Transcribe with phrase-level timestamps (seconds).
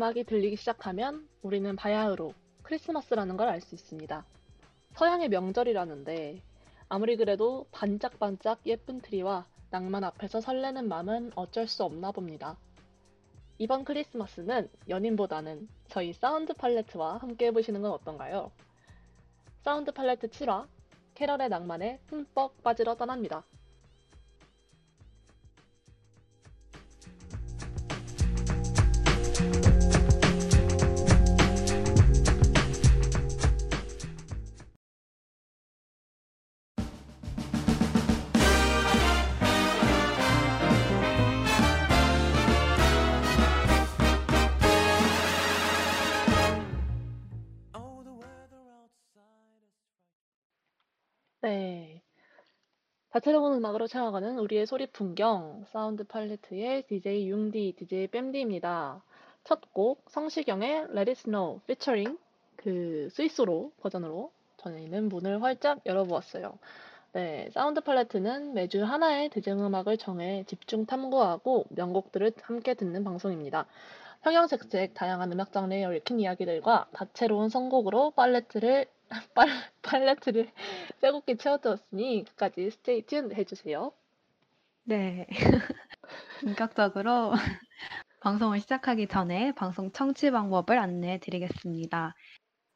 [0.00, 4.24] 음악이 들리기 시작하면 우리는 바야흐로 크리스마스라는 걸 알 수 있습니다.
[4.94, 6.40] 서양의 명절이라는데
[6.88, 12.56] 아무리 그래도 반짝반짝 예쁜 트리와 낭만 앞에서 설레는 마음은 어쩔 수 없나 봅니다.
[13.58, 18.50] 이번 크리스마스는 연인보다는 저희 사운드 팔레트와 함께 해보시는 건 어떤가요?
[19.64, 20.66] 사운드 팔레트 7화
[21.14, 23.44] 캐럴의 낭만에 흠뻑 빠지러 떠납니다.
[51.50, 52.00] 네.
[53.10, 59.02] 다채로운 음악으로 채워가는 우리의 소리 풍경, 사운드 팔레트의 DJ 융디, DJ 뺨디입니다.
[59.42, 62.16] 첫 곡, 성시경의 Let It Snow, 피처링,
[62.54, 66.56] 그, 스윗소로우 버전으로 저희는 문을 활짝 열어보았어요.
[67.14, 73.66] 네, 사운드 팔레트는 매주 하나의 대중 음악을 정해 집중 탐구하고 명곡들을 함께 듣는 방송입니다.
[74.22, 78.86] 형형색색 다양한 음악 장르에 얽힌 이야기들과 다채로운 선곡으로 팔레트를
[79.34, 79.48] 팔,
[79.82, 80.50] 팔레트를
[81.00, 83.92] 쇠곱게 채워두었으니 끝까지 스테이 튠 해주세요.
[84.84, 85.26] 네.
[86.40, 87.32] 본격적으로
[88.20, 92.14] 방송을 시작하기 전에 방송 청취 방법을 안내해 드리겠습니다.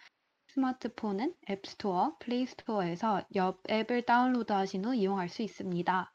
[0.55, 6.13] 스마트폰은 앱스토어, 플레이스토어에서 옆 앱을 다운로드 하신 후 이용할 수 있습니다.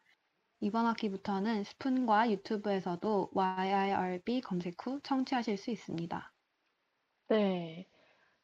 [0.61, 6.33] 이번 학기부터는 스푼과 유튜브에서도 YIRB 검색 후 청취하실 수 있습니다.
[7.29, 7.87] 네.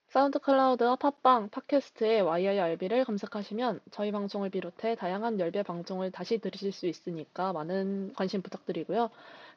[0.09, 6.87] 사운드 클라우드와 팟빵, 팟캐스트의 YIRB를 검색하시면 저희 방송을 비롯해 다양한 YIRB 방송을 다시 들으실 수
[6.87, 9.09] 있으니까 많은 관심 부탁드리고요.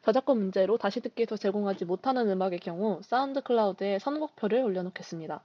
[0.03, 5.43] 저작권 문제로 다시 듣기에서 제공하지 못하는 음악의 경우 사운드 클라우드에 선곡표를 올려놓겠습니다.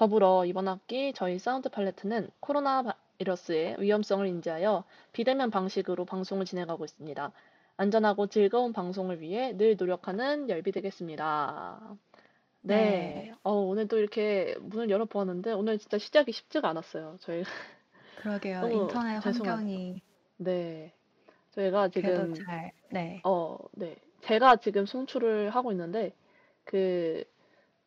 [0.00, 2.82] 더불어 이번 학기 저희 사운드 팔레트는 코로나
[3.18, 7.30] 바이러스의 위험성을 인지하여 비대면 방식으로 방송을 진행하고 있습니다.
[7.76, 11.98] 안전하고 즐거운 방송을 위해 늘 노력하는 열비 되겠습니다.
[12.62, 12.76] 네.
[12.76, 13.34] 네.
[13.42, 17.18] 어, 오늘 또 이렇게 문을 열어보았는데 오늘 진짜 시작이 쉽지가 않았어요.
[17.20, 17.44] 저희
[18.22, 18.70] 그러게요.
[18.70, 19.18] 인터넷.
[19.18, 20.00] 환경이
[20.38, 20.94] 네.
[21.50, 23.20] 저희가 지금 잘, 네.
[23.24, 23.96] 어, 네.
[24.22, 26.14] 제가 지금 송출을 하고 있는데
[26.64, 27.22] 그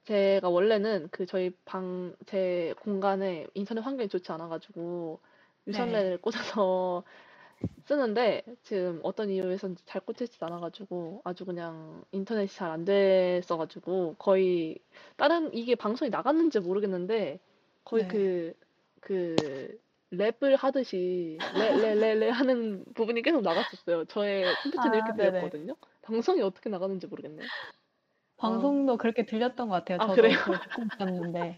[0.05, 5.21] 제가 원래는 그 저희 방 제 공간에 인터넷 환경이 좋지 않아 가지고
[5.67, 7.03] 유선랜을 꽂아서
[7.85, 14.15] 쓰는데 지금 어떤 이유에서인지 잘 꽂히지 않아 가지고 아주 그냥 인터넷이 잘 안 됐어 가지고
[14.19, 14.79] 거의
[15.17, 17.39] 다른 이게 방송이 나갔는지 모르겠는데
[17.85, 18.09] 거의 네.
[18.09, 18.53] 그
[19.01, 19.77] 그
[20.13, 24.05] 랩을 하듯이 레레레레 하는 부분이 계속 나갔었어요.
[24.05, 25.29] 저의 컴퓨터는 아, 이렇게 네네.
[25.31, 25.75] 들렸거든요.
[26.03, 27.49] 방송이 어떻게 나가는지 모르겠네요.
[28.43, 29.97] 방송도 그렇게 들렸던 것 같아요.
[30.01, 30.37] 아, 저도 그래요?
[30.39, 31.57] 그걸 듣고 있었는데.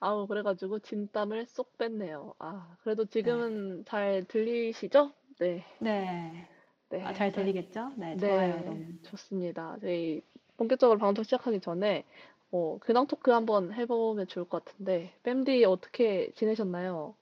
[0.00, 2.34] 아우 그래가지고 진땀을 쏙 뺐네요.
[2.38, 5.12] 아 그래도 지금은 잘 들리시죠?
[5.38, 5.64] 네.
[5.78, 6.48] 네.
[6.90, 7.02] 네.
[7.02, 7.92] 아, 잘 들리겠죠?
[7.96, 8.60] 네, 네, 좋아요.
[8.64, 8.84] 너무.
[9.02, 9.76] 좋습니다.
[9.80, 10.22] 저희
[10.56, 12.04] 본격적으로 방송 시작하기 전에
[12.50, 17.14] 어, 근황 토크 한번 해보면 좋을 것 같은데 뺨디 어떻게 지내셨나요?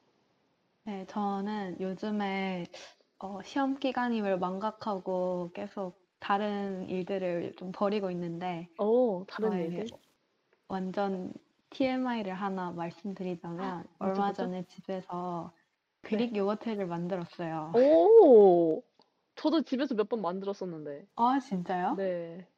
[0.84, 2.66] 네, 저는 요즘에
[3.18, 9.90] 어, 시험 기간임을 망각하고 계속 다른 일들을 좀 벌이고 있는데, 오, 다른 일들?
[10.68, 11.32] 완전
[11.70, 14.32] TMI를 하나 말씀드리자면, 얼마 뭐죠?
[14.32, 15.52] 전에 집에서
[16.02, 17.78] 그릭 요거트를 만들었어요.
[17.78, 18.82] 오,
[19.36, 21.06] 저도 집에서 몇 번 만들었었는데.
[21.16, 21.96] 아, 진짜요?
[21.96, 22.48] 네.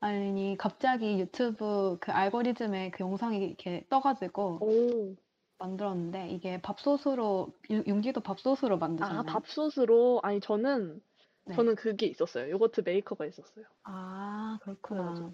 [0.00, 5.16] 아니, 갑자기 유튜브 그 알고리즘에 그 영상이 이렇게 떠가지고 오,
[5.58, 9.24] 만들었는데, 이게 밥솥으로, 유- 융디도 밥솥으로 아, 만드셨나요?
[9.24, 11.02] 밥솥으로, 아니, 저는,
[11.44, 11.54] 네.
[11.54, 12.50] 저는 그게 있었어요.
[12.50, 13.64] 요거트 메이커가 있었어요.
[13.84, 15.32] 아, 그렇구나.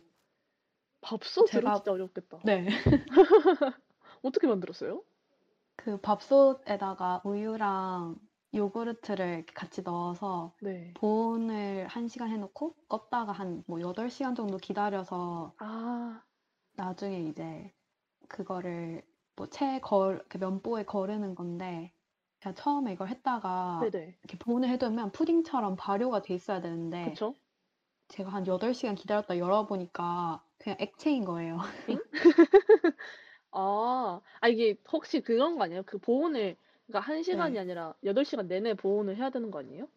[1.00, 2.40] 밥솥으로 제가- 진짜 어렵겠다.
[2.44, 2.66] 네.
[4.22, 5.02] 어떻게 만들었어요?
[5.76, 8.16] 그 밥솥에다가 우유랑
[8.54, 10.92] 요구르트를 같이 넣어서 네.
[10.96, 16.22] 보온을 1시간 해놓고 껐다가 한 뭐 8시간 정도 기다려서 아,
[16.74, 17.72] 나중에 이제
[18.28, 19.02] 그거를
[19.36, 21.92] 뭐 채 걸, 그 면보에 거르는 건데
[22.40, 24.18] 제가 처음에 이걸 했다가 네네.
[24.22, 27.34] 이렇게 보온을 해두면 푸딩처럼 발효가 돼 있어야 되는데 그쵸?
[28.08, 31.58] 제가 한 8시간 기다렸다 열어보니까 그냥 액체인 거예요.
[33.50, 35.82] 아, 아, 이게 혹시 그런 거 아니에요?
[35.84, 36.56] 그 보온을,
[36.86, 37.58] 그러니까 한 시간이 네.
[37.58, 39.88] 아니라 8시간 내내 보온을 해야 되는 거 아니에요?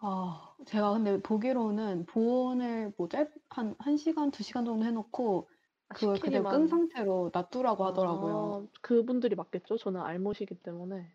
[0.00, 5.48] 아, 제가 근데 보기로는 보온을 뭐 짧, 한, 한 시간, 두 시간 정도 해 놓고
[5.88, 8.58] 그걸 그대로 끈 상태로 놔두라고 하더라고요.
[8.62, 9.76] 아, 그분들이 맞겠죠?
[9.76, 11.10] 저는 알못이기 때문에.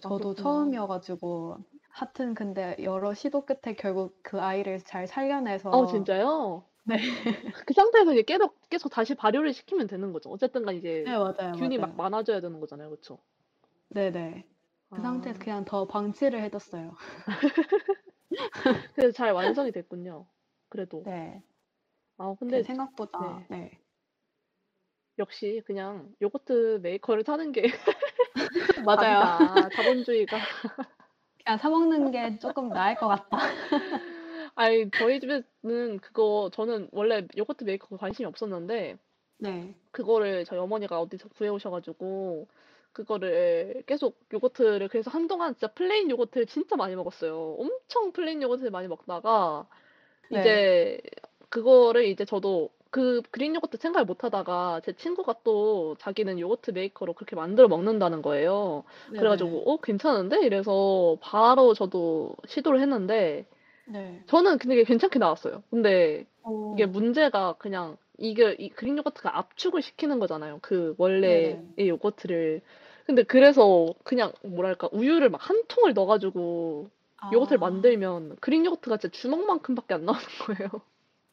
[0.00, 0.34] 저도 그렇구나.
[0.34, 1.58] 처음이어 가지고
[1.90, 6.64] 하여튼 근데 여러 시도 끝에 결국 그 아이를 잘 살려내서 어, 진짜요?
[6.84, 6.96] 네.
[7.66, 10.30] 그 상태에서 이제 계속 계속 다시 발효를 시키면 되는 거죠.
[10.30, 11.96] 어쨌든 간 이제 네, 맞아요, 균이 막 맞아요.
[11.96, 13.18] 많아져야 되는 거잖아요, 그렇죠?
[13.90, 14.44] 네네.
[14.92, 16.96] 그 아, 상태에서 그냥 더 방치를 해 뒀어요.
[18.94, 20.26] 그래서 잘 완성이 됐군요.
[20.68, 21.04] 그래도.
[21.04, 21.42] 네.
[22.18, 23.80] 아, 근데 근데 생각보다 네.
[25.20, 27.62] 역시 그냥 요거트 메이커를 사는 게
[28.84, 28.96] 맞아요.
[28.96, 29.70] 답이다.
[29.76, 30.38] 자본주의가.
[31.44, 33.38] 그냥 사 먹는 게 조금 나을 것 같다.
[34.56, 38.98] 아니, 저희 집에는 그거 저는 원래 요거트 메이커 관심이 없었는데
[39.38, 39.74] 네.
[39.92, 42.48] 그거를 저희 어머니가 어디서 구해오셔가지고
[42.92, 47.56] 그거를 계속 요거트를 그래서 한동안 진짜 플레인 요거트를 진짜 많이 먹었어요.
[47.58, 49.68] 엄청 플레인 요거트를 많이 먹다가
[50.30, 50.40] 네.
[50.40, 51.00] 이제
[51.48, 57.14] 그거를 이제 저도 그 그릭 요거트 생각을 못 하다가 제 친구가 또 자기는 요거트 메이커로
[57.14, 58.84] 그렇게 만들어 먹는다는 거예요.
[59.16, 60.44] 그래가지고 어 괜찮은데?
[60.44, 63.46] 이래서 바로 저도 시도를 했는데
[63.84, 64.24] 네.
[64.26, 65.62] 저는 근데 이게 괜찮게 나왔어요.
[65.70, 66.52] 근데 오.
[66.72, 70.58] 이게 문제가 그냥 이게 이 그릭 요거트가 압축을 시키는 거잖아요.
[70.62, 71.74] 그 원래의 네네.
[71.78, 72.62] 요거트를.
[73.06, 76.90] 근데 그래서 그냥 뭐랄까 우유를 막 한 통을 넣어가지고
[77.32, 80.70] 요거트를 아, 만들면 그릭 요거트가 진짜 주먹만큼밖에 안 나오는 거예요.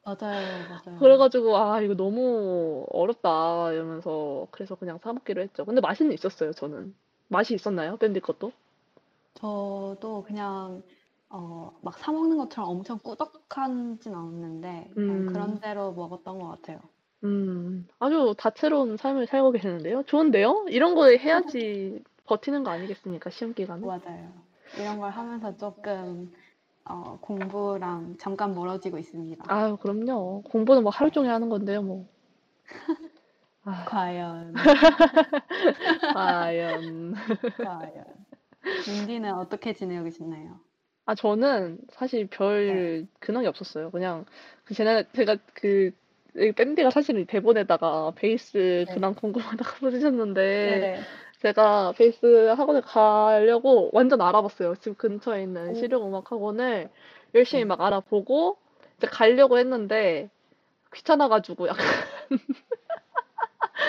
[0.07, 0.99] 맞아요, 맞아요.
[0.99, 5.65] 그래가지고 아 이거 너무 어렵다 이러면서 그래서 그냥 사 먹기로 했죠.
[5.65, 6.53] 근데 맛있는 있었어요.
[6.53, 6.95] 저는
[7.27, 7.97] 맛이 있었나요?
[7.97, 8.53] 밴디 것도?
[9.35, 10.83] 저도 그냥
[11.29, 15.25] 어, 막 사 먹는 것처럼 엄청 꾸덕하진 않았는데 그냥 음.
[15.25, 16.79] 그런 대로 먹었던 것 같아요.
[17.23, 20.03] 음 아주 다채로운 삶을 살고 계시는데요.
[20.03, 20.65] 좋은데요?
[20.69, 23.29] 이런 거 해야지 버티는 거 아니겠습니까?
[23.31, 23.85] 시험 기간에.
[23.85, 24.31] 맞아요.
[24.73, 26.31] 이런 걸 하면서 조금
[26.89, 29.43] 어, 공부랑 잠깐 멀어지고 있습니다.
[29.47, 30.41] 아유 그럼요.
[30.43, 32.07] 공부는 뭐 하루 종일 하는 건데요, 뭐.
[33.63, 34.53] 아, 과연,
[36.13, 37.13] 과연.
[37.61, 38.05] 과연.
[38.87, 40.59] 민디는 어떻게 지내고 계시나요?
[41.05, 43.91] 아, 저는 사실 별 근황이 없었어요.
[43.91, 44.25] 그냥,
[44.65, 45.91] 그, 제가, 제가 그,
[46.35, 48.93] 이 밴디가 사실 대본에다가 베이스 네.
[48.93, 50.41] 근황 궁금하다고 써주셨는데,
[50.79, 51.01] 네네.
[51.41, 54.75] 제가 베이스 학원에 가려고 완전 알아봤어요.
[54.77, 55.75] 집 근처에 있는 오.
[55.75, 56.89] 실용음악 학원을
[57.35, 57.65] 열심히 네.
[57.65, 58.57] 막 알아보고,
[58.97, 60.29] 이제 가려고 했는데,
[60.93, 61.85] 귀찮아가지고 약간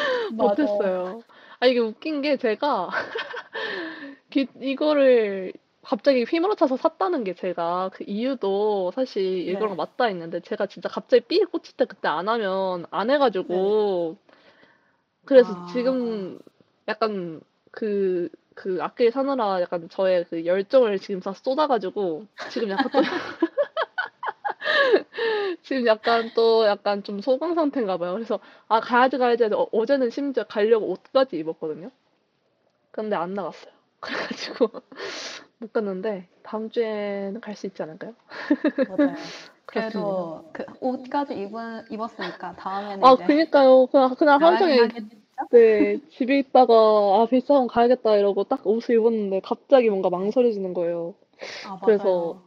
[0.37, 0.63] 맞아.
[0.63, 1.23] 못했어요.
[1.61, 2.89] 아, 이게 웃긴 게 제가
[4.31, 5.53] 기- 이거를
[5.83, 9.77] 갑자기 휘몰아쳐서 샀다는 게 제가 그 이유도 사실 이거랑 네.
[9.77, 14.17] 맞닿아 있는데 제가 진짜 갑자기 삐 꽂힐 때 그때 안 하면 안 해가지고
[15.25, 15.67] 그래서 아.
[15.67, 16.39] 지금
[16.89, 17.41] 약간
[17.71, 23.01] 그, 그 악기를 사느라 약간 저의 그 열정을 지금 다 쏟아가지고 지금 약간 또
[25.63, 28.15] 지금 약간 또 약간 좀 소강 상태인가 봐요.
[28.15, 31.91] 그래서 아 가야지 가야지 어, 어제는 심지어 가려고 옷까지 입었거든요.
[32.91, 33.73] 근데 안 나갔어요.
[34.01, 34.71] 그래가지고
[35.59, 38.15] 못 갔는데 다음 주에는 갈 수 있지 않을까요?
[38.89, 39.15] 맞아요.
[39.67, 43.87] 그래도 그 옷까지 입은, 입었으니까 다음에는 아 이제 그니까요.
[43.87, 44.89] 그냥 그냥 하루 종일?
[45.51, 51.15] 네 집에 있다가 아 베이스학원 가야겠다 이러고 딱 옷을 입었는데 갑자기 뭔가 망설여지는 거예요.
[51.67, 52.43] 아, 그래서 맞아요.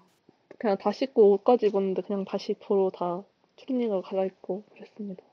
[0.57, 3.24] 그냥 다 씻고 옷까지 입었는데 그냥 다시 도로 다
[3.57, 5.24] 트레이닝을 갈아입고 그랬습니다.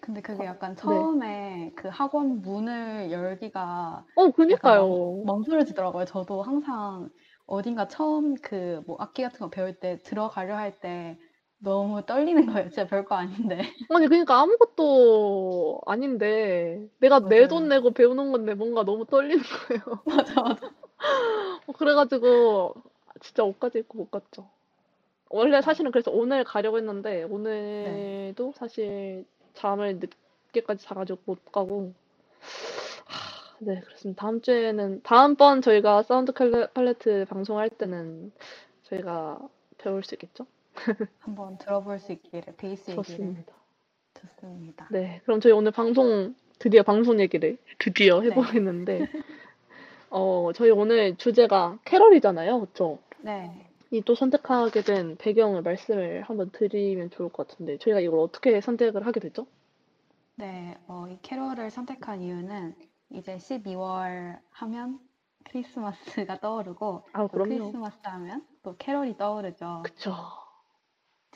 [0.00, 0.80] 근데 그게 약간 네.
[0.82, 5.22] 처음에 그 학원 문을 열기가 어 약간 그니까요.
[5.24, 7.08] 망, 설여지더라고요 저도 항상
[7.46, 11.18] 어딘가 처음 그 뭐 악기 같은 거 배울 때 들어가려 할 때
[11.62, 12.68] 너무 떨리는 거예요.
[12.70, 13.60] 진짜 별거 아닌데.
[13.90, 17.68] 아니 그러니까 아무것도 아닌데 내가 내 돈.
[17.68, 20.00] 내고 배우는 건데 뭔가 너무 떨리는 거예요.
[20.04, 20.70] 맞아, 맞아.
[21.66, 22.74] 어, 그래가지고
[23.20, 24.48] 진짜 옷까지 입고 못 갔죠.
[25.28, 29.24] 원래 사실은 그래서 오늘 가려고 했는데 오늘도 사실
[29.54, 31.92] 잠을 늦게까지 자가지고 못 가고
[33.04, 34.22] 하, 네 그렇습니다.
[34.22, 38.32] 다음 주에는 다음번 저희가 사운드 팔레트 방송할 때는
[38.84, 39.38] 저희가
[39.78, 40.46] 배울 수 있겠죠?
[41.18, 43.52] 한번 들어볼 수 있기를 베이스 얘기를 좋습니다.
[44.14, 44.88] 좋습니다.
[44.90, 48.26] 네, 그럼 저희 오늘 방송 드디어 방송 얘기를 드디어 네.
[48.30, 49.00] 해보겠는데
[50.10, 52.98] 어 저희 오늘 주제가 캐럴이잖아요, 그렇죠?
[53.20, 53.66] 네.
[53.92, 59.04] 이 또 선택하게 된 배경을 말씀을 한번 드리면 좋을 것 같은데 저희가 이걸 어떻게 선택을
[59.04, 59.46] 하게 됐죠?
[60.36, 62.74] 네, 어, 이 캐롤을 선택한 이유는
[63.10, 65.00] 이제 12월 하면
[65.44, 67.42] 크리스마스가 떠오르고 아, 또.
[67.44, 69.82] 크리스마스 하면 또 캐롤이 떠오르죠.
[69.84, 70.14] 그쵸.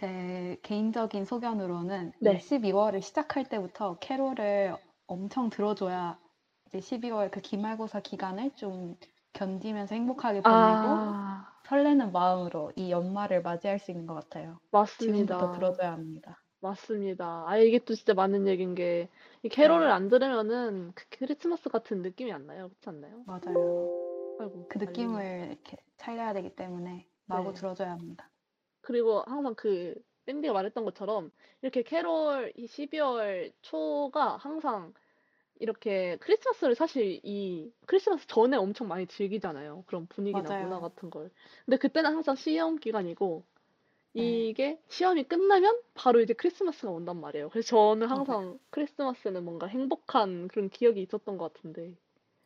[0.05, 2.37] 제 개인적인 소견으로는 네.
[2.37, 6.21] 이 12월을 시작할 때부터 캐롤을 엄청 들어줘야
[6.67, 8.97] 이제 12월 그 기말고사 기간을 좀
[9.33, 14.61] 견디면서 행복하게 보내고 아, 설레는 마음으로 이 연말을 맞이할 수 있는 것 같아요.
[14.71, 15.37] 맞습니다.
[15.39, 16.39] 지금부터 들어줘야 합니다.
[16.61, 17.45] 맞습니다.
[17.49, 19.09] 아, 이게 또 진짜 맞는 얘기인 게,
[19.43, 19.93] 이 캐롤을 네.
[19.93, 22.69] 안 들으면은 그 크리스마스 같은 느낌이 안 나요.
[22.71, 23.25] 그렇지 않나요?
[23.25, 23.91] 맞아요.
[24.39, 24.79] 아이고, 그.
[24.79, 27.55] 느낌을 이렇게 살려야 되기 때문에 마구 네.
[27.55, 28.31] 들어줘야 합니다.
[28.85, 29.95] 그리고 항상 그,
[30.27, 34.95] 밴디가 말했던 것처럼, 이렇게 캐롤 이 12월 초가 항상
[35.61, 39.85] 이렇게 크리스마스를 사실 이 크리스마스 전에 엄청 많이 즐기잖아요.
[39.87, 40.59] 그런 분위기나 맞아요.
[40.59, 41.31] 문화 같은 걸.
[41.67, 43.45] 근데 그때는 항상 시험 기간이고,
[44.17, 44.49] 네.
[44.53, 47.51] 이게 시험이 끝나면 바로 이제 크리스마스가 온단 말이에요.
[47.51, 48.37] 그래서 저는 맞아요.
[48.37, 51.95] 항상 크리스마스는 뭔가 행복한 그런 기억이 있었던 것 같은데.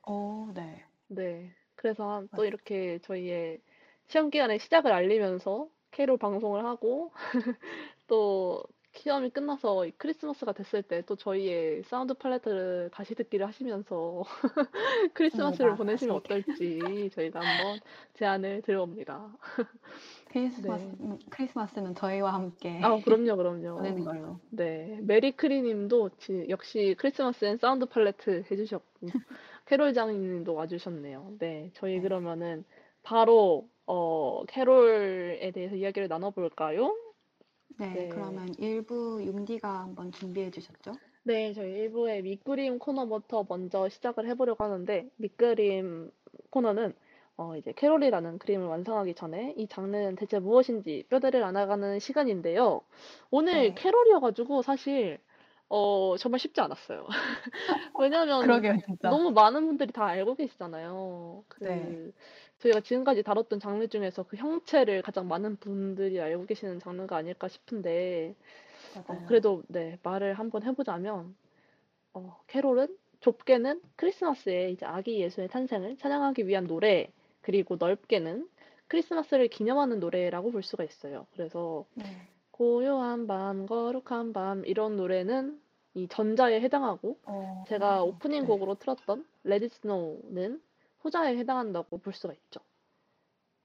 [0.07, 0.85] 오, 네.
[1.09, 1.55] 네.
[1.75, 2.45] 그래서 또 맞아요.
[2.45, 3.61] 이렇게 저희의
[4.09, 7.13] 시험 기간의 시작을 알리면서 캐롤 방송을 하고
[8.07, 14.25] 또 시험이 끝나서 이 크리스마스가 됐을 때 또 저희의 Sound Palette를 다시 듣기를 하시면서
[15.15, 15.77] 크리스마스를.
[15.77, 16.17] 보내시면.
[16.17, 17.79] 어떨지 저희가 한번
[18.15, 19.29] 제안을 드려봅니다.
[20.31, 20.93] 크리스마스, 네.
[21.01, 23.77] 음, 크리스마스는 저희와 함께 아, 그럼요, 그럼요.
[23.77, 24.41] 보내는 걸로.
[24.51, 29.07] 네, 메리크리 님도 지- 역시 크리스마스엔 Sound Palette 해주셨고
[29.67, 31.37] 캐롤 장님도 와주셨네요.
[31.39, 32.01] 네, 저희 네.
[32.01, 32.65] 그러면은
[33.03, 36.95] 바로 어 캐롤에 대해서 이야기를 나눠볼까요?
[37.79, 38.09] 네, 네.
[38.09, 40.93] 그러면 일부 융디가 한번 준비해 주셨죠?
[41.23, 46.11] 네, 저희 1부의 밑그림 코너부터 먼저 시작을 해보려고 하는데 밑그림
[46.51, 46.95] 코너는
[47.37, 52.81] 어 이제 캐롤이라는 그림을 완성하기 전에 이 장르는 대체 무엇인지 뼈대를 알아가는 시간인데요.
[53.31, 53.75] 오늘 네.
[53.75, 55.19] 캐롤이어가지고 사실
[55.69, 57.07] 어 정말 쉽지 않았어요.
[57.99, 58.43] 왜냐면
[58.87, 59.09] 진짜.
[59.11, 61.45] 너무 많은 분들이 다 알고 계시잖아요.
[61.49, 61.97] 그 네.
[62.59, 68.35] 저희가 지금까지 다뤘던 장르 중에서 그 형체를 가장 많은 분들이 알고 계시는 장르가 아닐까 싶은데
[69.07, 69.25] 어.
[69.29, 71.37] 그래도 네 말을 한번 해보자면
[72.15, 77.11] 어, 캐롤은 좁게는 크리스마스의 이제 아기 예수의 탄생을 찬양하기 위한 노래
[77.43, 78.49] 그리고 넓게는
[78.89, 81.27] 크리스마스를 기념하는 노래라고 볼 수가 있어요.
[81.33, 82.05] 그래서 네.
[82.51, 85.61] 고요한 밤, 거룩한 밤 이런 노래는
[85.95, 88.47] 이 전자에 해당하고 어, 제가 오프닝 네.
[88.47, 90.61] 곡으로 틀었던 It Snow는
[91.01, 92.61] 후자에 해당한다고 볼 수가 있죠.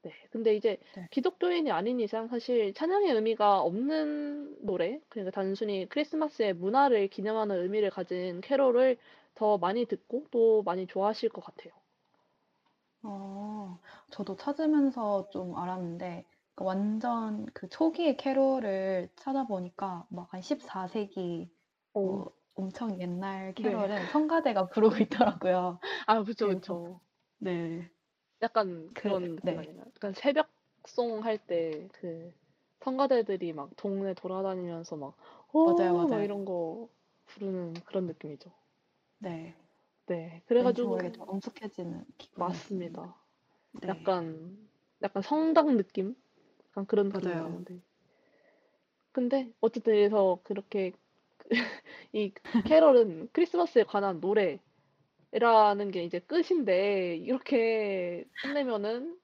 [0.02, 0.12] 네.
[0.32, 1.08] 근데 이제 네.
[1.12, 8.42] 기독교인이 아닌 이상 사실 찬양의 의미가 없는 노래, 그러니까 단순히 크리스마스의 문화를 기념하는 의미를 가진
[8.42, 8.98] 캐롤을
[9.36, 11.74] 더 많이 듣고 또 많이 좋아하실 것 같아요.
[13.04, 13.80] 어,
[14.12, 16.26] 저도 찾으면서 좀 알았는데,
[16.56, 21.50] 그 완전 그 초기의 캐롤을 찾아보니까 막 한 14세기
[21.94, 22.02] 오.
[22.02, 23.62] 뭐 엄청 옛날 네.
[23.62, 25.80] 캐롤은 성가대가 부르고 있더라고요.
[26.06, 27.02] 아, 그쵸, 그래서- 그쵸.
[27.44, 27.90] 네.
[28.42, 29.76] 약간 그- 그런 느낌 네.
[29.96, 32.34] 약간 새벽송 할 때 그
[32.82, 35.16] 성가대들이 막 동네 돌아다니면서 막,
[35.54, 36.24] 오, 맞아요, 막 맞아요.
[36.24, 36.90] 이런 거
[37.28, 38.52] 부르는 그런 느낌이죠.
[39.18, 39.56] 네.
[40.08, 40.42] 네.
[40.60, 43.16] 왠지 그래가지고, 모르게 좀 엄숙해지는 기분이 맞습니다.
[43.74, 43.88] 네.
[43.88, 44.70] 약간
[45.02, 46.16] 약간 성당 느낌?
[46.70, 47.44] 약간 그런 느낌이 맞아요.
[47.44, 47.82] 나는데.
[49.12, 50.92] 근데 어쨌든 그래서 그렇게
[52.14, 52.34] 이
[52.66, 54.60] 캐럴은 크리스마스에 관한 노래
[55.40, 59.18] 라는 게 이제 끝인데 이렇게 끝내면은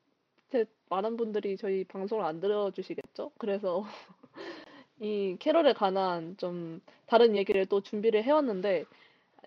[0.51, 3.31] 제 많은 분들이 저희 방송을 안 들어주시겠죠?
[3.37, 3.85] 그래서
[4.99, 8.85] 이 캐럴에 관한 좀 다른 얘기를 또 준비를 해왔는데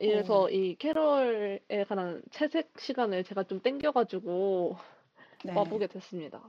[0.00, 0.49] 이래서 오.
[0.49, 4.76] 이 캐럴에 관한 채색 시간을 제가 좀 땡겨가지고
[5.45, 5.54] 네.
[5.54, 6.40] 와보게 됐습니다.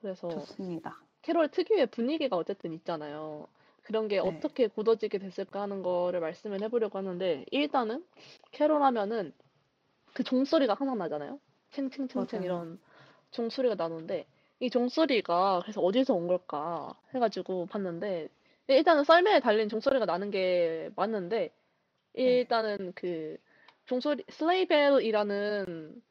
[0.00, 1.02] 그래서 좋습니다.
[1.22, 3.48] 캐롤 특유의 분위기가 어쨌든 있잖아요.
[3.82, 4.28] 그런 게 네.
[4.28, 8.04] 어떻게 굳어지게 됐을까 하는 거를 말씀을 해보려고 하는데 일단은
[8.52, 9.32] 캐롤 하면은
[10.16, 11.38] 그 종소리가 항상 나잖아요.
[11.72, 12.46] 챙챙챙챙 맞아요.
[12.46, 12.78] 이런
[13.32, 14.24] 종소리가 나는데
[14.60, 18.30] 이 종소리가 그래서 어디서 온 걸까 해가지고 봤는데
[18.68, 21.52] 일단은 썰매에 달린 종소리가 나는 게 맞는데
[22.14, 23.36] 일단은 그
[23.84, 26.02] 종소리 슬레이벨이라는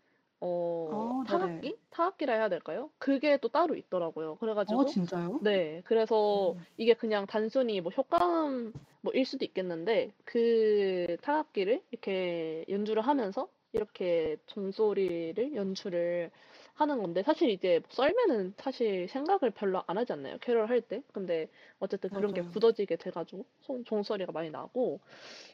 [0.41, 0.45] 어
[0.91, 1.39] 어, 네네.
[1.39, 1.77] 타악기?
[1.89, 2.91] 타악기라 해야 될까요?
[2.99, 4.35] 그게 또 따로 있더라고요.
[4.35, 5.39] 그래가지고 어, 진짜요?
[5.41, 6.63] 네, 그래서 음.
[6.77, 8.71] 이게 그냥 단순히 뭐 효과음
[9.01, 16.31] 뭐일 수도 있겠는데 그 타악기를 이렇게 연주를 하면서 이렇게 종소리를 연주를
[16.73, 20.37] 하는 건데 사실 이제 썰매는 사실 생각을 별로 안 하지 않나요?
[20.39, 21.01] 캐롤 할 때.
[21.13, 21.47] 근데
[21.79, 22.51] 어쨌든 그런 게 맞아요.
[22.53, 24.99] 굳어지게 돼가지고 송- 종소리가 많이 나고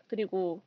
[0.08, 0.62] 그리고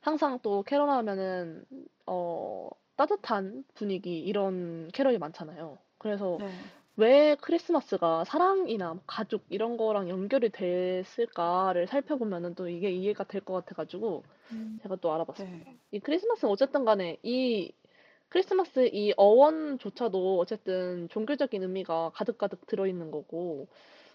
[0.00, 1.64] 항상 또 캐롤 하면은
[2.06, 5.78] 어 따뜻한 분위기 이런 캐롤이 많잖아요.
[5.98, 6.46] 그래서 네.
[6.96, 13.52] 왜 크리스마스가 사랑이나 뭐 가족 이런 거랑 연결이 됐을까를 살펴보면은 또 이게 이해가 될 것
[13.54, 15.48] 같아가지고 음, 제가 또 알아봤어요.
[15.48, 15.78] 네.
[15.92, 17.72] 이 크리스마스는 어쨌든 간에 이
[18.28, 23.68] 크리스마스 이 어원조차도 어쨌든 종교적인 의미가 가득가득 들어있는 거고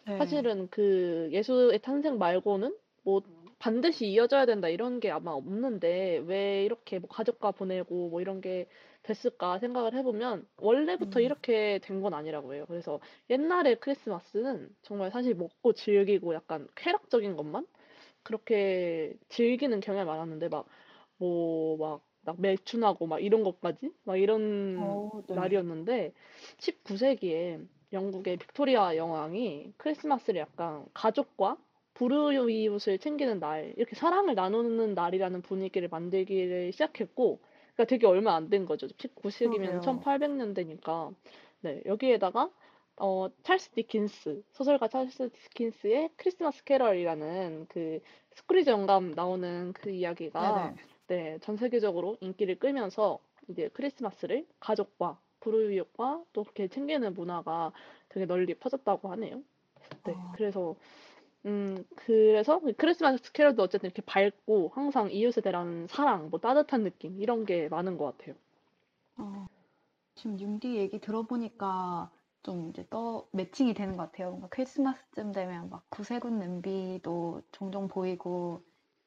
[0.07, 0.17] 네.
[0.17, 3.21] 사실은 그 예수의 탄생 말고는 뭐
[3.59, 8.67] 반드시 이어져야 된다 이런 게 아마 없는데 왜 이렇게 뭐 가족과 보내고 뭐 이런 게
[9.03, 11.21] 됐을까 생각을 해보면 원래부터 음.
[11.21, 12.65] 이렇게 된 건 아니라고 해요.
[12.67, 17.67] 그래서 옛날의 크리스마스는 정말 사실 먹고 즐기고 약간 쾌락적인 것만
[18.23, 20.65] 그렇게 즐기는 경향이 많았는데 막
[21.19, 25.35] 뭐 막 막 매춘하고 막 이런 것까지 막 이런 어, 네.
[25.35, 26.13] 날이었는데
[26.59, 27.59] 19세기에
[27.93, 31.57] 영국의 빅토리아 여왕이 크리스마스를 약간 가족과
[31.95, 37.41] 불우이웃을 챙기는 날, 이렇게 사랑을 나누는 날이라는 분위기를 만들기를 시작했고,
[37.81, 38.87] 그러니까 되게 얼마 안 된 거죠.
[38.87, 39.81] 19세기면 그러게요.
[39.81, 41.13] 1800년대니까.
[41.61, 42.49] 네, 여기에다가
[42.97, 47.99] 어, 찰스 디킨스, 소설가 찰스 디킨스의 크리스마스 캐럴이라는 그
[48.35, 50.75] 스크루지 영감 나오는 그 이야기가 네네.
[51.07, 57.71] 네, 전 세계적으로 인기를 끌면서 이제 크리스마스를 가족과 불우이웃과 또 그렇게 챙기는 문화가
[58.09, 59.41] 되게 널리 퍼졌다고 하네요.
[60.03, 60.31] 네, 아.
[60.35, 60.75] 그래서
[61.45, 67.19] 음, 그래서 그 크리스마스 캐럴도 어쨌든 이렇게 밝고 항상 이웃에 대한 사랑, 뭐 따뜻한 느낌
[67.21, 68.35] 이런 게 많은 것 같아요.
[69.17, 69.45] 어,
[70.15, 72.11] 지금 융디 얘기 들어보니까
[72.43, 74.31] 좀 이제 또 매칭이 되는 것 같아요.
[74.31, 78.63] 뭔가 크리스마스쯤 되면 막 구세군 냄비도 종종 보이고,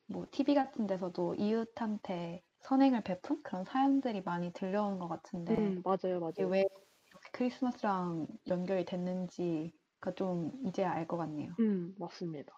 [0.07, 6.21] 뭐 TV 같은 데서도 이웃한테 선행을 베푼 그런 사연들이 많이 들려오는 것 같은데, 음, 맞아요,
[6.21, 6.49] 맞아요.
[6.50, 9.73] 왜 이렇게 크리스마스랑 연결이 됐는지
[10.04, 11.54] 가좀 이제 알것 같네요.
[11.58, 12.52] 음, 맞습니다.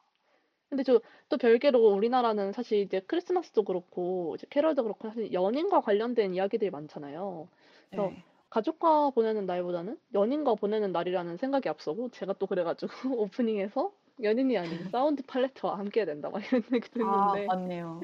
[0.68, 6.34] 근데 저 또 별개로 우리나라는 사실 이제 크리스마스도 그렇고 이제 캐럴도 그렇고 사실 연인과 관련된
[6.34, 7.48] 이야기들이 많잖아요.
[7.90, 8.24] 그래서 네.
[8.50, 15.22] 가족과 보내는 날보다는 연인과 보내는 날이라는 생각이 앞서고 제가 또 그래가지고 오프닝에서 연인이 아닌 사운드
[15.24, 18.00] 팔레트와 함께 된다 막 이런 얘기도 아, 했는데 맞네요.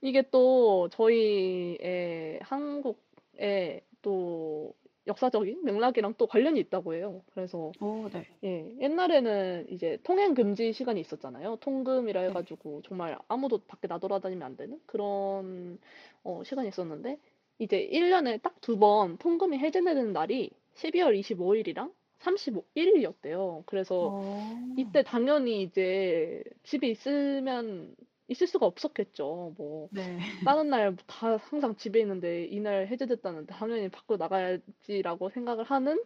[0.00, 4.74] 이게 또 저희의 한국의 또
[5.06, 7.22] 역사적인 맥락이랑 또 관련이 있다고 해요.
[7.34, 8.26] 그래서 오, 네.
[8.44, 11.56] 예, 옛날에는 이제 통행 금지 시간이 있었잖아요.
[11.56, 12.28] 통금이라 네.
[12.28, 15.78] 해가지고 정말 아무도 밖에 나돌아다니면 안 되는 그런
[16.24, 17.18] 어, 시간이 있었는데
[17.58, 23.62] 이제 1년에 딱 두 번 통금이 해제되는 날이 12월 25일이랑 31일이었대요.
[23.66, 27.94] 그래서 어, 이때 당연히 이제 집에 있으면
[28.28, 29.54] 있을 수가 없었겠죠.
[29.58, 30.20] 뭐 네.
[30.44, 36.04] 다른 날 다 항상 집에 있는데 이날 해제됐다는데 당연히 밖으로 나가야지라고 생각을 하는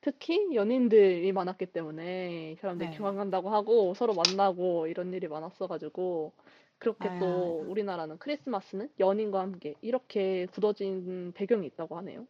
[0.00, 3.16] 특히 연인들이 많았기 때문에 이 사람들이 네.
[3.16, 6.34] 간다고 하고 서로 만나고 이런 일이 많았어가지고
[6.78, 7.16] 그렇게 아.
[7.18, 12.26] 또 우리나라는 크리스마스는 연인과 함께 이렇게 굳어진 배경이 있다고 하네요.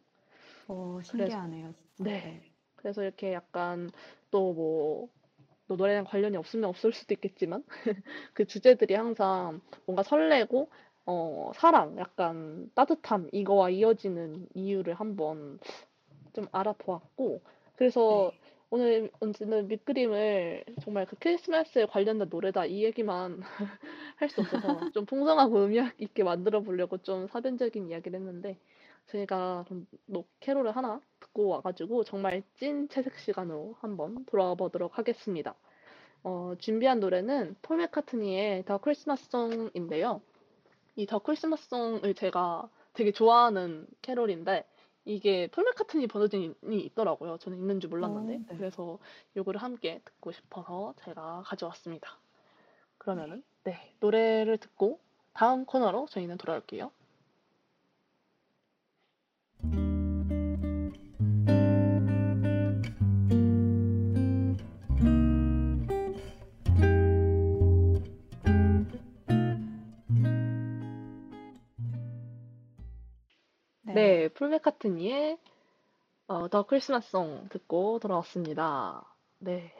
[0.67, 2.09] 오, 신기하네요, 진짜.
[2.09, 2.53] 네.
[2.75, 3.91] 그래서 이렇게 약간
[4.31, 5.09] 또 뭐,
[5.67, 7.63] 또 노래랑 관련이 없으면 없을 수도 있겠지만,
[8.33, 10.69] 그 주제들이 항상 뭔가 설레고,
[11.05, 15.59] 어, 사랑, 약간 따뜻함, 이거와 이어지는 이유를 한번
[16.33, 17.41] 좀 알아보았고,
[17.75, 18.39] 그래서 네.
[18.69, 23.41] 오늘 오늘 밑그림을 정말 그 크리스마스에 관련된 노래다 이 얘기만
[24.17, 28.57] 할 수 없어서 좀 풍성하고 의미 있게 만들어 보려고 좀 사변적인 이야기를 했는데
[30.05, 35.55] 노- 캐롤을 하나 듣고 와가지고 정말 찐 채색 시간으로 한번 돌아와 보도록 하겠습니다.
[36.23, 40.21] 어, 준비한 노래는 폴 맥카트니의 The Christmas Song인데요.
[40.97, 44.65] 이 The Christmas Song을 제가 되게 좋아하는 캐롤인데
[45.05, 47.37] 이게 폴 맥카트니 버전이 있더라고요.
[47.37, 48.57] 저는 있는 줄 몰랐는데 오, 네.
[48.57, 48.99] 그래서
[49.37, 52.09] 요거를 함께 듣고 싶어서 제가 가져왔습니다.
[52.97, 54.99] 그러면은 네 노래를 듣고
[55.33, 56.91] 다음 코너로 저희는 돌아올게요.
[73.97, 75.37] 네, 폴 맥카트니의
[76.27, 79.03] 어, 더 크리스마스 송 듣고 돌아왔습니다.
[79.39, 79.73] 네.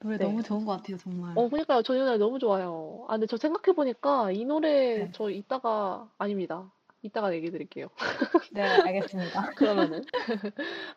[0.00, 0.24] 노래 네.
[0.24, 1.32] 너무 좋은 것 같아요, 정말.
[1.38, 1.82] 어, 그러니까요.
[1.82, 3.04] 저 이 노래 너무 좋아요.
[3.08, 5.10] 아, 근데 저 생각해보니까 이 노래 네.
[5.12, 6.70] 저 이따가, 아닙니다.
[7.02, 7.88] 이따가 얘기 드릴게요.
[8.52, 9.50] 네, 알겠습니다.
[9.56, 10.04] 그러면은,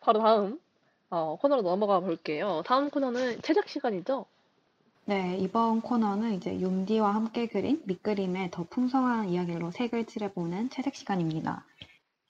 [0.01, 0.59] 바로 다음,
[1.09, 2.63] 어, 코너로 넘어가 볼게요.
[2.65, 4.25] 다음 코너는 제작 시간이죠?
[5.07, 11.65] 네, 이번 코너는 이제 욤디와 함께 그린 밑그림의 더 풍성한 이야기로 색을 칠해보는 채색 시간입니다.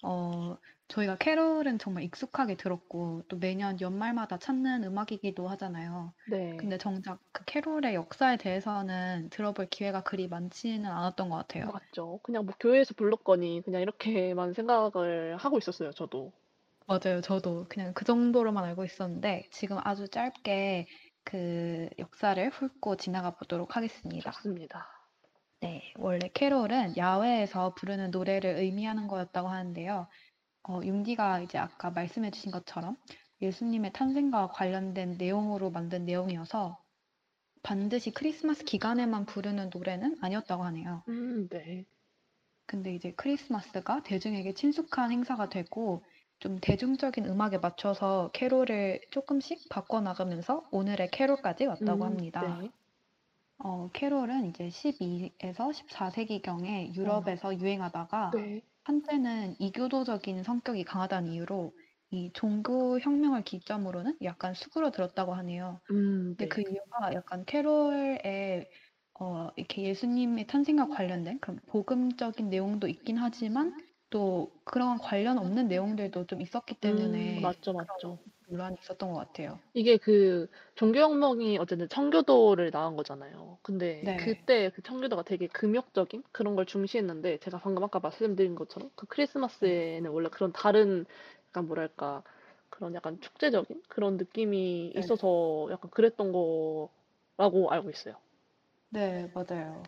[0.04, 0.58] 어,
[0.88, 6.14] 저희가 캐롤은 정말 익숙하게 들었고, 또 매년 연말마다 찾는 음악이기도 하잖아요.
[6.26, 6.56] 네.
[6.58, 11.72] 근데 정작 그 캐롤의 역사에 대해서는 들어볼 기회가 그리 많지는 않았던 것 같아요.
[11.72, 12.20] 맞죠.
[12.24, 16.34] 그냥 뭐 교회에서 불렀거니, 그냥 이렇게만 생각을 하고 있었어요, 저도.
[16.88, 17.20] 맞아요.
[17.22, 20.88] 저도 그냥 그 정도로만 알고 있었는데, 지금 아주 짧게
[21.26, 24.32] 그 역사를 훑고 지나가 보도록 하겠습니다.
[24.32, 24.88] 좋습니다.
[25.60, 30.08] 네, 원래 캐롤은 야외에서 부르는 노래를 의미하는 거였다고 하는데요.
[30.68, 32.96] 어, 융디가 이제 아까 말씀해 주신 것처럼
[33.42, 36.82] 예수님의 탄생과 관련된 내용으로 만든 내용이어서
[37.64, 41.04] 반드시 크리스마스 기간에만 부르는 노래는 아니었다고 하네요.
[41.10, 41.86] 음, 네.
[42.68, 46.04] 근데 이제 크리스마스가 대중에게 친숙한 행사가 되고
[46.40, 52.60] 좀 대중적인 음악에 맞춰서 캐롤을 조금씩 바꿔 나가면서 오늘의 캐롤까지 왔다고 음, 합니다.
[52.62, 52.72] 네.
[53.58, 58.62] 어, 캐롤은 이제 12에서 14 세기경에 유럽에서 유행하다가 네.
[58.84, 61.74] 한때는 이교도적인 성격이 강하다는 이유로
[62.12, 65.82] 이 종교 혁명을 기점으로는 약간 수그러들었다고 하네요.
[65.92, 66.48] 음, 근데 네.
[66.48, 68.70] 그 이유가 약간 캐롤에
[69.20, 73.76] 어, 이렇게 예수님의 탄생과 관련된 그런 복음적인 내용도 있긴 하지만
[74.16, 78.20] 또 그런 관련 없는 내용들도 좀 있었기 음, 때문에 맞죠, 맞죠.
[78.48, 79.60] 논란이 있었던 것 같아요.
[79.74, 83.60] 이게 그 종교 혁명이 어쨌든 청교도를 낳은 거잖아요.
[83.62, 88.90] 근데 네, 그때 그 청교도가 되게 금욕적인 그런 걸 중시했는데 제가 방금 아까 말씀드린 것처럼
[88.96, 91.06] 그 크리스마스에는 원래 그런 다른
[91.50, 92.24] 약간 뭐랄까
[92.70, 98.16] 그런 약간 축제적인 그런 느낌이 네, 있어서 약간 그랬던 거라고 알고 있어요.
[98.90, 99.84] 네, 맞아요.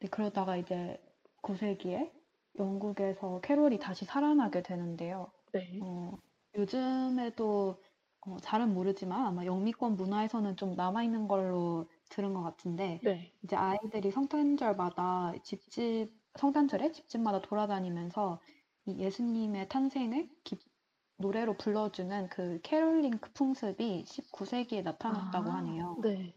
[0.00, 0.98] 네, 그러다가 이제
[1.42, 2.12] 19세기에
[2.58, 5.32] 영국에서 캐롤이 다시 살아나게 되는데요.
[5.52, 5.78] 네.
[5.82, 6.18] 어,
[6.56, 7.82] 요즘에도
[8.22, 13.32] 어, 잘은 모르지만 아마 영미권 문화에서는 좀 남아있는 걸로 들은 것 같은데 네.
[13.42, 18.40] 이제 아이들이 성탄절마다 집집 성탄절에 집집마다 돌아다니면서
[18.86, 20.58] 이 예수님의 탄생을 기-
[21.16, 25.98] 노래로 불러주는 그 caroling 풍습이 19세기에 나타났다고 아, 하네요.
[26.02, 26.34] 네.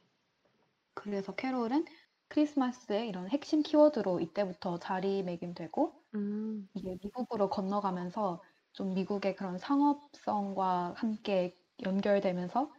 [0.93, 1.85] 그래서 캐롤은
[2.27, 8.41] 크리스마스의 이런 핵심 키워드로 이때부터 자리매김되고 음, 이게 미국으로 건너가면서
[8.73, 12.71] 좀 미국의 그런 상업성과 함께 연결되면서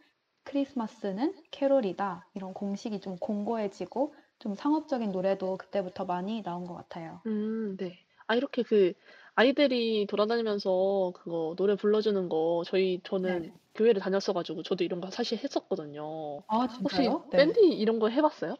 [0.43, 2.27] 크리스마스는 캐롤이다.
[2.33, 7.21] 이런 공식이 좀 공고해지고 좀 상업적인 노래도 그때부터 많이 나온 것 같아요.
[7.25, 7.97] 음, 네.
[8.27, 8.93] 아, 이렇게 그
[9.35, 13.53] 아이들이 돌아다니면서 그거 노래 불러주는 거 저희 저는 네.
[13.75, 16.43] 교회를 다녔어가지고 저도 이런 거 사실 했었거든요.
[16.47, 17.27] 아, 혹시 진짜요?
[17.31, 17.37] 네.
[17.37, 18.55] 밴드 이런 거 해봤어요?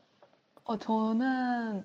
[0.64, 1.84] 어, 저는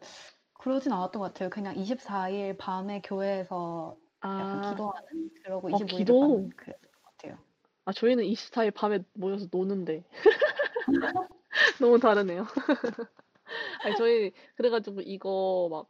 [0.61, 1.49] 그러진 않았던 것 같아요.
[1.49, 6.57] 그냥 24일 밤에 교회에서 약간 아, 기도하는, 그러고 어, 25일을 가는 기도.
[6.57, 7.39] 그랬던 것 같아요.
[7.87, 10.05] 아, 저희는 24일 밤에 모여서 노는데
[11.81, 12.45] 너무 다르네요.
[13.85, 15.89] 아니, 저희 그래가지고 이거 막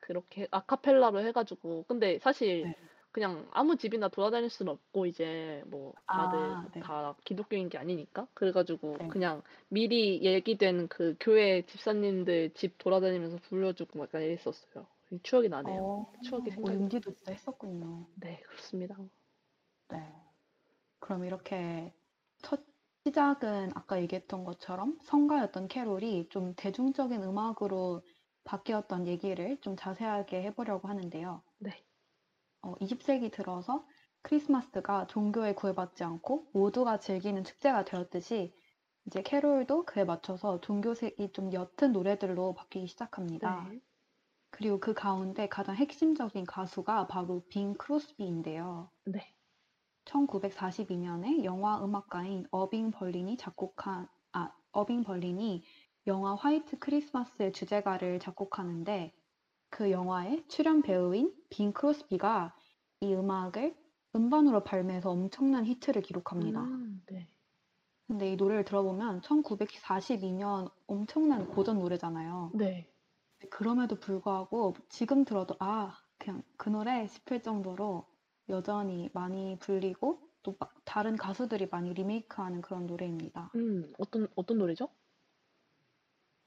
[0.00, 2.74] 그렇게 아카펠라로 해가지고 근데 사실 네.
[3.12, 6.80] 그냥 아무 집이나 돌아다닐 수는 없고 이제 뭐 다들 아, 네.
[6.80, 9.08] 다 기독교인 게 아니니까 그래가지고 네.
[9.08, 14.86] 그냥 미리 얘기된 그 교회 집사님들 집 돌아다니면서 불러주고 약간 이랬었어요.
[15.22, 15.80] 추억이 나네요.
[15.80, 16.82] 어, 추억이 오, 생각이 나요.
[16.82, 18.06] 윤디도 진짜 했었군요.
[18.16, 18.96] 네, 그렇습니다.
[19.88, 20.14] 네.
[20.98, 21.92] 그럼 이렇게
[22.42, 22.60] 첫
[23.06, 28.02] 시작은 아까 얘기했던 것처럼 성가였던 캐롤이 좀 대중적인 음악으로
[28.44, 31.42] 바뀌었던 얘기를 좀 자세하게 해보려고 하는데요.
[31.58, 31.87] 네.
[32.68, 33.86] 어, 20세기 들어서
[34.22, 38.52] 크리스마스가 종교에 구애받지 않고 모두가 즐기는 축제가 되었듯이
[39.06, 43.66] 이제 캐롤도 그에 맞춰서 종교색이 좀 옅은 노래들로 바뀌기 시작합니다.
[43.70, 43.80] 네.
[44.50, 48.90] 그리고 그 가운데 가장 핵심적인 가수가 바로 빈 크로스비인데요.
[49.06, 49.34] 네.
[50.04, 55.62] 1942년에 영화 음악가인 어빙 벌린이 작곡한 아 어빙 벌린이
[56.06, 59.14] 영화 화이트 크리스마스의 주제가를 작곡하는데
[59.70, 62.54] 그 영화의 출연 배우인 빈 크로스비가
[63.00, 63.76] 이 음악을
[64.14, 66.62] 음반으로 발매해서 엄청난 히트를 기록합니다.
[66.62, 67.28] 음, 네.
[68.06, 72.52] 근데 이 노래를 들어보면 1942년 엄청난 고전 노래잖아요.
[72.54, 72.90] 네.
[73.50, 78.06] 그럼에도 불구하고 지금 들어도 아 그냥 그 노래 싶을 정도로
[78.48, 83.50] 여전히 많이 불리고 또 마- 다른 가수들이 많이 리메이크하는 그런 노래입니다.
[83.54, 84.88] 음, 어떤 어떤 노래죠?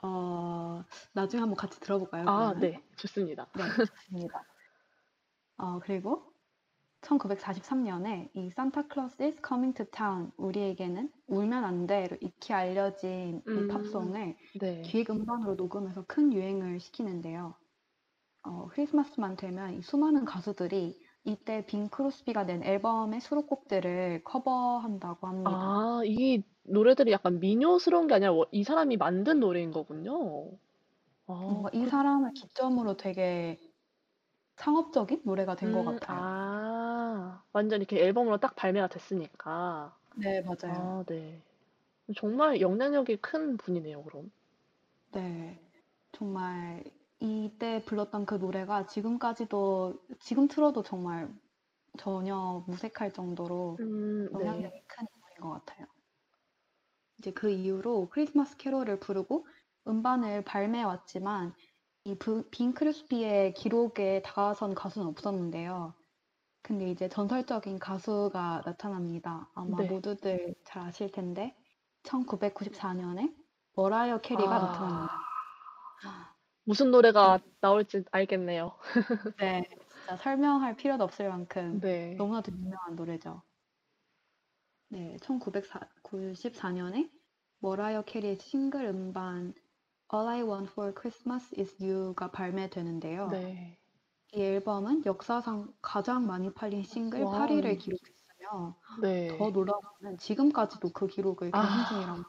[0.04, 0.84] 어,
[1.14, 2.60] 나중에 한번 같이 들어볼까요, 아, 그러면?
[2.60, 2.82] 네.
[2.98, 3.48] 좋습니다.
[3.56, 4.44] 네, 좋습니다.
[5.58, 6.31] 어, 그리고
[7.02, 8.52] 1943년에 이
[8.92, 14.82] Claus is Coming to Town, 우리에게는 울면 안 돼로 익히 알려진 이 음, 팝송을 네.
[14.82, 17.56] 기획 음반으로 녹음해서 큰 유행을 시키는데요.
[18.44, 25.74] 어, 크리스마스만 되면 이 수많은 가수들이 이때 빈 크로스비가 낸 앨범의 수록곡들을 커버한다고 합니다.
[25.74, 30.58] 아, 이 노래들이 약간 민요스러운 게 아니라 워- 이 사람이 만든 노래인 거군요.
[31.28, 33.60] 아, 뭔가 이 그, 사람을 기점으로 되게
[34.58, 36.26] 상업적인 노래가 된것 음, 같아요.
[36.26, 36.26] 아,
[37.54, 39.98] 완전 이렇게 앨범으로 딱 발매가 됐으니까.
[40.16, 40.92] 네, 맞아요.
[40.92, 41.42] 아, 네.
[42.18, 44.32] 정말 영향력이 큰 분이네요, 그럼.
[45.12, 45.60] 네,
[46.12, 46.84] 정말
[47.20, 51.34] 이때 불렀던 그 노래가 지금까지도, 지금 틀어도 정말
[52.00, 54.44] 전혀 무색할 정도로 음, 네.
[54.44, 55.88] 영향력이 큰 인물인 것 같아요.
[57.20, 59.48] 이제 그 이후로 크리스마스 캐롤을 부르고
[59.88, 61.54] 음반을 발매해 왔지만
[62.04, 65.94] 이 부- 빈 크리스피의 기록에 다가선 가수는 없었는데요.
[66.62, 69.50] 근데 이제 전설적인 가수가 나타납니다.
[69.56, 69.88] 아마 네.
[69.88, 71.56] 모두들 잘 아실 텐데
[72.04, 73.34] 1994년에
[73.76, 75.32] 머라이어 캐리가 아, 나타납니다.
[76.64, 78.78] 무슨 노래가 나올지 알겠네요.
[79.40, 82.16] 네, 진짜 설명할 필요도 없을 만큼 네.
[82.18, 83.42] 너무나도 유명한 노래죠.
[84.90, 87.10] 네, 1994년에
[87.60, 89.54] 머라이어 캐리의 싱글 음반
[90.14, 93.30] All I Want for Christmas is You가 발매되는데요.
[93.30, 93.81] 네.
[94.34, 97.34] 이 앨범은 역사상 가장 많이 팔린 싱글 wow.
[97.48, 99.28] 8위를 기록했으며 네.
[99.38, 101.62] 더 놀라운 거는 지금까지도 그 기록을 아.
[101.62, 102.24] 경신 중이라고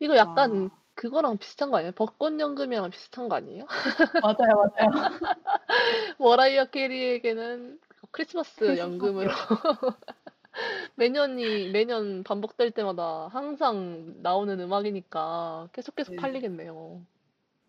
[0.00, 0.70] 이거 약간 와.
[0.94, 1.92] 그거랑 비슷한 거 아니에요?
[1.92, 3.66] 벚꽃연금이랑 비슷한 거 아니에요?
[4.24, 4.90] 맞아요, 맞아요.
[6.18, 7.80] 머라이어 캐리에게는
[8.10, 9.30] 크리스마스 크리스마스 연금으로
[10.96, 16.16] 매년이 매년 반복될 때마다 항상 나오는 음악이니까 계속 계속 네.
[16.16, 17.00] 팔리겠네요.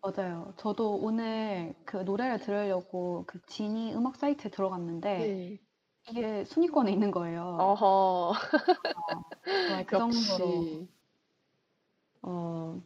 [0.02, 0.54] 맞아요.
[0.56, 5.60] 저도 오늘 그 노래를 들으려고 그 지니 음악 사이트에 들어갔는데 네.
[6.08, 7.42] 이게 순위권에 있는 거예요.
[7.42, 8.32] 어허.
[9.44, 10.88] 정말 그 정도로 역시.
[12.22, 12.82] 어,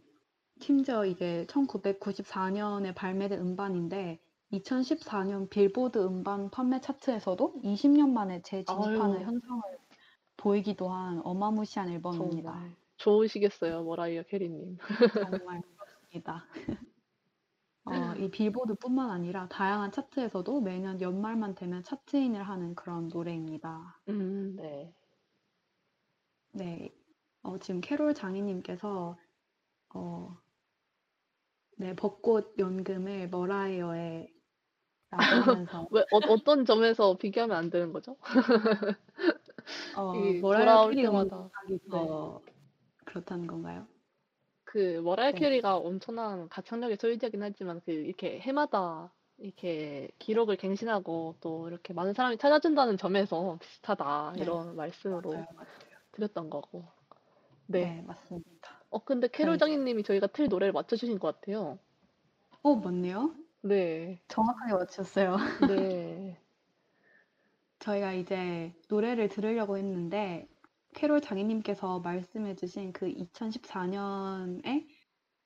[0.60, 4.20] 심지어 이게 1994년에 발매된 음반인데
[4.52, 9.24] 2014년 빌보드 음반 판매 차트에서도 20년 만에 재진입하는 아유.
[9.24, 9.62] 현상을
[10.36, 12.52] 보이기도 한 어마무시한 앨범입니다.
[12.52, 14.78] 정말 좋으시겠어요, 머라이어 캐리님.
[15.12, 16.46] 정말 그렇습니다.
[17.86, 24.00] 어, 이 빌보드뿐만 아니라 다양한 차트에서도 매년 연말만 되면 차트인을 하는 그런 노래입니다.
[24.08, 24.94] 음, 네.
[26.52, 26.94] 네,
[27.42, 29.16] 어, 지금 캐롤 장희님께서
[29.94, 30.36] 어,
[31.76, 34.28] 네, 벚꽃 연금을 머라이어에
[35.10, 38.16] 하면서 왜 어, 어떤 점에서 비교하면 안 되는 거죠?
[39.96, 42.40] 어, 이 머라이어 돌아올 캐리 때마다 음악이 더
[43.04, 43.86] 그렇다는 건가요?
[44.74, 45.38] 그 머라이어 네.
[45.38, 52.38] 캐리가 엄청난 가창력의 소유자긴 하지만 그 이렇게 해마다 이렇게 기록을 갱신하고 또 이렇게 많은 사람이
[52.38, 54.42] 찾아준다는 점에서 비슷하다 네.
[54.42, 55.68] 이런 말씀으로 맞아요, 맞아요.
[56.10, 56.86] 드렸던 거고.
[57.66, 58.02] 네, 네.
[58.02, 58.82] 맞습니다.
[58.90, 59.58] 어 근데 캐롤 네.
[59.58, 61.78] 장님이 저희가 틀 노래를 맞춰주신 것 같아요.
[62.62, 63.34] 어, 맞네요.
[63.62, 65.36] 네, 정확하게 맞추셨어요.
[65.68, 66.36] 네,
[67.78, 70.48] 저희가 이제 노래를 들으려고 했는데
[70.94, 74.86] 캐롤 장희님께서 말씀해주신 그 2014년에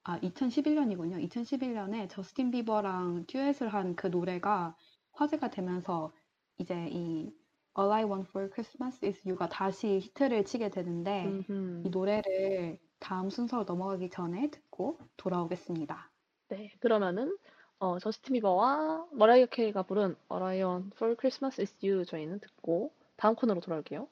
[0.04, 1.22] 아 2011년이군요.
[1.28, 4.76] 2011년에 저스틴 비버랑 듀엣을 한 그 노래가
[5.12, 6.12] 화제가 되면서
[6.58, 7.32] 이제 이
[7.78, 11.82] All I Want for Christmas is You가 다시 히트를 치게 되는데 음흠.
[11.86, 16.10] 이 노래를 다음 순서로 넘어가기 전에 듣고 돌아오겠습니다.
[16.48, 16.72] 네.
[16.80, 17.36] 그러면은
[17.78, 22.92] 어, 저스틴 비버와 머라이어 캐리가 부른 All I Want for Christmas is You 저희는 듣고
[23.16, 24.08] 다음 코너로 돌아올게요.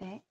[0.00, 0.22] 네.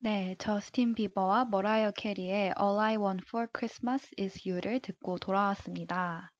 [0.00, 6.32] 네, 저스틴 비버와 머라이어 캐리의 All I Want for Christmas is You를 듣고 돌아왔습니다.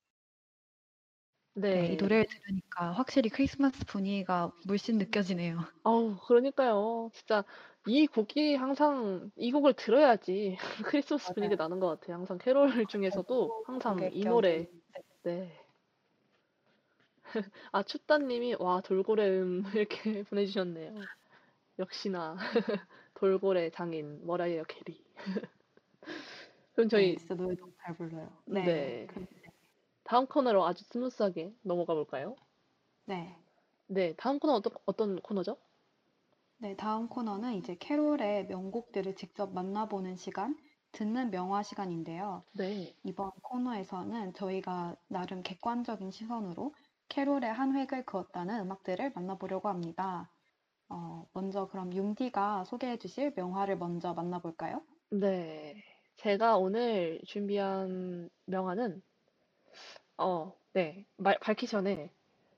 [1.69, 1.97] 네, 이 네.
[1.97, 5.59] 노래를 들으니까 확실히 크리스마스 분위기가 물씬 느껴지네요.
[5.83, 7.09] 아우, 그러니까요.
[7.13, 7.43] 진짜
[7.85, 10.57] 이 곡이 항상 이 곡을 들어야지
[10.93, 11.33] 크리스마스 맞아요.
[11.33, 12.17] 분위기 나는 것 같아요.
[12.17, 14.67] 항상 캐롤 중에서도 항상 이 노래.
[14.93, 15.01] 네.
[15.23, 15.69] 네.
[17.71, 20.95] 아, 춥다님이 와 돌고래음 이렇게 보내주셨네요.
[21.79, 22.37] 역시나
[23.19, 25.03] 돌고래 장인 머라이어 캐리.
[26.73, 28.31] 그럼 저희 네, 진짜 노래 너무 잘 불러요.
[28.45, 28.63] 네.
[28.63, 29.07] 네.
[30.05, 32.37] 다음 코너로 아주 smooth하게 넘어가 볼까요?
[33.05, 33.37] 네.
[33.87, 35.57] 네, 다음 코너 어떤 어떤 코너죠?
[36.59, 40.57] 네, 다음 코너는 이제 캐롤의 명곡들을 직접 만나보는 시간,
[40.93, 42.43] 듣는 명화 시간인데요.
[42.53, 42.95] 네.
[43.03, 46.73] 이번 코너에서는 저희가 나름 객관적인 시선으로
[47.09, 50.29] 캐롤의 한 획을 그었다는 음악들을 만나보려고 합니다.
[50.89, 54.83] 어, 먼저 그럼 융디가 소개해 주실 명화를 먼저 만나볼까요?
[55.11, 55.83] 네.
[56.17, 59.01] 제가 오늘 준비한 명화는
[60.17, 61.05] 어, 네.
[61.17, 62.11] 말, 밝히기 전에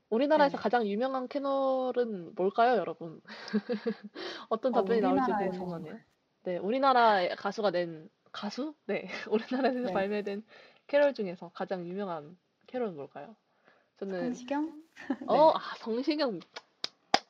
[0.10, 0.62] 우리나라에서 네.
[0.62, 3.22] 가장 유명한 캐널은 뭘까요, 여러분?
[4.50, 6.00] 어떤 어, 답변이 나올지 우리나라에서 궁금하네요.
[6.44, 8.76] 네, 우리나라 가수가 낸 가수?
[8.88, 9.94] 네, 우리나라에서 네.
[9.94, 10.44] 발매된
[10.88, 13.36] 캐럴 중에서 가장 유명한 캐럴은 뭘까요?
[13.98, 14.84] 저는 성시경?
[15.28, 16.40] 어, 아, 성시경.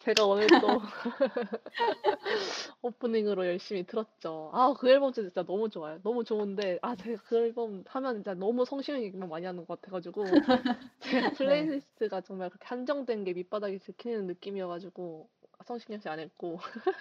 [0.02, 0.82] 제가 오늘 또
[2.82, 4.50] 오프닝으로 열심히 들었죠.
[4.54, 6.00] 아, 그 앨범 진짜 너무 좋아요.
[6.04, 10.22] 너무 좋은데, 아, 제가 그 앨범 하면 진짜 너무 성시경 얘기만 많이 하는 것 같아가지고,
[11.00, 15.30] 제가 playlist가 정말 그렇게 한정된 게 밑바닥에 들키는 느낌이어가지고,
[15.66, 16.58] 성시경 씨 안 했고.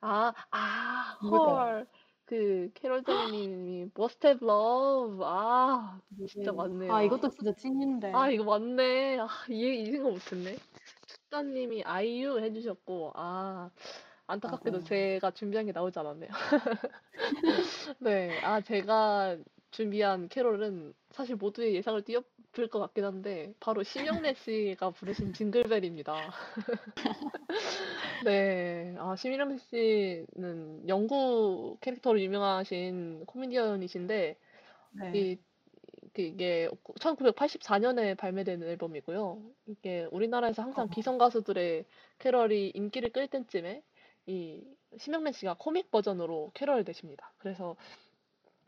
[0.00, 1.18] 아, 아?
[1.22, 1.86] 헐.
[2.26, 5.22] 그, 캐롤 제니님이 Must Have Love.
[5.24, 6.92] 아, 진짜 맞네요.
[6.92, 8.12] 아, 이것도 진짜 찐인데.
[8.12, 9.18] 아, 이거 맞네.
[9.18, 10.56] 아, 이, 이 생각 못했네.
[11.34, 13.70] 춥다님이 아이유 해주셨고, 아,
[14.26, 14.84] 안타깝게도 맞아요.
[14.84, 16.30] 제가 준비한 게 나오지 않았네요.
[17.98, 19.36] 네, 아, 제가
[19.72, 26.14] 준비한 캐롤은 사실 모두의 예상을 뛰어넘을 것 같긴 한데, 바로 심영래 씨가 부르신 징글벨입니다.
[28.24, 34.36] 네, 아, 심영래 씨는 영구 캐릭터로 유명하신 코미디언이신데,
[34.92, 35.12] 네.
[35.18, 35.38] 이,
[36.14, 36.68] 그 이게
[37.00, 39.42] 1984년에 발매된 앨범이고요.
[39.66, 40.88] 이게 우리나라에서 항상 어.
[40.88, 41.84] 기성 가수들의
[42.18, 43.82] 캐럴이 인기를 끌 때쯤에
[44.26, 44.62] 이
[44.96, 47.32] 심형래 씨가 코믹 버전으로 캐럴을 내십니다.
[47.38, 47.76] 그래서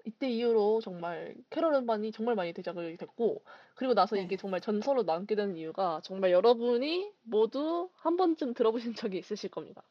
[0.05, 3.43] 이때 이후로 정말 캐럴 음반이 정말 많이 대작이 됐고,
[3.75, 4.23] 그리고 나서 네.
[4.23, 9.83] 이게 정말 전설로 남게 되는 이유가 정말 여러분이 모두 한 번쯤 들어보신 적이 있으실 겁니다.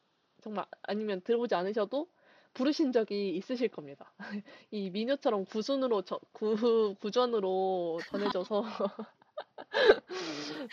[0.42, 2.08] 정말 아니면 들어보지 않으셔도
[2.56, 4.12] 부르신 적이 있으실 겁니다.
[4.70, 8.64] 이 미녀처럼 구순으로 저, 구, 구전으로 전해져서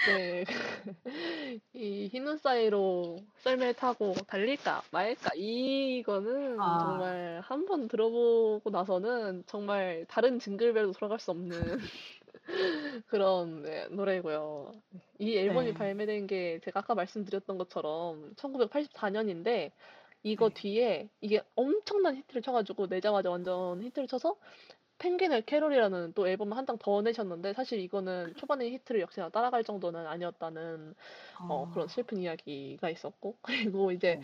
[0.05, 0.45] 네.
[1.73, 6.77] 이 흰눈 사이로 썰매 타고 달릴까 말까 이거는 아.
[6.81, 11.77] 정말 한 번 들어보고 나서는 정말 다른 징글벨로 돌아갈 수 없는
[13.07, 14.71] 그런 네, 노래고요.
[15.19, 15.73] 이 앨범이 네.
[15.73, 19.71] 발매된 게 제가 아까 말씀드렸던 것처럼 1984년인데
[20.23, 20.53] 이거 네.
[20.53, 24.37] 뒤에 이게 엄청난 히트를 쳐가지고 내자마자 완전 히트를 쳐서
[24.99, 30.07] 펭귄의 캐롤이라는 또 앨범을 한 장 더 내셨는데 사실 이거는 초반에 히트를 역시나 따라갈 정도는
[30.07, 30.95] 아니었다는
[31.47, 34.23] 어, 그런 슬픈 이야기가 있었고 그리고 이제 네.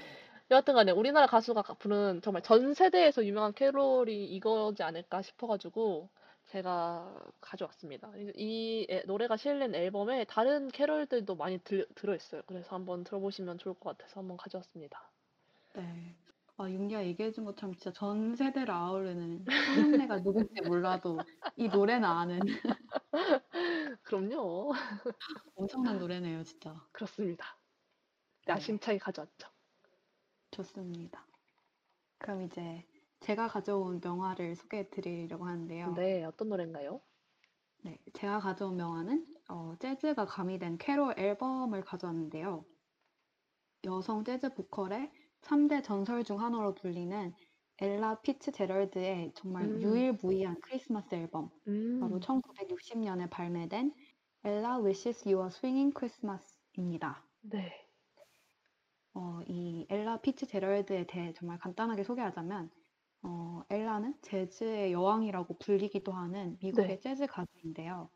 [0.52, 6.10] 여하튼 간에 우리나라 가수가 부른 정말 전 세대에서 유명한 캐롤이 이거지 않을까 싶어가지고
[6.48, 8.12] 제가 가져왔습니다.
[8.18, 12.42] 이, 이 애- 노래가 실린 앨범에 다른 캐롤들도 많이 들, 들어있어요.
[12.48, 15.12] 그래서 한번 들어보시면 좋을 것 같아서 한번 가져왔습니다.
[15.76, 16.16] 네.
[16.58, 21.18] 아, 윤기가 얘기해준 것처럼 진짜 전 세대를 아우르는 심영래가 누군지 몰라도
[21.56, 22.40] 이 노래는 아는
[24.04, 24.74] 그럼요.
[25.56, 26.76] 엄청난 노래네요, 진짜.
[26.92, 27.46] 그렇습니다.
[28.46, 28.54] 네.
[28.54, 29.48] 야심차게 가져왔죠.
[30.52, 31.26] 좋습니다.
[32.18, 32.86] 그럼 이제
[33.22, 35.94] 제가 가져온 명화를 소개해 드리려고 하는데요.
[35.94, 37.02] 네, 어떤 노래인가요?
[37.84, 42.66] 네, 제가 가져온 명화는 어, 재즈가 가미된 캐롤 앨범을 가져왔는데요.
[43.86, 47.34] 여성 재즈 보컬의 3대 전설 중 하나로 불리는
[47.82, 49.82] 엘라 피츠제럴드의 정말 음.
[49.82, 51.50] 유일무이한 크리스마스 앨범,
[52.00, 53.94] 바로 음, 1960년에 발매된
[54.44, 57.26] Ella Wishes You a Swinging Christmas입니다.
[57.42, 57.88] 네.
[59.14, 62.70] 어, 이 엘라 피츠제럴드에 대해 정말 간단하게 소개하자면,
[63.24, 67.00] 어, 엘라는 재즈의 여왕이라고 불리기도 하는 미국의 네.
[67.00, 68.10] 재즈 가수인데요.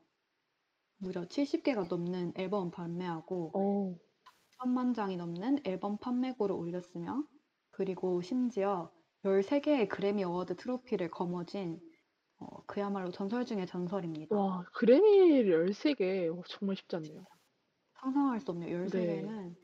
[0.98, 4.00] 무려 70개가 넘는 앨범 발매하고 오,
[4.64, 7.24] 3만 장이 넘는 앨범 판매고를 올렸으며,
[7.72, 8.92] 그리고 심지어
[9.24, 11.80] 13개의 그래미 어워드 트로피를 거머쥔
[12.40, 14.36] 어, 그야말로 전설 중의 전설입니다.
[14.36, 16.30] 와, 그래미를 13개.
[16.30, 17.26] 오, 정말 쉽지 않네요.
[18.02, 18.70] 상상할 수 없네요.
[18.92, 19.26] 네.
[19.28, 19.56] 13개는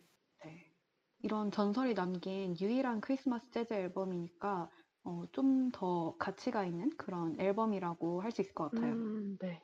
[1.19, 4.69] 이런 전설이 남긴 유일한 크리스마스 재즈 앨범이니까
[5.05, 8.95] 어, 좀 더 가치가 있는 그런 앨범이라고 할 수 있을 것 같아요.
[8.95, 9.62] 음, 네.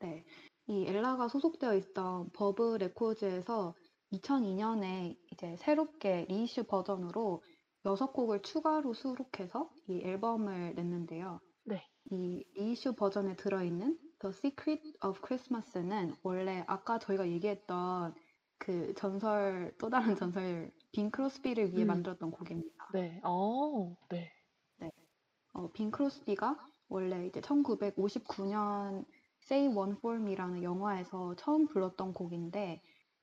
[0.00, 0.24] 네.
[0.66, 3.74] 이 엘라가 소속되어 있던 버브 레코드에서
[4.12, 7.42] 2002년에 이제 새롭게 reissue 버전으로
[7.84, 11.40] 6곡을 추가로 수록해서 이 앨범을 냈는데요.
[11.64, 11.88] 네.
[12.10, 18.14] 이 reissue 버전에 들어있는 The Secret of Christmas는 원래 아까 저희가 얘기했던
[18.58, 21.88] 그 전설, 또 다른 전설, 빙 크로스비를 위해 음.
[21.88, 22.90] 만들었던 곡입니다.
[22.92, 23.20] 네.
[23.24, 24.30] 어, 네.
[25.54, 26.56] 어, 빈 크로스비가
[26.88, 29.04] 원래 이제 1959년
[29.42, 32.80] Say One For Me라는 영화에서 처음 불렀던 곡인데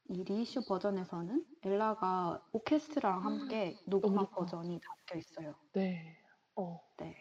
[0.10, 4.28] 이 리이슈 버전에서는 엘라가 오케스트라랑 함께 녹음한.
[4.32, 5.56] 버전이 담겨 있어요.
[5.74, 6.18] 네.
[6.56, 7.16] 어, 네.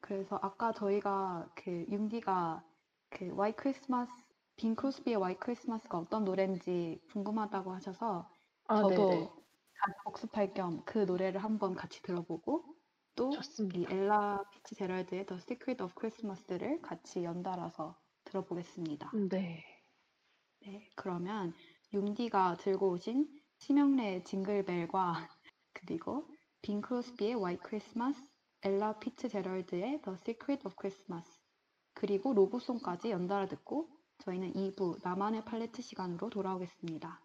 [0.00, 2.64] 그래서 아까 저희가 그 윤디가
[3.10, 4.10] 그 와이 크리스마스
[4.56, 8.30] 빈 크로스비의 와이 크리스마스가 어떤 노래인지 궁금하다고 하셔서
[8.66, 9.30] 아, 저도 네네.
[10.04, 12.64] 복습할 겸 그 노래를 한번 같이 들어보고
[13.14, 13.30] 또
[13.74, 13.86] 이.
[13.90, 19.10] 엘라 피츠제럴드의 The Secret of Christmas를 같이 연달아서 들어보겠습니다.
[19.14, 19.64] 음, 네.
[20.64, 21.52] 네, 그러면
[21.94, 23.28] 융디가 들고 오신
[23.58, 25.28] 심영래의 징글벨과
[25.74, 26.26] 그리고
[26.62, 28.18] 빈 크로스비의 White Christmas,
[28.62, 31.28] 엘라 피츠 제럴드의 The Secret of Christmas,
[31.92, 33.88] 그리고 로고송까지 연달아 듣고
[34.24, 37.20] 저희는 2부 나만의 팔레트 시간으로 돌아오겠습니다.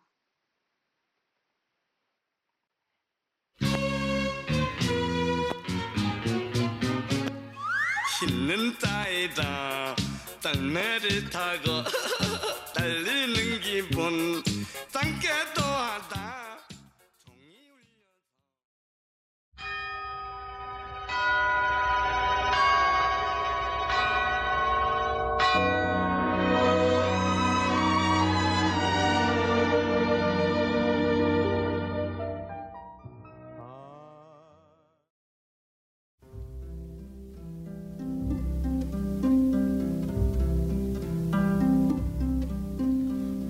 [8.20, 9.96] 흰눈 따이다
[10.42, 11.84] 땅매를 타고
[12.74, 14.47] 달리는 기분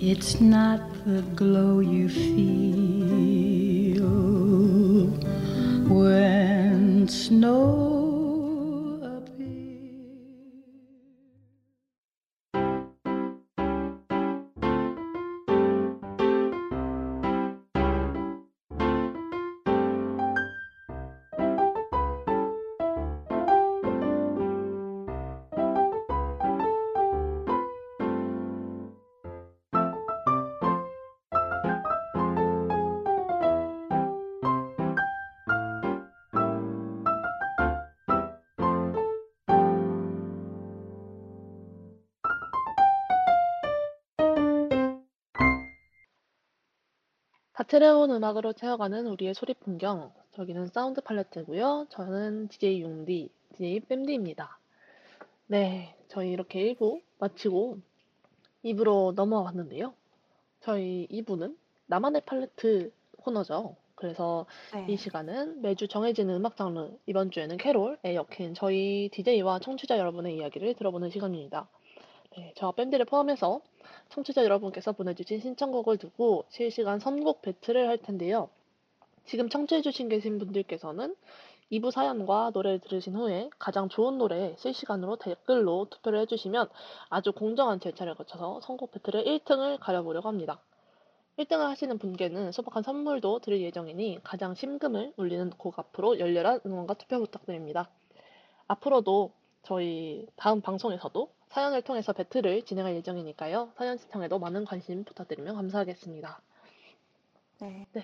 [0.10, 2.50] It's not the glow you feel
[5.88, 7.97] when snow
[47.68, 50.14] 다채로운 음악으로 채워가는 우리의 소리 풍경.
[50.32, 51.88] 여기는 사운드 팔레트고요.
[51.90, 54.58] 저는 DJ 융디, DJ 뺨디입니다.
[55.48, 57.80] 네, 저희 이렇게 1부 마치고
[58.64, 59.94] 2부로 넘어와 봤는데요.
[60.62, 61.58] 저희 2부는
[61.88, 63.76] 나만의 팔레트 코너죠.
[63.96, 64.86] 그래서 네.
[64.88, 70.76] 이 시간은 매주 정해지는 음악 장르, 이번 주에는 캐롤에 얽힌 저희 DJ와 청취자 여러분의 이야기를
[70.76, 71.68] 들어보는 시간입니다.
[72.38, 73.60] 네, 저와 뺨디를 포함해서
[74.10, 78.50] 청취자 여러분께서 보내주신 신청곡을 두고 실시간 선곡 배틀을 할 텐데요.
[79.26, 81.16] 지금 청취해주신 계신 분들께서는
[81.72, 86.70] 2부 사연과 노래를 들으신 후에 가장 좋은 노래 실시간으로 댓글로 투표를 해주시면
[87.10, 90.62] 아주 공정한 절차를 거쳐서 선곡 배틀의 1등을 가려보려고 합니다.
[91.38, 97.20] 1등을 하시는 분께는 소박한 선물도 드릴 예정이니 가장 심금을 울리는 곡 앞으로 열렬한 응원과 투표
[97.20, 97.90] 부탁드립니다.
[98.68, 99.34] 앞으로도
[99.64, 103.72] 저희 다음 방송에서도 사연을 통해서 배틀을 진행할 예정이니까요.
[103.78, 106.42] 사연 시청에도 많은 관심 부탁드리면 감사하겠습니다.
[107.60, 107.88] 네.
[107.94, 108.04] 네.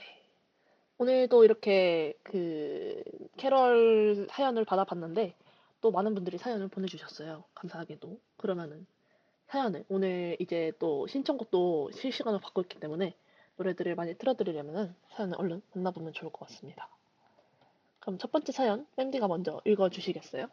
[0.97, 3.03] 오늘도 이렇게 그
[3.37, 5.35] 캐럴 사연을 받아봤는데
[5.81, 7.43] 또 많은 분들이 사연을 보내주셨어요.
[7.55, 8.17] 감사하게도.
[8.37, 8.85] 그러면은
[9.47, 13.15] 사연을 오늘 이제 또 신청곡도 실시간으로 받고 있기 때문에
[13.57, 16.89] 노래들을 많이 틀어드리려면은 사연을 얼른 만나보면 좋을 것 같습니다.
[17.99, 20.47] 그럼 첫 번째 사연 밴디가 먼저 읽어주시겠어요?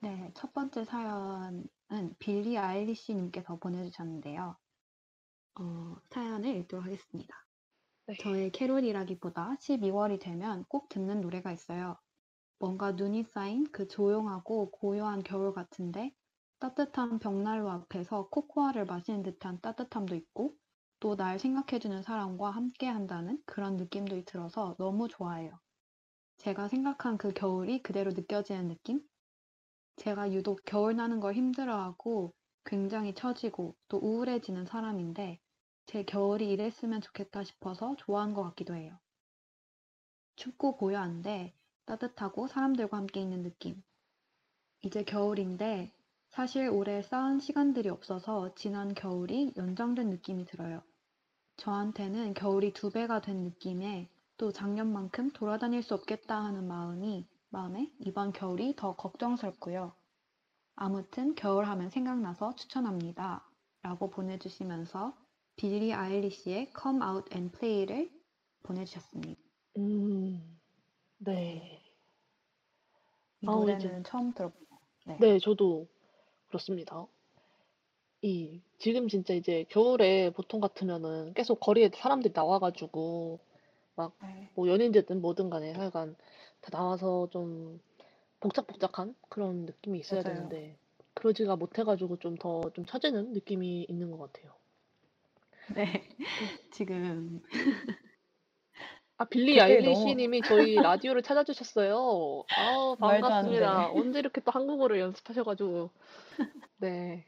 [0.00, 4.56] 네, 첫 번째 사연 은 빌리 아일리시 님께서 보내주셨는데요.
[5.60, 7.34] 어, 사연을 읽도록 하겠습니다.
[8.06, 8.14] 네.
[8.20, 11.96] 저의 캐롤이라기보다 12월이 되면 꼭 듣는 노래가 있어요.
[12.58, 16.12] 뭔가 눈이 쌓인 그 조용하고 고요한 겨울 같은데
[16.60, 20.54] 따뜻한 벽난로 앞에서 코코아를 마시는 듯한 따뜻함도 있고
[21.00, 25.58] 또 날 생각해주는 사람과 함께 한다는 그런 느낌도 들어서 너무 좋아해요.
[26.38, 29.02] 제가 생각한 그 겨울이 그대로 느껴지는 느낌?
[29.96, 32.32] 제가 유독 겨울 나는 걸 힘들어하고
[32.64, 35.40] 굉장히 처지고 또 우울해지는 사람인데
[35.86, 38.98] 제 겨울이 이랬으면 좋겠다 싶어서 좋아한 것 같기도 해요.
[40.36, 43.82] 춥고 고요한데 따뜻하고 사람들과 함께 있는 느낌.
[44.82, 45.92] 이제 겨울인데
[46.30, 50.82] 사실 올해 쌓은 시간들이 없어서 지난 겨울이 연장된 느낌이 들어요.
[51.56, 58.32] 저한테는 겨울이 두 배가 된 느낌에 또 작년만큼 돌아다닐 수 없겠다 하는 마음이 마음에 이번
[58.32, 59.92] 겨울이 더 걱정스럽고요.
[60.74, 63.46] 아무튼 겨울 하면 생각나서 추천합니다.
[63.82, 65.14] 라고 보내주시면서
[65.56, 68.10] 빌리 아일리시의 Come Out and Play를
[68.62, 69.40] 보내주셨습니다.
[69.76, 70.58] 음,
[71.18, 71.82] 네.
[73.42, 74.76] 이 아우, 노래는 이제- 처음 들어보고.
[75.06, 75.18] 네.
[75.20, 75.88] 네, 저도
[76.46, 77.06] 그렇습니다.
[78.22, 83.40] 이, 지금 진짜 이제 겨울에 보통 같으면은 계속 거리에 사람들이 나와가지고
[84.22, 84.50] 네.
[84.54, 86.16] 뭐 연인이든 뭐든 간에 하여간
[86.62, 87.80] 다 나와서 좀
[88.40, 90.34] 복작복작한 그런 느낌이 있어야 맞아요.
[90.36, 90.76] 되는데
[91.14, 94.52] 그러지가 못해가지고 좀 더좀 처지는 느낌이 있는 것 같아요.
[95.74, 96.08] 네.
[96.72, 97.42] 지금
[99.18, 102.44] 아, 빌리 그게 아일리시 너무- 님이 저희 라디오를 찾아주셨어요.
[102.48, 103.88] 안 반갑습니다.
[103.92, 103.98] 돼.
[104.00, 105.90] 언제 이렇게 또 한국어를 연습하셔가지고.
[106.78, 107.24] 네.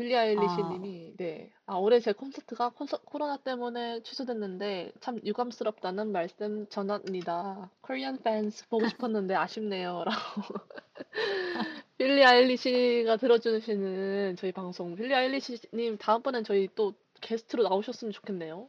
[0.00, 0.68] 빌리 아일리시 아.
[0.70, 1.50] 님이, 네.
[1.66, 7.68] 아, 올해 제 콘서트가 콘서- 코로나 때문에 취소됐는데 참 유감스럽다는 말씀 전합니다.
[7.82, 10.04] Korean fans 보고 싶었는데 아쉽네요.
[10.04, 10.54] 라고.
[11.98, 14.96] 빌리 아일리시가 들어주시는 저희 방송.
[14.96, 18.68] 빌리 아일리시 님 다음번엔 저희 또 게스트로 나오셨으면 좋겠네요.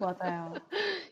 [0.00, 0.54] 맞아요.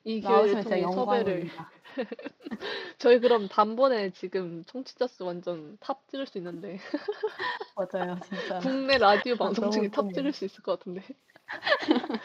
[0.04, 1.32] 이 기회를 나오시면 진짜 통해 섭외를.
[1.32, 1.70] 영광입니다.
[2.98, 6.78] 저희 그럼 단번에 지금 청취자 수 완전 탑 찍을 수 있는데
[7.76, 8.58] 맞아요, 진짜.
[8.60, 10.14] 국내 라디오 방송 너무 중에 탑 웃기네요.
[10.14, 11.02] 찍을 수 있을 것 같은데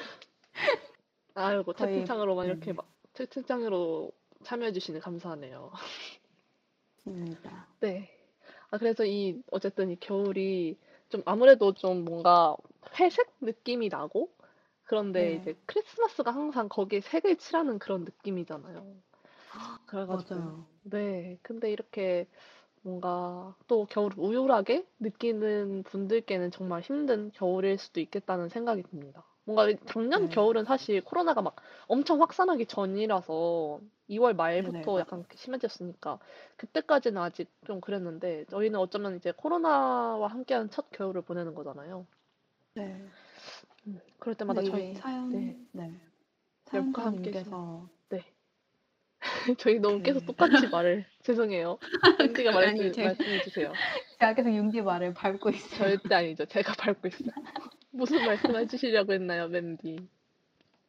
[1.36, 2.76] 아이고 저희- 채팅창으로만 이렇게 음.
[2.78, 4.12] 막 채팅창으로
[4.44, 5.72] 참여해 주시니 감사하네요.
[7.06, 7.68] 입니다.
[7.80, 8.10] 네.
[8.70, 10.78] 아 그래서 이 어쨌든 이 겨울이
[11.10, 12.56] 좀 아무래도 좀 뭔가
[13.00, 14.30] 회색 느낌이 나고
[14.88, 15.36] 그런데 네.
[15.36, 18.86] 이제 크리스마스가 항상 거기에 색을 칠하는 그런 느낌이잖아요.
[19.86, 20.66] 그래가지고 맞아요.
[20.84, 22.28] 네, 근데 이렇게
[22.84, 29.26] 뭔가 또 겨울을 우울하게 느끼는 분들께는 정말 힘든 겨울일 수도 있겠다는 생각이 듭니다.
[29.46, 30.30] 뭔가 작년 네.
[30.30, 31.56] 겨울은 사실 코로나가 막
[31.88, 35.02] 엄청 확산하기 전이라서 2월 네네, 말부터 맞아요.
[35.02, 36.20] 약간 심해졌으니까
[36.58, 42.08] 그때까지는 아직 좀 그랬는데 저희는 어쩌면 이제 코로나와 함께하는 첫 겨울을 보내는 거잖아요.
[42.76, 43.12] 네.
[43.88, 45.58] 음, 그럴 때마다 근데 저희 이 사연, 네.
[45.72, 45.92] 네.
[46.74, 48.24] 엽과 함께 사연자님께서 네.
[49.60, 51.80] 저희 너무 계속 그- 똑같이 말을 죄송해요.
[52.20, 53.74] 앤디가 말해 아니, 제- 말씀해 주세요.
[54.20, 55.78] 제가 계속 윤디 말을 밟고 있어요.
[55.98, 56.46] 절대 아니죠.
[56.46, 57.32] 제가 밟고 있어요.
[57.92, 60.08] 무슨 말씀해 주시려고 했나요, 맨디?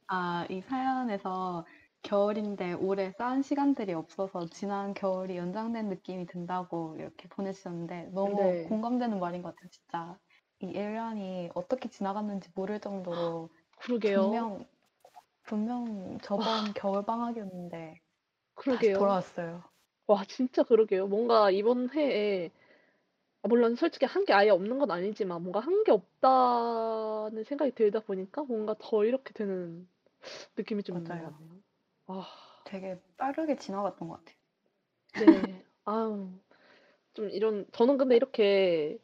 [0.08, 1.64] 아, 이 사연에서
[2.02, 8.62] 겨울인데 올해 싼 시간들이 없어서 지난 겨울이 연장된 느낌이 든다고 이렇게 보내주셨는데 너무 네.
[8.64, 10.18] 공감되는 말인 것 같아요, 진짜.
[10.60, 14.40] 이 1년이 어떻게 지나갔는지 모를 정도로 그러게요.
[14.40, 14.66] 분명,
[15.44, 18.00] 분명 저번 겨울 방학이었는데
[18.68, 18.94] 다시 그러게요.
[18.94, 19.64] 돌아왔어요.
[20.08, 21.06] 와, 진짜 그러게요.
[21.08, 22.50] 뭔가 이번 해에
[23.42, 28.00] 아, 물론 솔직히 한 게 아예 없는 건 아니지만 뭔가 한 게 없다는 생각이 들다
[28.00, 29.88] 보니까 뭔가 더 이렇게 되는
[30.56, 31.32] 느낌이 좀 있는 것 맞아요.
[31.32, 31.62] 같네요.
[32.08, 32.26] 아,
[32.64, 34.36] 되게 빠르게 지나갔던 것 같아요.
[35.14, 35.64] 네.
[35.84, 36.30] 아유,
[37.14, 38.98] 좀 이런, 저는 근데 이렇게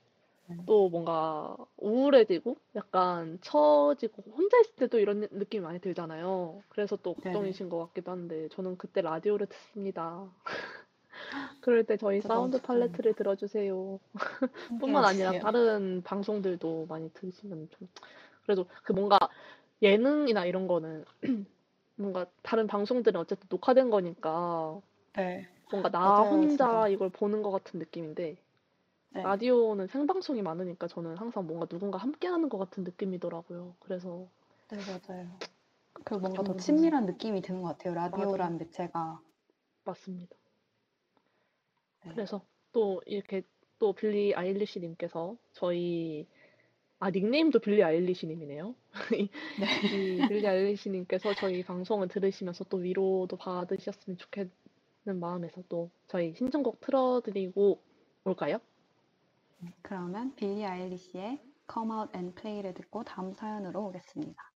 [0.47, 0.57] 네.
[0.67, 6.63] 또 뭔가 우울해지고 약간 처지고 혼자 있을 때도 이런 느- 느낌이 많이 들잖아요.
[6.69, 7.15] 그래서 또.
[7.15, 10.29] 걱정이신 것 같기도 한데 저는 그때 라디오를 듣습니다.
[11.61, 12.61] 그럴 때 저희 저도 사운드.
[12.61, 13.99] 팔레트를 들어주세요.
[14.69, 15.39] 함께 뿐만 아니라.
[15.39, 17.89] 다른 방송들도 많이 들으시면 좀
[18.43, 19.19] 그래도 그 뭔가
[19.83, 21.05] 예능이나 이런 거는
[21.97, 24.81] 뭔가 다른 방송들은 어쨌든 녹화된 거니까
[25.17, 25.49] 네.
[25.71, 26.89] 뭔가 나 맞아요, 혼자 진짜.
[26.89, 28.37] 이걸 보는 것 같은 느낌인데
[29.15, 29.23] 네.
[29.23, 33.77] 라디오는 생방송이 많으니까 저는 항상 뭔가 누군가 함께하는 것 같은 느낌이더라고요.
[33.79, 34.27] 그래서
[34.71, 35.29] 네, 맞아요.
[35.93, 36.59] 그리고 뭔가 더 음.
[36.59, 37.95] 친밀한 느낌이 드는 것 같아요.
[37.95, 39.21] 라디오란 매체가.
[39.85, 40.35] 맞습니다.
[42.05, 42.11] 네.
[42.13, 43.43] 그래서 또 이렇게
[43.79, 46.27] 또 빌리 아일리시 님께서 저희
[46.99, 48.75] 아 닉네임도 빌리 아일리시 님이네요.
[49.13, 49.29] 이
[49.61, 49.67] 네.
[50.25, 56.81] 이 빌리 아일리시 님께서 저희 방송을 들으시면서 또 위로도 받으셨으면 좋겠는 마음에서 또 저희 신청곡
[56.81, 57.81] 틀어드리고
[58.25, 58.59] 올까요?
[59.83, 61.41] 그러면 빌리 아일리시의
[61.73, 64.51] Come Out and Play를 듣고 다음 사연으로 오겠습니다.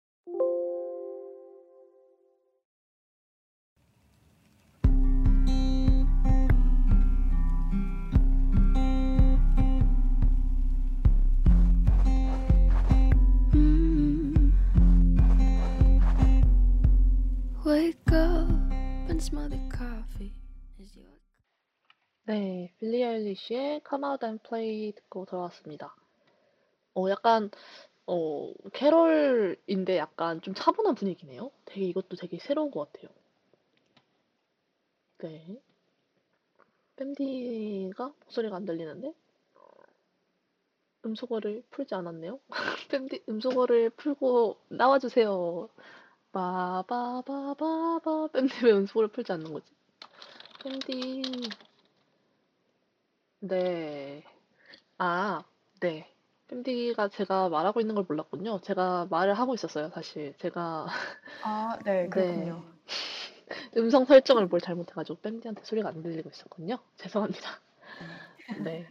[17.64, 18.48] Wake up
[19.10, 20.37] and smell the coffee.
[22.28, 25.96] 네, 빌리 아일리시의 Come Out and Play 듣고 들어왔습니다.
[26.94, 27.50] 어, 약간,
[28.06, 31.50] 어, 캐롤인데 약간 좀 차분한 분위기네요.
[31.64, 33.10] 되게 이것도 되게 새로운 것 같아요.
[35.20, 35.58] 네.
[36.96, 39.14] 뺨디가 목소리가 안 들리는데?
[41.06, 42.40] 음소거를 풀지 않았네요.
[42.90, 45.70] 뺨디 음소거를 풀고 나와주세요.
[46.32, 48.02] 바바바바바.
[48.34, 49.72] 뺨디 왜 음소거를 풀지 않는 거지?
[50.62, 51.67] 뺨디.
[53.40, 54.24] 네.
[54.98, 55.44] 아,
[55.80, 56.12] 네.
[56.48, 58.60] 뺨디가 제가 말하고 있는 걸 몰랐군요.
[58.62, 60.34] 제가 말을 하고 있었어요, 사실.
[60.38, 60.86] 제가
[61.44, 62.64] 아, 네, 그렇군요.
[63.76, 66.78] 음성 설정을 뭘 잘못해 가지고 뺨디한테 소리가 안 들리고 있었군요.
[66.96, 67.60] 죄송합니다.
[68.64, 68.86] 네.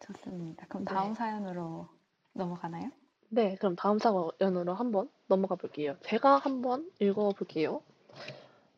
[0.00, 0.66] 좋습니다.
[0.68, 0.94] 그럼 네.
[0.94, 1.88] 다음 사연으로
[2.32, 2.90] 넘어가나요?
[3.28, 5.96] 네, 그럼 다음 사연으로 한번 넘어가 볼게요.
[6.02, 7.82] 제가 한번 읽어 볼게요.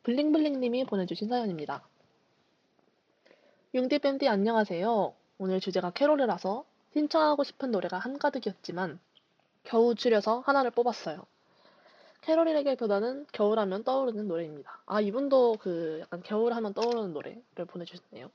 [0.03, 1.87] 블링블링 님이 보내주신 사연입니다.
[3.75, 5.13] 융디 밴디 안녕하세요.
[5.37, 6.63] 오늘 주제가 캐롤이라서
[6.93, 8.99] 신청하고 싶은 노래가 한가득이었지만
[9.65, 11.25] 겨우 추려서 하나를 뽑았어요.
[12.21, 14.79] 캐롤이라기보다는 겨울하면 떠오르는 노래입니다.
[14.85, 18.31] 아, 이분도 그 약간 겨울하면 떠오르는 노래를 보내주셨네요.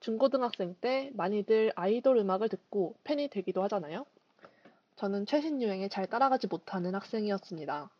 [0.00, 4.06] 중고등학생 때 많이들 아이돌 음악을 듣고 팬이 되기도 하잖아요.
[4.96, 7.90] 저는 최신 유행에 잘 따라가지 못하는 학생이었습니다.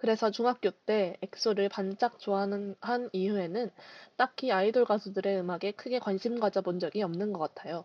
[0.00, 3.68] 그래서 중학교 때 엑소를 반짝 좋아하는 한 이후에는
[4.16, 7.84] 딱히 아이돌 가수들의 음악에 크게 관심 가져본 적이 없는 것 같아요.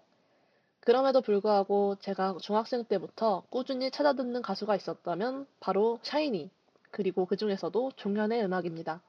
[0.79, 6.51] 그럼에도 불구하고 제가 중학생 때부터 꾸준히 찾아 듣는 가수가 있었다면 바로 샤이니,
[6.91, 9.01] 그리고 그 중에서도 종현의 음악입니다.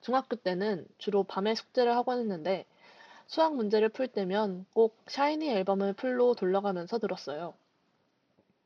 [0.00, 2.64] 중학교 때는 주로 밤에 숙제를 하곤 했는데
[3.26, 7.52] 수학 문제를 풀 때면 꼭 샤이니 앨범을 풀로 돌려가면서 들었어요.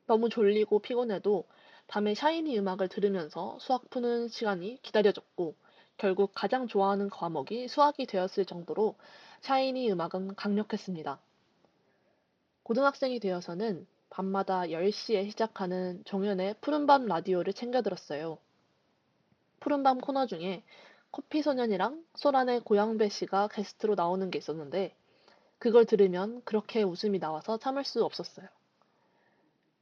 [0.06, 1.44] 너무 졸리고 피곤해도
[1.88, 5.54] 밤에 샤이니 음악을 들으면서 수학 푸는 시간이 기다려졌고
[5.96, 8.96] 결국 가장 좋아하는 과목이 수학이 되었을 정도로
[9.42, 11.18] 샤이니 음악은 강력했습니다.
[12.64, 18.38] 고등학생이 되어서는 밤마다 10시에 시작하는 종현의 푸른밤 라디오를 챙겨 들었어요.
[19.60, 20.64] 푸른밤 코너 중에
[21.12, 24.94] 커피 소년이랑 소란의 고영배 씨가 게스트로 나오는 게 있었는데
[25.58, 28.48] 그걸 들으면 그렇게 웃음이 나와서 참을 수 없었어요.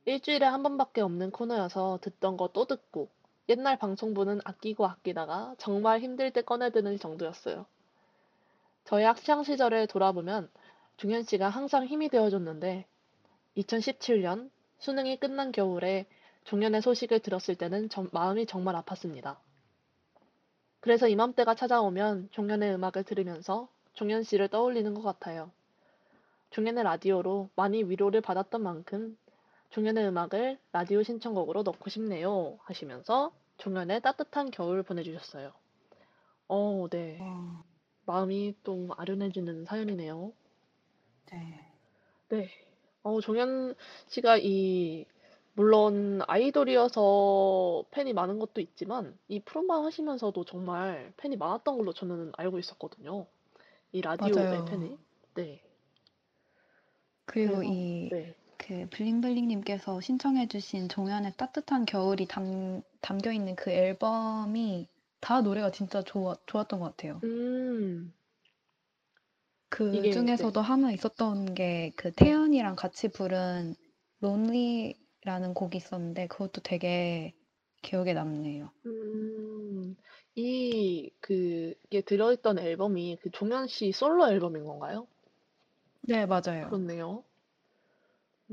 [0.07, 3.09] 일주일에 한 번밖에 없는 코너여서 듣던 거 또 듣고
[3.49, 7.67] 옛날 방송부는 아끼고 아끼다가 정말 힘들 때 꺼내드는 정도였어요.
[8.85, 10.51] 저의 학창 시절을 돌아보면
[10.97, 12.87] 종현 씨가 항상 힘이 되어줬는데
[13.57, 16.07] 2017년 수능이 끝난 겨울에
[16.45, 19.37] 종현의 소식을 들었을 때는 정- 마음이 정말 아팠습니다.
[20.81, 25.51] 그래서 이맘때가 찾아오면 종현의 음악을 들으면서 종현 씨를 떠올리는 것 같아요.
[26.51, 29.17] 종현의 라디오로 많이 위로를 받았던 만큼
[29.75, 35.53] 종현의 음악을 라디오 신청곡으로 넣고 싶네요 하시면서 종현의 따뜻한 겨울 보내주셨어요.
[36.47, 37.19] 어, 네.
[37.21, 37.65] 와,
[38.07, 40.33] 마음이 또 아련해지는 사연이네요.
[41.27, 41.67] 네.
[42.29, 42.51] 네.
[43.03, 43.75] 어, 종현
[44.07, 45.07] 씨가 이,
[45.55, 52.61] 물론 아이돌이어서 팬이 많은 것도 있지만, 이 프로만 하시면서도 정말 팬이 많았던 걸로 저는 알고
[52.61, 53.27] 있었거든요.
[53.91, 54.65] 이 라디오의 맞아요.
[54.67, 54.97] 팬이.
[55.35, 55.65] 네.
[57.25, 58.37] 그리고 그래서, 이, 네.
[58.65, 64.89] 그, 블링블링님께서 신청해주신 종현의 따뜻한 겨울이 담, 담겨 있는 그 앨범이
[65.21, 67.23] 다 노래가 진짜 좋아, 좋았던 것 같아요.
[67.25, 68.13] 음,
[69.69, 70.27] 그 이게, 네.
[70.27, 73.75] 중에서도 하나 있었던 게 그 태연이랑 같이 부른
[74.21, 77.35] 론리라는 곡이 있었는데 그것도 되게
[77.83, 78.73] 기억에 남네요.
[78.87, 79.97] 음,
[80.35, 85.07] 이, 그, 이게 들어있던 앨범이 그 종현 씨 솔로 앨범인 건가요?
[86.03, 86.77] 네, 맞아요.
[86.77, 87.25] 그렇네요.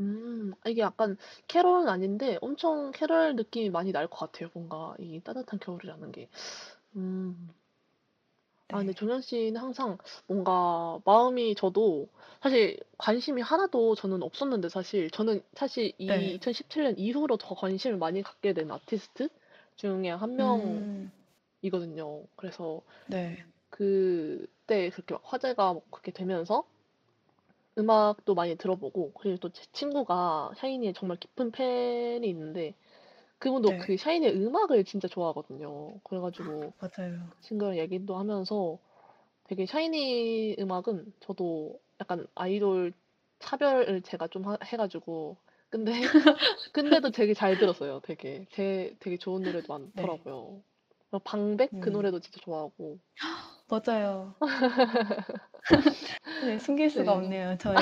[0.02, 4.50] 음, 아, 이게 약간 캐럴은 아닌데 엄청 캐럴 느낌이 많이 날 것 같아요.
[4.54, 6.28] 뭔가 이 따뜻한 겨울이라는 게.
[6.96, 7.50] 음.
[8.72, 8.94] 아, 근데 네.
[8.94, 9.98] 종현 씨는 항상
[10.28, 12.08] 뭔가 마음이 저도
[12.42, 16.36] 사실 관심이 하나도 저는 없었는데 사실 저는 사실 이 네.
[16.36, 19.28] 2017년 이후로 더 관심을 많이 갖게 된 아티스트
[19.76, 21.12] 중에 한 음,
[21.62, 22.26] 명이거든요.
[22.36, 23.46] 그래서 네.
[23.70, 26.66] 그때 그렇게 막 화제가 막 그렇게 되면서
[27.78, 32.76] 음악도 많이 들어보고 그리고 또 제 친구가 샤이니의 정말 깊은 팬이 있는데
[33.40, 33.78] 그분도 네.
[33.78, 36.00] 그 샤이니의 음악을 진짜 좋아하거든요.
[36.04, 37.32] 그래가지고 맞아요.
[37.42, 38.80] 친구랑 얘기도 하면서
[39.46, 42.94] 되게 샤이니 음악은 저도 약간 아이돌
[43.40, 45.38] 차별을 제가 좀 하- 해가지고
[45.70, 45.92] 근데
[46.74, 48.02] 근데도 되게 잘 들었어요.
[48.04, 50.64] 되게 제 되게 좋은 노래도 많더라고요.
[51.10, 51.92] 그리고 방백 그 음.
[51.92, 53.00] 노래도 진짜 좋아하고
[53.72, 54.36] 맞아요.
[56.46, 57.12] 네, 숨길 수가 네.
[57.12, 57.78] 없네요, 저희.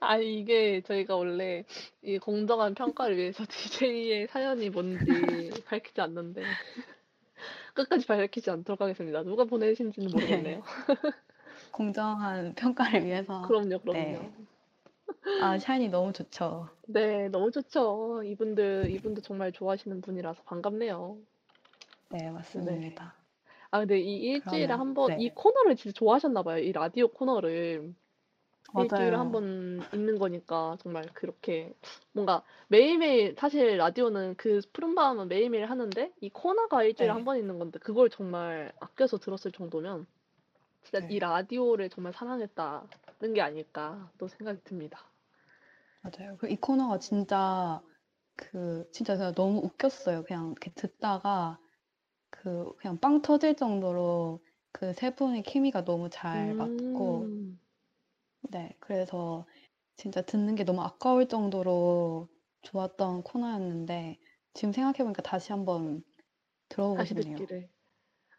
[0.00, 1.64] 아니 이게 저희가 원래
[2.02, 6.42] 이 공정한 평가를 위해서 DJ의 사연이 뭔지 밝히지 않는데
[7.74, 9.22] 끝까지 밝히지 않도록 하겠습니다.
[9.22, 10.64] 누가 보내신지는 모르겠네요.
[11.70, 13.42] 공정한 평가를 위해서.
[13.42, 14.00] 그럼요, 그럼요.
[14.00, 14.32] 네.
[15.42, 16.68] 아, 샤이니 너무 좋죠.
[16.86, 18.22] 네, 너무 좋죠.
[18.24, 21.18] 이분들 이분도 정말 좋아하시는 분이라서 반갑네요.
[22.10, 23.14] 네, 맞습니다.
[23.70, 25.16] 아 근데 이 일주일에 그러면, 한 번 네.
[25.22, 26.58] 이 코너를 진짜 좋아하셨나 봐요.
[26.58, 27.94] 이 라디오 코너를.
[28.78, 29.32] 일주일에 한 맞아요.
[29.32, 31.72] 번 있는 거니까 정말 그렇게
[32.12, 37.14] 뭔가 매일매일 사실 라디오는 그 푸른 밤은 매일매일 하는데 이 코너가 일주일에 네.
[37.14, 40.06] 한번 있는 건데 그걸 정말 아껴서 들었을 정도면
[40.84, 41.14] 진짜 네.
[41.14, 42.84] 이 라디오를 정말 사랑했다
[43.20, 45.12] 는 게 아닐까 또 생각이 듭니다.
[46.02, 46.36] 맞아요.
[46.38, 47.82] 그 이 코너가 진짜
[48.36, 50.24] 그 진짜 제가 너무 웃겼어요.
[50.24, 51.60] 그냥 이렇게 듣다가
[52.30, 57.60] 그 그냥 빵 터질 정도로 그 세 분의 케미가 너무 잘 맞고 음,
[58.50, 59.46] 네, 그래서
[59.96, 62.28] 진짜 듣는 게 너무 아까울 정도로
[62.62, 64.18] 좋았던 코너였는데
[64.54, 66.02] 지금 생각해보니까 다시 한번
[66.70, 67.36] 들어보고 다시 싶네요.
[67.36, 67.68] 듣기를.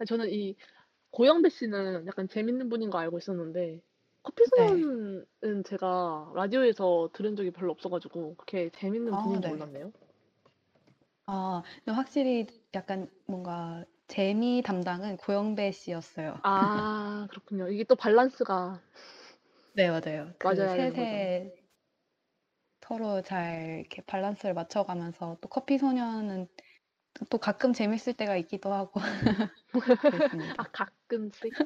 [0.07, 0.55] 저는 이
[1.11, 3.82] 고영배 씨는 약간 재밌는 분인 거 알고 있었는데
[4.24, 4.67] 커피 네.
[4.69, 9.49] 소년은 제가 라디오에서 들은 적이 별로 없어 가지고 그렇게 재밌는 아, 분인지 네.
[9.49, 9.91] 몰랐네요.
[11.26, 12.45] 아, 근데 확실히
[12.76, 16.36] 약간 뭔가 재미 담당은 고영배 씨였어요.
[16.43, 17.67] 아, 그렇군요.
[17.69, 18.82] 이게 또 밸런스가
[19.74, 20.34] 네, 맞아요.
[20.38, 21.63] 그 맞아야 되는 셋의
[22.82, 26.47] 서로 잘 이렇게 밸런스를 맞춰가면서 또 커피 소년은
[27.30, 28.99] 또 가끔 재밌을 때가 있기도 하고
[30.09, 30.55] 그랬습니다.
[30.57, 31.57] 아, 가끔씩?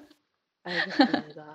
[0.63, 1.45] 알겠습니다.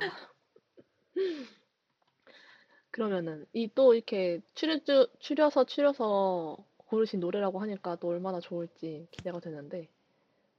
[2.90, 4.78] 그러면은 이 또 이렇게 추려,
[5.20, 9.88] 추려서 추려서 고르신 노래라고 하니까 또 얼마나 좋을지 기대가 되는데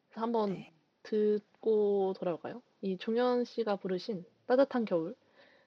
[0.09, 0.72] 그래서 한번 네.
[1.03, 2.62] 듣고 돌아올까요?
[2.82, 5.16] 이 종현 씨가 부르신 따뜻한 겨울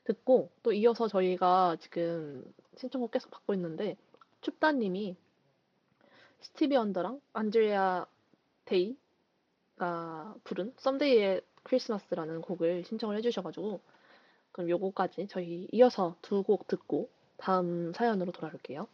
[0.05, 2.45] 듣고 또 이어서 저희가 지금
[2.77, 3.97] 신청곡 계속 받고 있는데
[4.41, 5.17] 춥다님이
[6.41, 8.07] 스티비 원더랑 안드레아
[8.65, 13.81] 데이가 부른 Someday at Christmas라는 곡을 신청을 해주셔가지고
[14.55, 18.89] 그럼 요거까지 저희 이어서 두 곡 듣고 다음 사연으로 돌아올게요.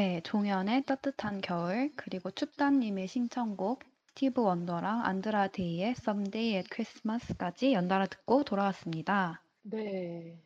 [0.00, 8.06] 네, 종현의 따뜻한 겨울, 그리고 춥다님의 신청곡, 스티브 원더랑 안드라 데이의 Someday at Christmas까지 연달아
[8.06, 9.44] 듣고 돌아왔습니다.
[9.60, 10.40] 네.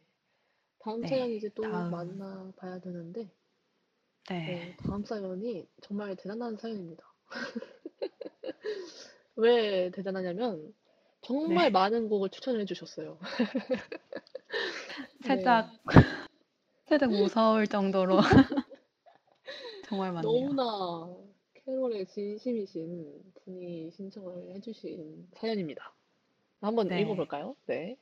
[0.81, 1.93] 다음 네, 사연 이제 또 다음.
[1.93, 3.31] 만나봐야 되는데,
[4.29, 7.05] 네, 네, 다음 사연이 정말 대단한 사연입니다.
[9.37, 10.75] 왜 대단하냐면,
[11.21, 11.71] 정말 네.
[11.71, 13.21] 많은 곡을 추천해 주셨어요.
[15.25, 15.71] 살짝,
[16.89, 18.19] 살짝 무서울 정도로
[19.87, 20.33] 정말 많네요.
[20.33, 21.15] 너무나
[21.55, 25.93] 캐롤의 진심이신 분이 신청을 해주신 사연입니다.
[26.61, 27.01] 한번 네.
[27.03, 27.57] 읽어볼까요?
[27.67, 27.97] 네.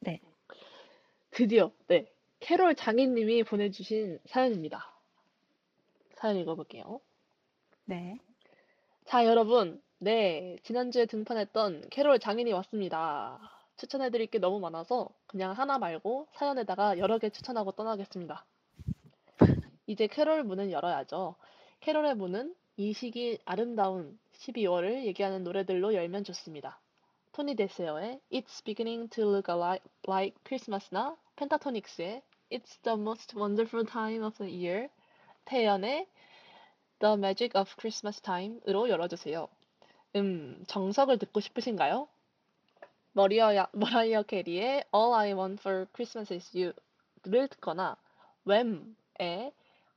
[0.00, 0.20] 네.
[1.30, 2.10] 드디어, 네.
[2.40, 4.92] 캐롤 장인님이 보내주신 사연입니다.
[6.16, 7.00] 사연 읽어볼게요.
[7.86, 8.18] 네,
[9.04, 9.82] 자, 여러분.
[9.98, 10.56] 네.
[10.62, 13.40] 지난주에 등판했던 캐롤 장인이 왔습니다.
[13.76, 18.44] 추천해드릴 게 너무 많아서 그냥 하나 말고 사연에다가 여러 개 추천하고 떠나겠습니다.
[19.86, 21.34] 이제 캐롤 문은 열어야죠.
[21.80, 26.80] 캐롤의 문은 이 시기 아름다운 12월을 얘기하는 노래들로 열면 좋습니다.
[27.32, 29.52] 토니 데세어의 It's Beginning to Look
[30.08, 34.88] Like Christmas나 펜타토닉스의 It's the Most Wonderful Time of the Year,
[35.44, 36.06] 태연의
[37.00, 39.48] The Magic of Christmas Time으로 열어주세요.
[40.16, 42.08] 음, 정석을 듣고 싶으신가요?
[43.12, 47.96] 머리어, 머라이어 캐리의 All I Want for Christmas is You를 듣거나
[48.46, 49.52] 웸의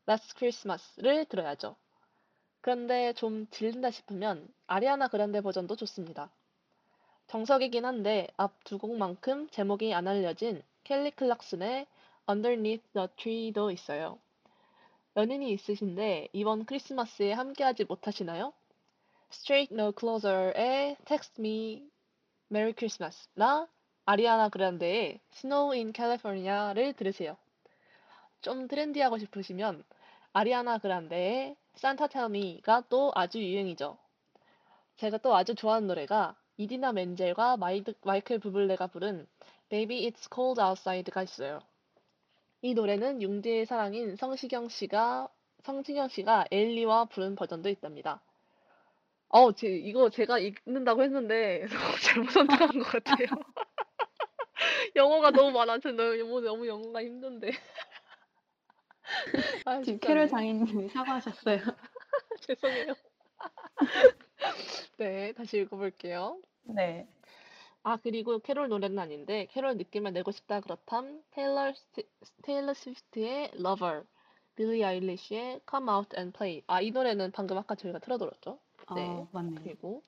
[0.08, 1.76] Last Christmas를 들어야죠.
[2.62, 6.30] 그런데 좀 질린다 싶으면 아리아나 그란데 버전도 좋습니다.
[7.28, 11.88] 정석이긴 한데 앞 두 곡만큼 제목이 안 알려진 켈리 클락슨의
[12.30, 14.18] Underneath the Tree도 있어요.
[15.16, 18.54] 연인이 있으신데 이번 크리스마스에 함께하지 못하시나요?
[19.32, 21.90] Straight No Chaser의 Text Me
[22.52, 23.68] Merry Christmas나
[24.06, 27.36] 아리아나 그란데의 Snow in California를 들으세요.
[28.42, 29.84] 좀 트렌디하고 싶으시면
[30.38, 33.98] 아리아나 그란데의 Tell Me가 또 아주 유행이죠.
[34.98, 39.26] 제가 또 아주 좋아하는 노래가 이디나 멘젤과 마이드, 마이클 부블레가 부른
[39.70, 41.60] Baby It's Cold Outside가 있어요.
[42.62, 45.28] 이 노래는 융디의 사랑인 성시경 씨가
[45.64, 48.22] 성시경 씨가 엘리와 부른 버전도 있답니다.
[49.30, 51.66] 어, 제, 이거 제가 읽는다고 했는데
[52.06, 53.26] 잘못 선택한 것 같아요.
[54.96, 57.50] 영어가 너무 많아서 너무 너무 영어가 힘든데.
[59.66, 61.60] 아, 지금 캐롤 장인님이 사과하셨어요.
[62.42, 62.94] 죄송해요.
[64.98, 66.40] 네, 다시 읽어볼게요.
[66.64, 67.08] 네,
[67.84, 72.04] 아, 그리고 캐롤 노래는 아닌데, 캐롤 느낌을 내고 싶다 그렇담, 테일러, 스-
[72.44, 74.04] 테일러 스위프트의 Lover,
[74.56, 76.64] 빌리 아일리시의 Come Out and Play.
[76.68, 78.60] 아, 이 노래는 방금 아까 저희가 틀어드렸죠?
[78.96, 79.06] 네.
[79.08, 79.56] 어, 맞네요.
[79.64, 80.02] 그리고,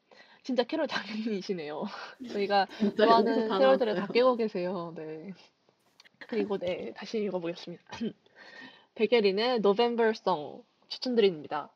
[0.44, 1.86] 진짜 캐롤 장인이시네요.
[2.32, 4.08] 저희가 좋아하는 캐롤들을 다.
[4.08, 4.94] 깨고 계세요.
[4.96, 5.32] 네.
[6.20, 7.84] 그리고 네, 다시 읽어보겠습니다.
[9.00, 11.70] 베게린의 November Song 추천드립니다.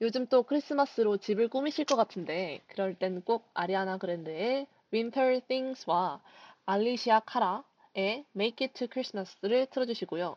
[0.00, 6.22] 요즘 또 크리스마스로 집을 꾸미실 것 같은데 그럴 땐 꼭 아리아나 그랜드의 Winter Things와
[6.64, 10.34] 알리시아 카라의 Make It to Christmas를 틀어주시고요.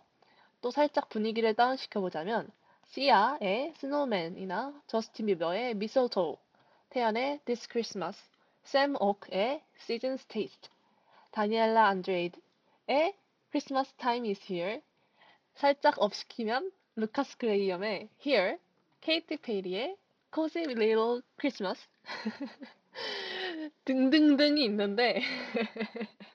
[0.59, 2.51] 또 살짝 분위기를 다운시켜보자면
[2.87, 6.35] 시아의 Snowman이나 저스틴 비버의 Mistletoe,
[6.89, 8.21] 태연의 This Christmas,
[8.65, 10.69] 샘 옥의 Season's Taste,
[11.31, 13.15] 다니엘라 안드레이드의
[13.51, 14.81] Christmas Time is Here,
[15.55, 18.57] 살짝 업시키면 루카스 그레이엄의 Here,
[19.01, 19.97] 케이티 페리의
[20.33, 21.81] Cozy Little Christmas
[23.85, 25.21] 등등등이 있는데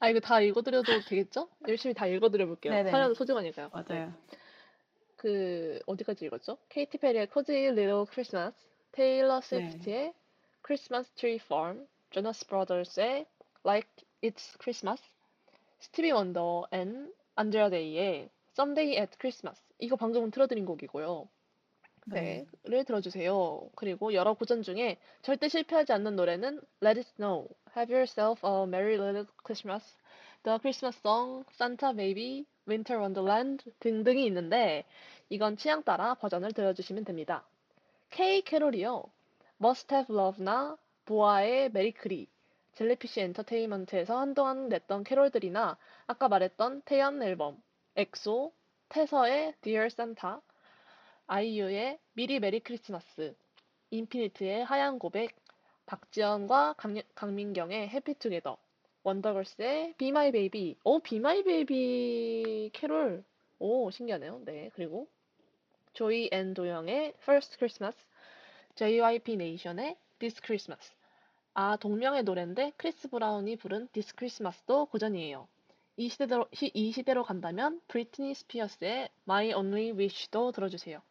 [0.00, 1.48] 아 이거 다 읽어드려도 되겠죠?
[1.66, 2.72] 열심히 다 읽어드려 볼게요.
[2.90, 3.70] 사연 소중하니까요.
[3.74, 3.82] 네.
[3.82, 4.14] 맞아요.
[5.16, 6.58] 그 어디까지 읽었죠?
[6.68, 8.54] 케이티 페리의 Cozy Little Christmas,
[8.92, 10.14] 테일러 스위프트의
[10.64, 13.26] Christmas Tree Farm, 조나스 브라더스의
[13.64, 13.90] Like
[14.22, 15.02] It's Christmas,
[15.80, 19.62] 스티비 원더 and 안드레아 데이의 Someday at Christmas.
[19.78, 21.28] 이거 방금 틀어드린 곡이고요.
[22.06, 23.70] 네, 를 들어주세요.
[23.76, 28.94] 그리고 여러 고전 중에 절대 실패하지 않는 노래는 Let It Snow, Have Yourself a Merry
[28.94, 29.84] Little Christmas,
[30.42, 34.84] The Christmas Song, Santa Baby, Winter Wonderland 등등이 있는데
[35.28, 37.46] 이건 취향 따라 버전을 들어주시면 됩니다.
[38.10, 39.04] K 캐롤이요.
[39.62, 42.26] Must Have Love나 보아의 Merry-Chri,
[42.78, 45.76] 젤리피쉬 엔터테인먼트에서 한동안 냈던 캐롤들이나
[46.06, 47.60] 아까 말했던 태연 앨범,
[47.96, 48.52] 엑소,
[48.88, 50.36] 태티서의 Dear Santa,
[51.26, 53.34] 아이유의 미리 메리 크리스마스,
[53.90, 55.34] 인피니트의 하얀 고백,
[55.86, 58.56] 박지연과 강, 강민경의 Happy Together,
[59.02, 63.24] 원더걸스의 Be My Baby, 오, Be My Baby 캐롤,
[63.58, 64.42] 오, 신기하네요.
[64.44, 65.08] 네, 그리고
[65.94, 67.98] 조이 and 도영의 First Christmas,
[68.76, 70.97] JYP Nation의 This Christmas.
[71.60, 75.48] 아, 동명의 노래인데 크리스 브라운이 부른 This Christmas도 고전이에요.
[75.96, 81.02] 이 시대로, 시- 이 시대로 간다면 브리트니 스피어스의 My Only Wish도 들어주세요.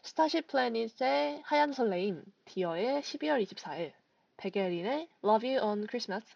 [0.00, 3.92] 스타쉽 플래닛의 하얀 설레임, 디어의 12월 24일,
[4.38, 6.26] 백예린의 Love You on Christmas,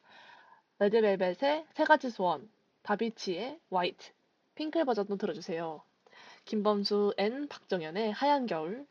[0.78, 2.46] 레드벨벳의 세 가지 소원,
[2.82, 4.10] 다비치의 White,
[4.54, 5.80] 핑클 버전도 들어주세요.
[6.44, 8.86] 김범수 and 박정현의 하얀 겨울,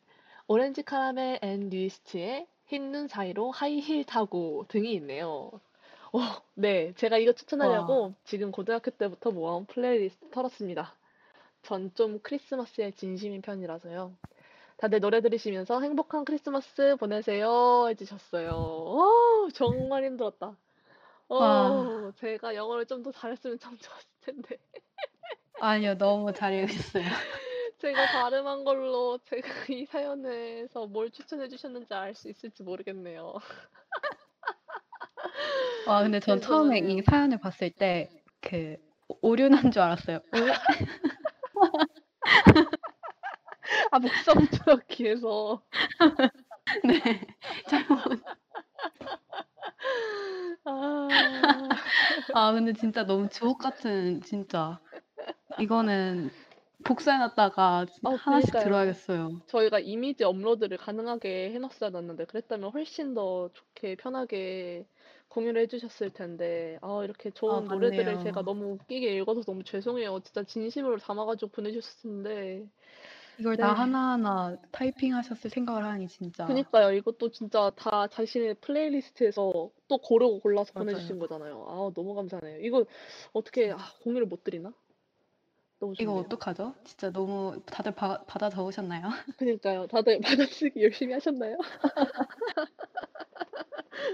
[0.48, 5.52] 오렌지 카라멜 and 뉴이스트의 흰 눈 사이로 하이힐 타고 등이 있네요.
[6.14, 6.20] 어,
[6.56, 10.96] 네, 제가 이거 추천하려고 지금 고등학교 때부터 모아온 플레이리스트 털었습니다.
[11.64, 14.18] 전 좀 크리스마스에 진심인 편이라서요.
[14.78, 18.52] 다들 노래 들으시면서 행복한 크리스마스 보내세요 해주셨어요.
[18.54, 20.58] 어, 정말 힘들었다.
[21.30, 22.12] 어, 와.
[22.18, 24.58] 제가 영어를 좀 더 잘했으면 참 좋았을 텐데.
[25.60, 27.04] 아니요, 너무 잘 읽었어요.
[27.80, 33.36] 제가 발음한 걸로 제가 이 사연에서 뭘 추천해 주셨는지 알 수 있을지 모르겠네요.
[35.88, 36.80] 와, 근데 전 처음에.
[36.80, 38.10] 이 사연을 봤을 때
[38.42, 38.78] 그
[39.22, 40.20] 오류 난 줄 알았어요.
[40.32, 40.42] 왜?
[43.92, 45.62] 아, 목성처럼 귀해서.
[46.86, 47.22] 네.
[47.68, 48.22] 잘못.
[50.66, 51.08] 아,
[52.34, 54.80] 아, 근데 진짜 너무 주옥 같은 진짜.
[55.60, 56.32] 이거는
[56.84, 58.54] 복사해놨다가 어, 하나씩.
[58.56, 59.42] 들어야겠어요.
[59.48, 64.86] 저희가 이미지 업로드를 가능하게 해놨어야 놨는데, 그랬다면 훨씬 더 좋게 편하게
[65.30, 68.24] 공유를 해주셨을 텐데, 아, 이렇게 좋은 아, 노래들이 많네요.
[68.24, 70.20] 제가 너무 웃기게 읽어서 너무 죄송해요.
[70.24, 72.68] 진짜 진심으로 담아가지고 보내주셨는데.
[73.40, 73.64] 이걸 네.
[73.64, 76.46] 다 하나하나 타이핑하셨을 생각을 하니 진짜.
[76.46, 76.92] 그니까요.
[76.94, 80.74] 이것도 진짜 다 자신의 플레이리스트에서 또 고르고 골라서.
[80.74, 81.66] 보내주신 거잖아요.
[81.68, 82.60] 아, 너무 감사하네요.
[82.62, 82.86] 이거
[83.34, 84.74] 어떻게 아, 공유를 못 드리나?
[85.80, 86.16] 너무 이거 좋네요.
[86.16, 86.76] 어떡하죠?
[86.84, 89.04] 진짜 너무 다들 바- 받아 적으셨나요?
[89.38, 89.88] 그니까요.
[89.88, 91.58] 다들 받아쓰기 열심히 하셨나요?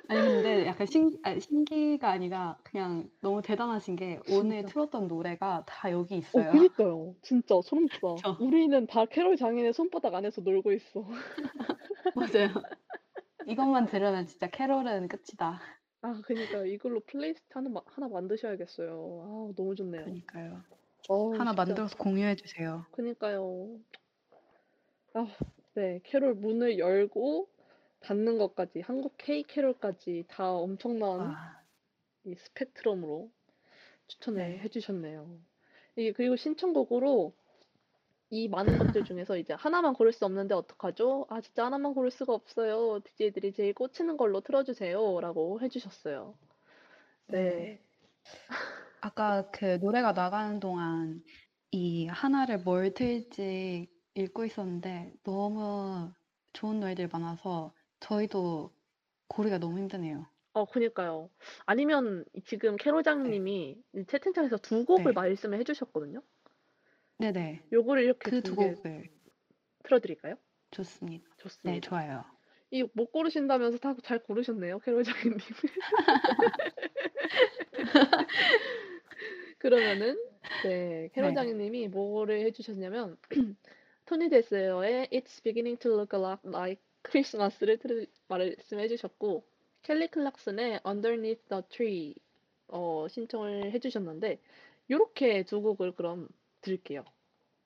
[0.08, 4.74] 아니 근데 약간 신, 아니, 신기가 아니라 그냥 너무 대단하신 게 오늘 진짜.
[4.74, 6.52] 틀었던 노래가 다 여기 어, 있어요.
[6.52, 7.16] 그니까요.
[7.22, 8.16] 진짜 소름 돋아.
[8.16, 8.38] 그쵸.
[8.40, 11.06] 우리는 다 캐롤 장인의 손바닥 안에서 놀고 있어.
[12.16, 12.50] 맞아요.
[13.48, 15.62] 이것만 들으면 진짜 캐롤은 끝이다.
[16.02, 16.66] 아, 그니까요.
[16.68, 19.50] 이걸로 플레이리스트 하나, 마- 하나 만드셔야겠어요.
[19.52, 20.04] 아, 너무 좋네요.
[20.04, 20.64] 그러니까요.
[21.10, 21.64] 어우, 하나 진짜.
[21.64, 22.86] 만들어서 공유해 주세요.
[22.92, 23.80] 그니까요.
[25.14, 25.28] 아,
[25.76, 26.00] 네.
[26.04, 27.50] 캐롤 문을 열고
[28.02, 31.62] 닫는 것까지, 한국 K 캐롤까지 다 엄청난 와,
[32.24, 33.32] 이 스펙트럼으로
[34.08, 34.60] 추천을 네.
[34.60, 35.40] 해주셨네요.
[35.96, 37.34] 이게 그리고 신청곡으로
[38.30, 41.28] 이 많은 것들 중에서 이제 하나만 고를 수 없는데 어떡하죠?
[41.30, 43.00] 아, 진짜 하나만 고를 수가 없어요.
[43.04, 45.20] DJ들이 제일 꽂히는 걸로 틀어주세요.
[45.22, 46.36] 라고 해주셨어요.
[47.28, 47.80] 네.
[49.06, 51.24] 아까 그 노래가 나가는 동안
[51.72, 56.12] 이 하나를 뭘 틀지 읽고 있었는데 너무
[56.54, 58.76] 좋은 노래들 많아서 저희도
[59.28, 60.26] 고르기가 너무 힘드네요.
[60.54, 61.30] 어, 그니까요.
[61.66, 65.14] 아니면 지금 캐롤장님이 이 채팅창에서 두 곡을 네.
[65.14, 66.22] 말씀을 해주셨거든요.
[67.20, 67.62] 네네.
[67.74, 69.10] 요거를 이렇게 그 두 두 개 곡을
[69.84, 70.36] 틀어드릴까요?
[70.72, 71.26] 좋습니다.
[71.64, 71.80] 네, 좋습니다.
[71.82, 72.24] 좋아요.
[72.72, 75.38] 이 못 고르신다면서 다 잘 고르셨네요, 캐롤장님.
[79.70, 80.16] 그러면은
[80.64, 83.18] 네, 캐롤장님이 뭐를 해주셨냐면
[84.06, 89.44] 토니 데스어의 It's beginning to look a lot like Christmas를 틀, 말씀해주셨고
[89.82, 92.14] 켈리 클락슨의 Underneath the Tree
[92.68, 94.40] 어, 신청을 해주셨는데
[94.92, 96.28] 요렇게 두 곡을 그럼
[96.62, 97.04] 들을게요.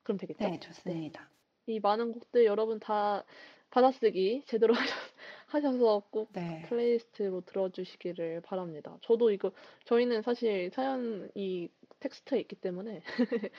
[0.04, 0.48] 그럼 되겠죠?
[0.48, 1.30] 네, 좋습니다.
[1.68, 3.26] 이 많은 곡들 여러분 다
[3.72, 4.96] 받아쓰기 제대로 하셔-
[5.48, 6.64] 하셔서 꼭 네.
[6.70, 8.98] 플레이리스트로 들어주시기를 바랍니다.
[9.02, 9.52] 저도 이거
[9.84, 11.70] 저희는 사실 사연이
[12.00, 13.02] 텍스트에 있기 때문에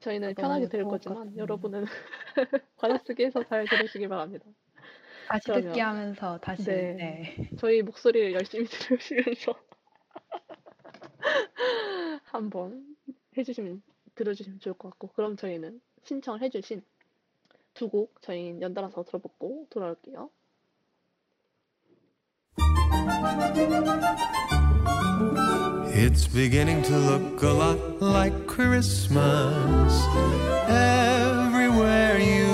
[0.00, 1.36] 저희는 아, 편하게 들을 거지만.
[1.36, 1.84] 여러분은
[2.76, 4.46] 받아쓰기 해서 잘 들으시길 바랍니다.
[5.28, 5.62] 다시 그럼요.
[5.68, 6.94] 듣기 하면서 다시 네.
[6.94, 7.50] 네.
[7.58, 9.54] 저희 목소리를 열심히 들으시면서
[12.24, 12.96] 한번
[13.36, 13.82] 해주시면
[14.14, 16.82] 들어주시면 좋을 것 같고 그럼 저희는 신청을 해주신
[17.74, 20.30] 두 곡 저희 연달아서 들어보고 돌아올게요.
[25.92, 30.06] It's beginning to look a lot like Christmas.
[30.68, 32.49] Everywhere you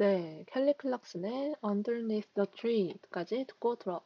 [0.00, 4.00] 네, 켈리 클락슨의 Underneath the Tree까지 듣고 들어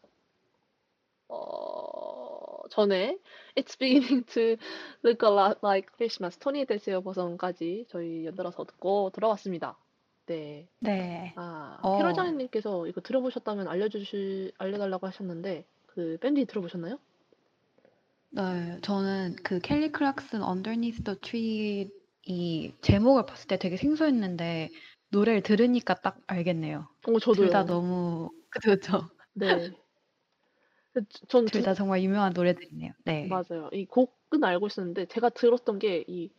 [1.29, 3.17] 어, 전에
[3.55, 4.57] It's beginning to
[5.05, 9.79] look a lot like Christmas 토니 데스어 버전까지 저희 연달아서 듣고 들어왔습니다.
[10.27, 10.67] 네.
[10.81, 11.33] 네.
[11.37, 11.97] 아, 어.
[11.99, 16.99] 캐롤장님께서 이거 들어보셨다면 알려주시, 알려달라고 하셨는데, 그 밴디 들어보셨나요?
[18.31, 21.89] 네, 저는 그 켈리 클락슨 Underneath the Tree
[22.27, 24.71] 이 제목을 봤을 때 되게 생소했는데
[25.15, 26.89] 노래를 들으니까 딱 알겠네요.
[27.07, 27.35] 어, 저도요.
[27.47, 29.09] 둘 다 너무 그렇죠.
[29.35, 29.71] 네.
[31.29, 32.93] 전 둘 다 정말 유명한 노래들이네요.
[33.05, 33.27] 네.
[33.29, 33.69] 맞아요.
[33.73, 36.31] 이 곡은 알고 있었는데 제가 들었던 게 이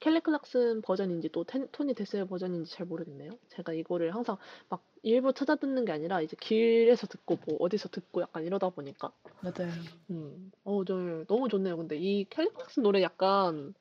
[0.00, 3.30] 켈리 클락슨 버전인지 또 텐- 토니 데스의 버전인지 잘 모르겠네요.
[3.50, 4.36] 제가 이거를 항상
[4.68, 9.12] 막 일부 찾아 듣는 게 아니라 이제 길에서 듣고 뭐 어디서 듣고 약간 이러다 보니까
[9.42, 9.70] 맞아요.
[10.10, 11.76] 음, 어, 저 너무 좋네요.
[11.76, 13.74] 근데 이 켈리 클락슨 노래 약간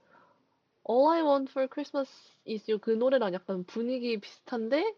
[0.88, 2.08] All I Want for Christmas
[2.48, 4.94] is You 그 노래랑 약간 분위기 비슷한데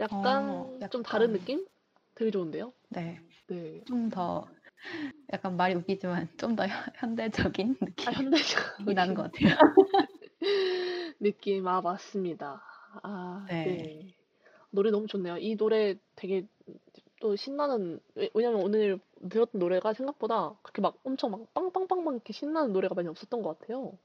[0.00, 1.32] 약간 어, 좀 다른 약간.
[1.32, 1.66] 느낌?
[2.14, 2.72] 되게 좋은데요?
[2.88, 3.20] 네.
[3.48, 3.84] 네.
[3.86, 4.46] 좀 더
[5.32, 6.66] 약간 말이 웃기지만 좀 더
[6.96, 9.56] 현대적인 아, 느낌이 현대적인 나는 것 같아요.
[11.20, 12.62] 느낌, 아, 맞습니다.
[13.02, 13.64] 아, 네.
[13.64, 14.14] 네.
[14.70, 15.38] 노래 너무 좋네요.
[15.38, 16.46] 이 노래 되게
[17.20, 19.00] 또 신나는, 왜- 왜냐면 오늘
[19.30, 23.98] 들었던 노래가 생각보다 그렇게 막 엄청 막 빵빵빵빵 이렇게 신나는 노래가 많이 없었던 것 같아요.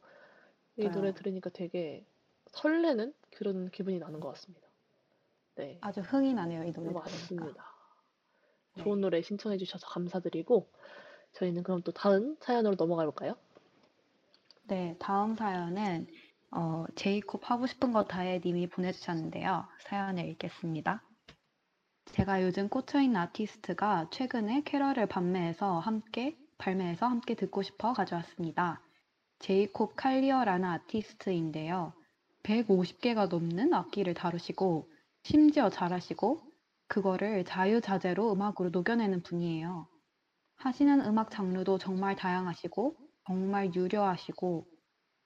[0.88, 0.92] 이.
[0.92, 2.06] 노래 들으니까 되게
[2.52, 4.68] 설레는 그런 기분이 나는 것 같습니다.
[5.56, 7.00] 네, 아주 흥이 나네요, 이 노래 들으니까.
[7.00, 7.66] 맞습니다.
[8.76, 8.84] 네.
[8.84, 10.70] 좋은 노래 신청해 주셔서 감사드리고,
[11.34, 13.36] 저희는 그럼 또 다음 사연으로 넘어가 볼까요?
[14.64, 16.08] 네, 다음 사연은
[16.52, 19.66] 어, 제이콥 하고 싶은 거 다해 님이 보내주셨는데요.
[19.80, 21.02] 사연을 읽겠습니다.
[22.06, 28.82] 제가 요즘 꽂혀있는 아티스트가 최근에 캐럴을 판매해서 함께 발매해서 함께 듣고 싶어 가져왔습니다.
[29.42, 31.94] 제이콥 칼리어라는 아티스트인데요.
[32.44, 34.88] 150개가 넘는 악기를 다루시고
[35.24, 36.42] 심지어 잘하시고
[36.88, 39.88] 그거를 자유자재로 음악으로 녹여내는 분이에요.
[40.58, 44.68] 하시는 음악 장르도 정말 다양하시고 정말 유려하시고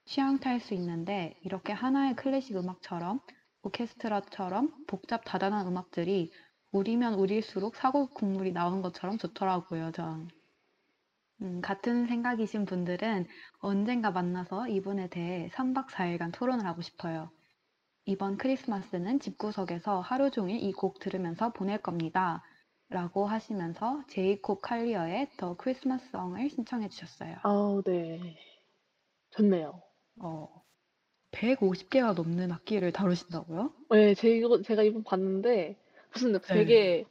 [0.06, 3.20] 취향 탈 수 있는데 이렇게 하나의 클래식 음악처럼
[3.62, 6.32] 오케스트라처럼 복잡 다단한 음악들이
[6.72, 10.28] 우리면 우릴수록 사고 국물이 나오는 것처럼 좋더라고요, 전.
[11.42, 13.26] 음, 같은 생각이신 분들은
[13.58, 17.30] 언젠가 만나서 이분에 대해 3박 4일간 토론을 하고 싶어요.
[18.06, 22.42] 이번 크리스마스는 집구석에서 하루 종일 이 곡 들으면서 보낼 겁니다.
[22.88, 27.36] 라고 하시면서 제이콥 칼리어의 더 크리스마스 성을 신청해 주셨어요.
[27.42, 28.36] 아우, 네.
[29.30, 29.82] 좋네요.
[30.20, 30.62] 어,
[31.32, 33.72] 150개가 넘는 악기를 다루신다고요?
[33.90, 35.76] 네, 제가, 제가 이번 봤는데,
[36.12, 37.04] 무슨 되게,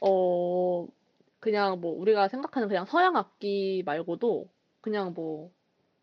[0.00, 0.86] 어,
[1.40, 4.48] 그냥 뭐, 우리가 생각하는 그냥 서양 악기 말고도,
[4.80, 5.50] 그냥 뭐,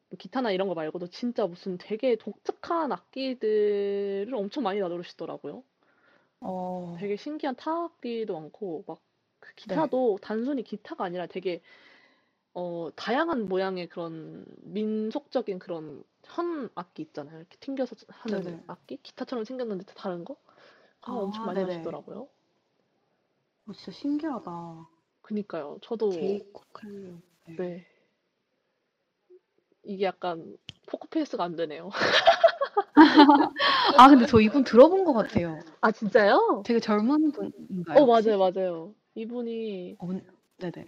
[0.09, 5.63] 뭐 기타나 이런 거 말고도 진짜 무슨 되게 독특한 악기들을 엄청 많이 다루시더라고요.
[6.39, 9.01] 어, 되게 신기한 타악기도 많고, 막,
[9.39, 11.61] 그 기타도 단순히 기타가 아니라 되게,
[12.53, 17.39] 어, 다양한 모양의 그런 민속적인 그런 현 악기 있잖아요.
[17.39, 18.63] 이렇게 튕겨서 하는 네네.
[18.67, 18.97] 악기?
[19.03, 20.38] 기타처럼 생겼는데 다른 거?
[21.01, 21.61] 그런 거 아, 엄청 많이 네네.
[21.61, 22.29] 하시더라고요.
[23.67, 24.88] 어, 진짜 신기하다.
[25.28, 25.78] 그니까요.
[25.82, 26.65] 저도, 제이콥.
[27.47, 27.55] 네.
[27.57, 27.86] 네.
[29.84, 30.57] 이게 약간
[30.88, 31.89] 포커페이스가 안 되네요.
[33.97, 35.59] 아, 근데 저 이분 들어본 것 같아요.
[35.82, 36.63] 아, 진짜요?
[36.65, 37.97] 되게 젊은 분인가요?
[37.97, 38.30] 어, 혹시?
[38.30, 38.95] 맞아요, 맞아요.
[39.15, 40.07] 이분이 어,
[40.59, 40.86] 네네.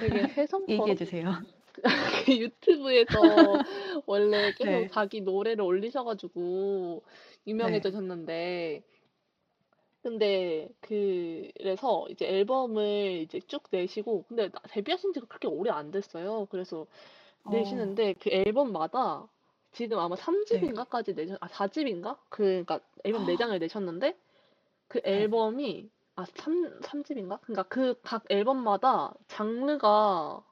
[0.00, 1.32] 되게 혜성처럼 얘기해 주세요.
[2.26, 3.62] 그 유튜브에서
[4.06, 4.88] 원래 계속 네.
[4.90, 7.04] 자기 노래를 올리셔가지고
[7.46, 8.82] 유명해지셨는데,
[10.06, 16.46] 근데 그래서 이제 앨범을 이제 쭉 내시고, 근데 나- 데뷔하신 지가 그렇게 오래 안 됐어요.
[16.48, 16.86] 그래서
[17.44, 19.28] 어, 내시는데 그 앨범마다
[19.72, 22.18] 지금 아마 3집인가까지 내셨, 아 4집인가?
[22.28, 23.26] 그, 그러니까 앨범 아.
[23.26, 24.16] 4장을 내셨는데
[24.88, 25.22] 그 네.
[25.22, 30.44] 앨범이 아 3, 삼집인가 그러니까 그 각 앨범마다 장르가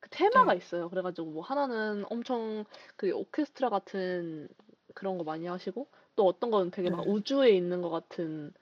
[0.00, 0.56] 그 테마가 네.
[0.56, 0.88] 있어요.
[0.90, 2.64] 그래가지고 뭐 하나는 엄청
[2.96, 4.48] 그 오케스트라 같은
[4.94, 7.06] 그런 거 많이 하시고 또 어떤 건 되게 막 네.
[7.06, 8.52] 우주에 있는 것 같은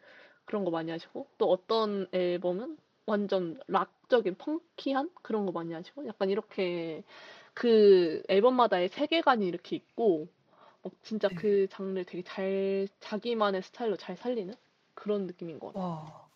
[0.50, 2.76] 그런 거 많이 하시고 또 어떤 앨범은
[3.06, 7.04] 완전 락적인 펑키한 그런 거 많이 하시고 약간 이렇게
[7.54, 10.26] 그 앨범마다의 세계관이 이렇게 있고
[10.82, 11.36] 막 진짜 네.
[11.36, 14.54] 그 장르를 되게 잘 자기만의 스타일로 잘 살리는
[14.94, 15.84] 그런 느낌인 것 같아요.
[15.84, 16.30] 와,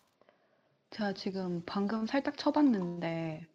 [0.91, 3.47] 제가 지금 방금 살짝 쳐봤는데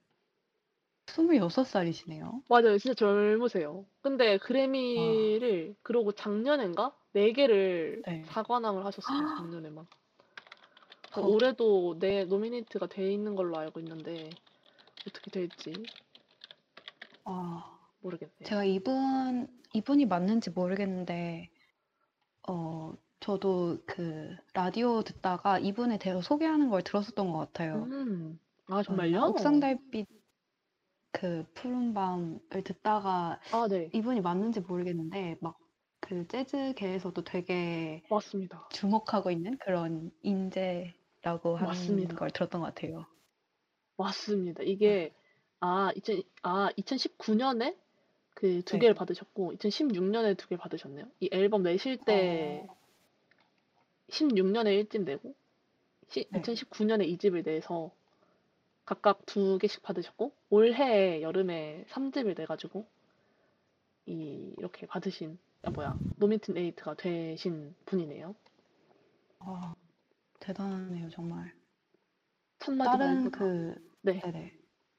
[1.07, 2.43] 26살이시네요.
[2.49, 2.77] 맞아요.
[2.79, 3.87] 진짜 젊으세요.
[4.03, 8.25] 근데 그래미를 그러고 작년엔가 네 개를 네.
[8.25, 9.27] 사관왕을 하셨어요.
[9.27, 9.87] 작년에만.
[11.17, 11.27] 어, 어.
[11.27, 14.31] 올해도 내 노미네이트가 돼 있는 걸로 알고 있는데
[15.07, 15.73] 어떻게 될지
[17.25, 18.45] 와, 모르겠네요.
[18.45, 21.51] 제가 이분, 이분이 맞는지 모르겠는데,
[22.49, 27.85] 어, 저도 그 라디오 듣다가 이분에 대해서 소개하는 걸 들었었던 것 같아요.
[27.85, 29.21] 음, 아 어, 정말요?
[29.27, 30.07] 옥상 달빛
[31.13, 33.91] 그 푸른 밤을 듣다가 아 네.
[33.93, 38.67] 이분이 맞는지 모르겠는데 막그그 재즈계에서도 되게 맞습니다.
[38.73, 42.17] 주목하고 있는 그런 인재 라고 하는 맞습니다.
[42.17, 43.07] 걸 들었던 것 같아요.
[43.97, 44.63] 맞습니다.
[44.63, 45.13] 이게
[45.61, 47.77] 아, 2000, 아 2019년에
[48.35, 48.81] 그 두 네.
[48.81, 51.07] 개를 받으셨고 2016년에 두 개를 받으셨네요.
[51.21, 52.77] 이 앨범 내실 때 어.
[54.09, 55.35] 16년에 1집 내고
[56.09, 56.41] 시, 네.
[56.41, 57.93] 2019년에 2집을 내서
[58.85, 62.87] 각각 두 개씩 받으셨고 올해 여름에 3집을 내가지고
[64.07, 68.35] 이 이렇게 받으신 아 뭐야 노미네이트가 되신 분이네요.
[69.41, 69.75] 아,
[70.41, 71.53] 대단하네요, 정말.
[72.61, 74.53] 첫 마디 다른 말보다 그, 네 네네.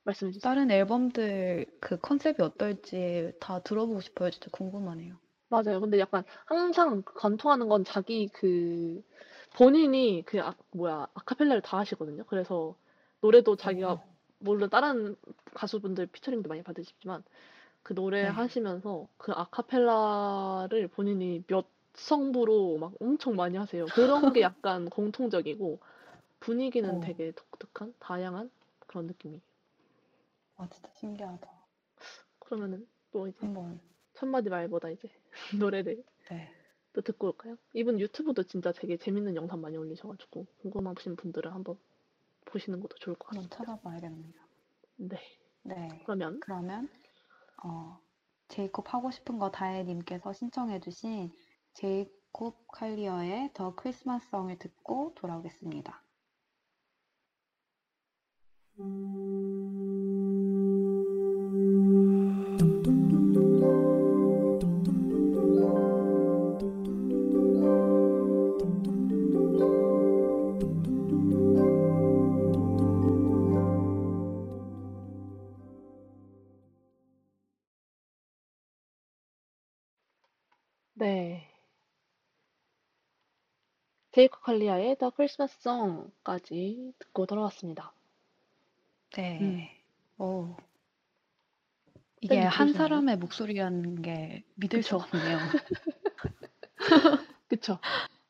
[0.03, 0.41] 말씀해 주세요.
[0.41, 4.29] 다른 앨범들 그 컨셉이 어떨지 다 들어보고 싶어요.
[4.31, 5.17] 진짜 궁금하네요.
[5.49, 5.81] 맞아요.
[5.81, 9.03] 근데 약간 항상 관통하는 건 자기 그
[9.55, 12.23] 본인이 그 아, 뭐야 아카펠라를 다 하시거든요.
[12.25, 12.75] 그래서
[13.21, 14.15] 노래도 자기가 어.
[14.39, 15.15] 물론 다른
[15.53, 17.23] 가수분들 피처링도 많이 받으시지만
[17.83, 18.27] 그 노래 네.
[18.27, 23.85] 하시면서 그 아카펠라를 본인이 몇 성부로 막 엄청 많이 하세요.
[23.85, 25.79] 그런 게 약간 공통적이고
[26.39, 26.99] 분위기는 어.
[27.01, 28.49] 되게 독특한 다양한
[28.87, 29.41] 그런 느낌이에요.
[30.57, 31.49] 아, 진짜 신기하다.
[32.39, 33.79] 그러면은 또 이제 한번,
[34.13, 35.09] 첫 마디 말보다 이제
[35.59, 36.53] 노래를 네.
[36.93, 37.57] 또 듣고 올까요?
[37.73, 41.77] 이분 유튜브도 진짜 되게 재밌는 영상 많이 올리셔가지고 궁금하신 분들은 한번
[42.45, 43.57] 보시는 것도 좋을 것 한번 같습니다.
[43.57, 44.33] 찾아봐야겠네요.
[44.97, 45.17] 네,
[45.63, 46.01] 네.
[46.05, 46.89] 그러면 그러면,
[47.63, 47.99] 어,
[48.49, 51.31] 제이콥 하고 싶은 거 다혜님께서 신청해주신
[51.73, 56.03] 제이콥 칼리어의 더 크리스마스 성을 듣고 돌아오겠습니다.
[80.93, 81.50] 네,
[84.11, 87.93] 제이크 칼리아의 The Christmas Song까지 듣고 돌아왔습니다.
[89.15, 89.77] 네.
[90.17, 90.55] 오.
[90.55, 90.57] 쌤
[92.21, 92.73] 이게 한?
[92.73, 94.99] 사람의 목소리라는 게 믿을 그쵸.
[94.99, 95.37] 수가 없네요.
[97.47, 97.79] 그쵸?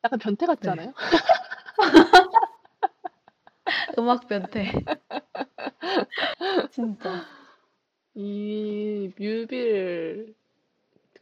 [0.04, 0.70] 약간 변태 같지 네.
[0.70, 0.92] 않아요?
[3.98, 4.72] 음악 변태.
[6.70, 7.24] 진짜.
[8.14, 10.34] 이 뮤비를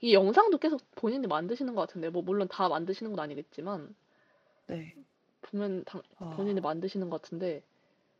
[0.01, 3.95] 이 영상도 계속 본인이 만드시는 것 같은데 뭐 물론 다 만드시는 건 아니겠지만
[4.71, 4.95] 네.
[5.43, 6.31] 보면 당, 어.
[6.37, 7.63] 본인이 만드시는 것 같은데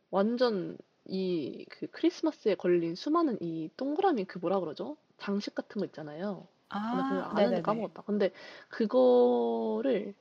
[0.09, 4.97] 완전 이 그 크리스마스에 걸린 수많은 이 동그라미 그 뭐라 그러죠?
[5.17, 6.47] 장식 같은 거 있잖아요.
[6.69, 7.61] 아, 나 아, 아는데 네네네.
[7.61, 8.01] 까먹었다.
[8.03, 8.31] 근데
[8.69, 10.13] 그거를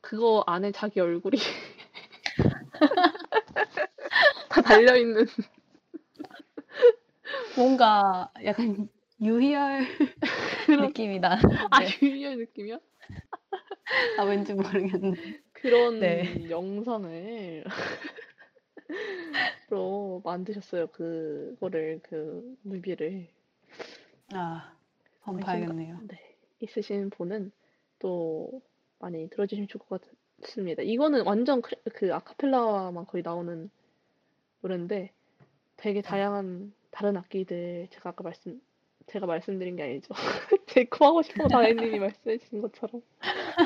[0.00, 1.36] 그거 안에 자기 얼굴이
[4.48, 5.26] 다 달려 있는
[7.56, 8.88] 뭔가 약간
[9.20, 9.86] 유희열
[10.66, 11.38] 그런 느낌이 나.
[11.70, 11.88] 아 네.
[12.02, 12.78] 유희열 느낌이야?
[14.18, 15.14] 아, 왠지 모르겠네.
[15.66, 16.48] 그런 네.
[16.48, 17.64] 영상을
[19.68, 20.86] 로 만드셨어요.
[20.88, 23.26] 그거를 그 뮤비를
[24.32, 24.72] 아,
[25.22, 25.98] 한번 봐야겠네요.
[26.06, 27.50] 네, 있으신 분은
[27.98, 28.62] 또
[29.00, 30.00] 많이 들어주시면 좋을 것
[30.40, 30.82] 같습니다.
[30.82, 33.68] 이거는 완전 크- 그 아카펠라만 거의 나오는
[34.60, 35.10] 노래인데
[35.76, 38.60] 되게 다양한 다른 악기들 제가 아까 말씀
[39.08, 40.14] 제가 말씀드린 게 아니죠.
[40.68, 43.02] 제 코 하고 싶어 다혜님이 말씀해 주신 것처럼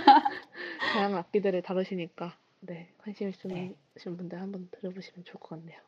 [0.80, 3.74] 다양한 악기들을 다루시니까 네 관심 있으신 네.
[4.04, 5.78] 분들 한번 들어보시면 좋을 것 같네요.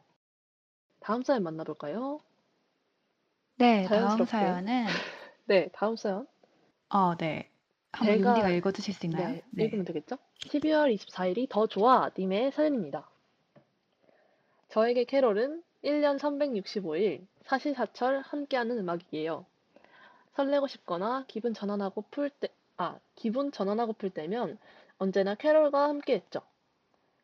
[1.01, 2.21] 다음 사연 만나볼까요?
[3.57, 4.31] 네, 다음 자연스럽게.
[4.31, 4.87] 사연은
[5.47, 6.27] 네, 다음 사연.
[6.89, 7.51] 어, 네.
[7.93, 9.41] 한번 제가- 윤디가 읽어주실 수 있나요?
[9.51, 10.17] 네, 읽으면 되겠죠?
[10.41, 13.09] 12월 24일이 더 좋아 님의 사연입니다.
[14.69, 19.45] 저에게 캐롤은 1년 365일 사시사철 함께하는 음악이에요.
[20.37, 22.49] 설레고 싶거나 기분 전환하고플 때,
[22.79, 24.59] 아, 기분 전환하고플 때면
[25.03, 26.43] 언제나 캐롤과 함께했죠.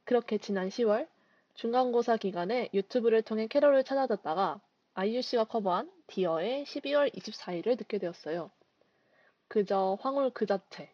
[0.03, 1.07] 그렇게 지난 10월
[1.55, 4.61] 중간고사 기간에 유튜브를 통해 캐롤을 찾아 듣다가
[4.95, 8.51] 아이유 씨가 커버한 디어의 12월 24일을 듣게 되었어요.
[9.47, 10.91] 그저 황홀 그 자체.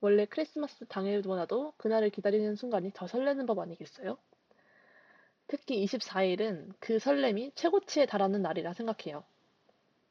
[0.00, 4.18] 원래 크리스마스 당일보다도 그날을 기다리는 순간이 더 설레는 법 아니겠어요?
[5.46, 9.22] 특히 24일은 그 설렘이 최고치에 달하는 날이라 생각해요.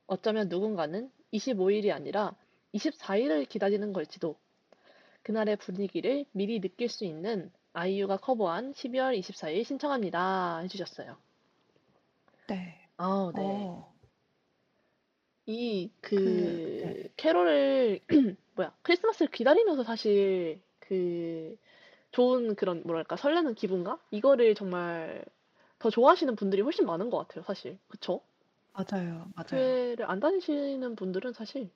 [0.07, 2.33] 어쩌면 누군가는 25일이 아니라
[2.73, 4.37] 24일을 기다리는 걸지도.
[5.25, 10.59] 그날의 분위기를 미리 느낄 수 있는 아이유가 커버한 12월 24일 신청합니다.
[10.59, 11.17] 해주셨어요.
[12.47, 12.87] 네.
[12.97, 13.41] 아, 네.
[13.41, 13.91] 어,
[15.47, 17.09] 이, 그, 그, 네.
[17.17, 17.99] 캐롤을,
[18.55, 21.57] 뭐야, 크리스마스를 기다리면서 사실, 그,
[22.11, 25.25] 좋은 그런, 뭐랄까, 설레는 기분과 이거를 정말
[25.79, 27.79] 더 좋아하시는 분들이 훨씬 많은 것 같아요, 사실.
[27.87, 28.21] 그쵸?
[28.73, 29.47] 맞아요, 맞아요.
[29.47, 31.71] 교회를 안 다니시는 분들은 사실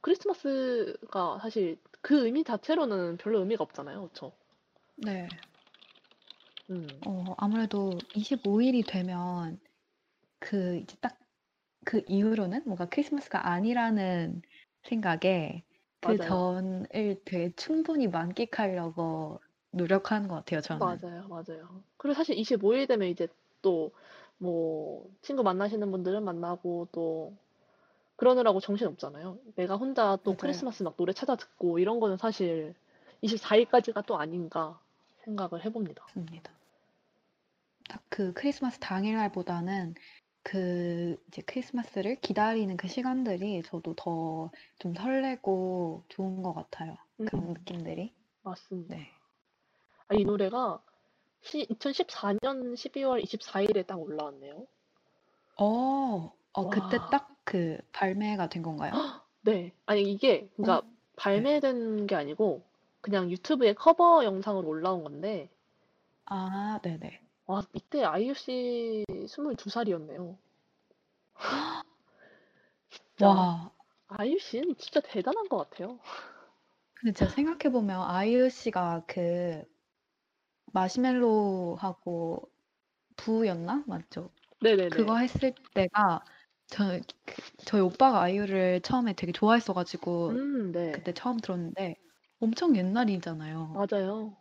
[0.00, 4.08] 크리스마스가 사실 그 의미 자체로는 별로 의미가 없잖아요.
[4.08, 4.32] 그쵸?
[4.96, 5.28] 네.
[6.70, 9.58] 음, 어, 아무래도 25일이 되면
[10.40, 11.18] 그 이제 딱
[11.84, 14.42] 그 이후로는 뭔가 크리스마스가 아니라는
[14.84, 15.64] 생각에
[16.00, 16.20] 그 맞아요.
[16.20, 19.40] 전을 되게 충분히 만끽하려고
[19.72, 21.00] 노력하는 것 같아요, 저는.
[21.00, 21.82] 맞아요, 맞아요.
[21.96, 23.28] 그리고 사실 25일 되면 이제
[23.62, 23.92] 또
[24.42, 27.36] 뭐 친구 만나시는 분들은 만나고 또
[28.20, 29.38] 그러느라고 정신 없잖아요.
[29.56, 30.36] 내가 혼자 또 맞아요.
[30.42, 32.74] 크리스마스 막 노래 찾아 듣고 이런 거는 사실
[33.22, 34.78] 24일까지가 또 아닌가
[35.24, 36.04] 생각을 해봅니다.
[36.04, 36.52] 맞습니다.
[37.88, 39.94] 딱 그 크리스마스 당일날보다는
[40.42, 46.96] 그 이제 크리스마스를 기다리는 그 시간들이 저도 더 좀 설레고 좋은 것 같아요.
[47.24, 48.12] 그런 음, 느낌들이.
[48.42, 48.94] 맞습니다.
[48.96, 49.08] 네.
[50.08, 50.82] 아, 이 노래가
[51.42, 54.66] 시, 2014년 12월 24일에 딱 올라왔네요.
[55.58, 58.92] 어, 어, 그때 와, 딱 그 발매가 된 건가요?
[59.42, 59.72] 네.
[59.84, 60.94] 아니 이게 어, 그러니까 네.
[61.16, 62.62] 발매된 게 아니고
[63.00, 65.50] 그냥 유튜브에 커버 영상으로 올라온 건데
[66.26, 67.20] 아, 네네.
[67.46, 70.36] 와, 이때 아이유 씨 22살이었네요.
[72.88, 73.72] 진짜 와,
[74.06, 75.98] 아이유 씨는 진짜 대단한 것 같아요.
[76.94, 79.64] 근데 제가 생각해보면 아이유 씨가 그
[80.66, 82.48] 마시멜로하고
[83.16, 83.82] 부였나?
[83.88, 84.30] 맞죠?
[84.60, 84.90] 네네네.
[84.90, 86.22] 그거 했을 때가
[86.70, 87.34] 저, 그,
[87.66, 90.92] 저희 오빠가 아이유를 처음에 되게 좋아했어가지고 음, 네.
[90.92, 91.96] 그때 처음 들었는데
[92.38, 93.74] 엄청 옛날이잖아요.
[93.74, 94.36] 맞아요.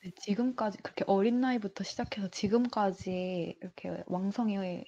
[0.00, 4.84] 근데 지금까지 그렇게 어린 나이부터 시작해서 지금까지 이렇게 왕성히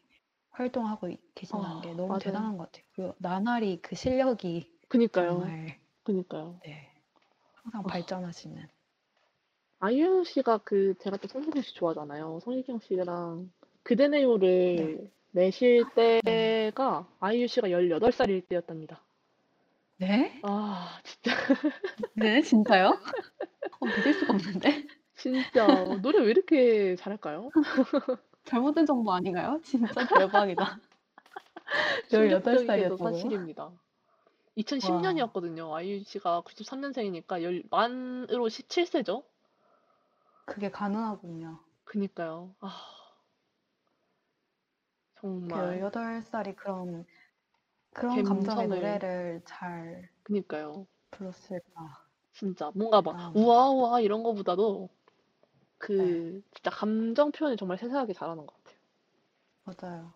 [0.50, 2.20] 활동하고 계신다는 게 아, 너무 맞아요.
[2.20, 2.84] 대단한 것 같아요.
[2.94, 5.28] 그리고 나날이 그 실력이 그니까요.
[5.30, 6.60] 정말 그니까요.
[6.64, 6.88] 네,
[7.54, 8.68] 항상 아, 발전하시는.
[9.80, 12.40] 아이유 씨가 그 제가 또 성시경 씨 좋아하잖아요.
[12.44, 13.52] 성시경 씨랑
[13.82, 16.20] 그대네요를 네, 내실 네.
[16.20, 19.02] 때가 아이유 씨가 18살일 때였답니다.
[19.96, 20.40] 네?
[20.44, 21.32] 아, 진짜
[22.14, 22.90] 네, 진짜요?
[23.80, 24.86] 어, 믿을 수가 없는데?
[25.16, 25.66] 진짜
[26.02, 27.50] 노래 왜 이렇게 잘할까요?
[28.44, 29.60] 잘못된 정보 아닌가요?
[29.64, 30.78] 진짜 대박이다.
[32.10, 33.12] 충격적이게도 18살이었다고요?
[33.12, 33.64] 사실입니다.
[33.64, 33.72] 와,
[34.56, 35.72] 2010년이었거든요.
[35.72, 39.24] 아이유 씨가 93년생이니까 열, 만으로 17세죠?
[40.44, 41.58] 그게 가능하군요.
[41.84, 42.54] 그니까요.
[42.60, 42.72] 아,
[45.48, 47.06] 그 정말 18살이 그런,
[47.94, 50.86] 그런 감정의 감성을 노래를 잘 그니까요.
[51.10, 52.04] 불렀을까.
[52.32, 54.88] 진짜 뭔가 막 대단한 우아우아 이런 거보다도
[55.96, 58.78] 네, 그 진짜 감정 표현을 정말 세세하게 잘하는 것 같아요.
[59.64, 60.14] 맞아요.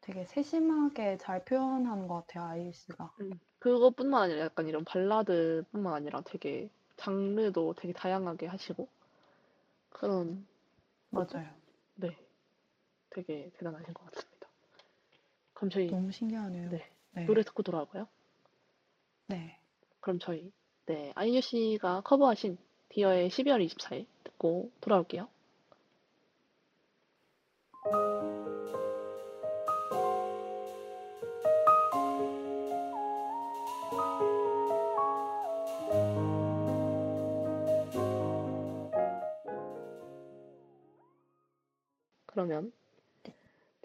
[0.00, 3.12] 되게 세심하게 잘 표현하는 것 같아요, 아이유 씨가.
[3.20, 8.88] 음, 그것뿐만 아니라 약간 이런 발라드뿐만 아니라 되게 장르도 되게 다양하게 하시고
[9.90, 10.46] 그런
[11.10, 11.54] 맞아요.
[11.94, 12.16] 네,
[13.10, 14.10] 되게 대단하신 것.
[14.10, 14.29] 그럼
[15.68, 16.70] 저희 너무 신기하네요.
[16.70, 18.08] 네, 네, 노래 듣고 돌아올까요?
[19.26, 19.58] 네.
[20.00, 20.50] 그럼 저희
[20.86, 22.56] 네, 아이유 씨가 커버하신
[22.88, 25.28] 디어의 12월 24일 듣고 돌아올게요.
[42.26, 42.72] 그러면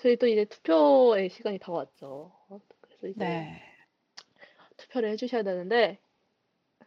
[0.06, 2.32] 저희 또 이제 투표의 시간이 다가왔죠.
[2.80, 3.60] 그래서 이제 네.
[4.78, 6.00] 투표를 해주셔야 되는데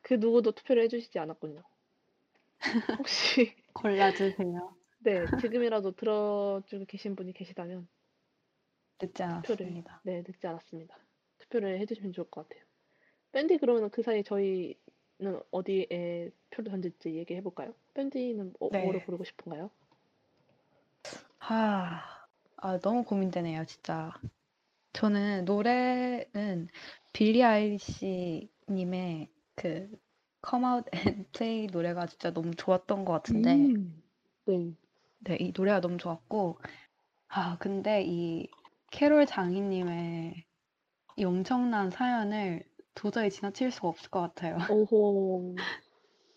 [0.02, 1.64] 그 누구도 투표를 해주시지 않았군요.
[2.96, 4.76] 혹시 골라주세요.
[5.00, 7.88] 네, 지금이라도 들어주고 계신 분이 계시다면
[9.02, 10.00] 늦지 투표를 않았습니다.
[10.04, 10.96] 네, 늦지 않았습니다.
[11.38, 12.64] 투표를 해주시면 좋을 것 같아요.
[13.32, 17.74] 밴디 그러면 그 사이 저희는 어디에 표를 던질지 얘기해 볼까요?
[17.94, 18.84] 밴디는 뭐, 네.
[19.04, 19.72] 고르고 싶은가요?
[21.40, 22.17] 아,
[22.60, 24.12] 아, 너무 고민되네요, 진짜.
[24.92, 26.68] 저는 노래는
[27.12, 29.88] 빌리 아일리시 님의 그
[30.48, 34.02] Come Out and Play 노래가 진짜 너무 좋았던 것 같은데, 음,
[34.46, 34.72] 네.
[35.20, 36.58] 네, 이 노래가 너무 좋았고,
[37.28, 38.48] 아, 근데 이
[38.90, 40.44] 캐롤 장희님의
[41.16, 42.64] 이 엄청난 사연을
[42.94, 44.58] 도저히 지나칠 수가 없을 것 같아요.
[44.70, 45.54] 오호.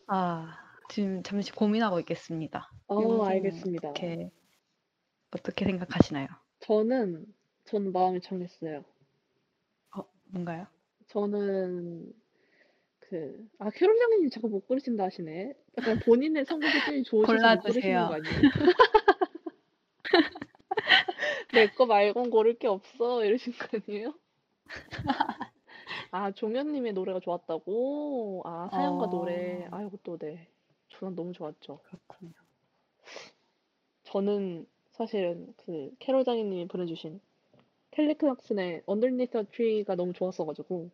[0.08, 0.58] 아,
[0.90, 2.70] 지금 잠시 고민하고 있겠습니다.
[2.88, 3.90] 어, 알겠습니다.
[3.90, 4.30] 어떻게,
[5.32, 6.28] 어떻게 생각하시나요?
[6.60, 7.26] 저는
[7.66, 8.84] 저는 마음이 정했어요.
[9.98, 10.68] 어, 뭔가요?
[11.08, 12.14] 저는
[13.00, 15.54] 그, 아, 캐롤 장님 자꾸 못 고르신다 하시네.
[15.78, 18.08] 약간 본인의 성격이 제일 좋으셔서 못 고르시는.
[18.08, 18.42] 거 아니에요?
[21.52, 23.24] 내 거 말곤 고를 게 없어.
[23.26, 24.14] 이러신 거 아니에요?
[26.12, 28.44] 아, 종현님의 노래가 좋았다고?
[28.46, 29.66] 아, 사연과 노래.
[29.66, 30.48] 어, 아이고, 또, 네.
[30.90, 31.80] 저는 너무 좋았죠.
[31.84, 32.32] 그렇군요.
[34.04, 34.66] 저는
[35.02, 37.20] 사실은 그 캐롤 장님이 보내주신
[37.90, 40.92] 켈리 클락슨의 Underneath a Tree가 너무 좋았어가지고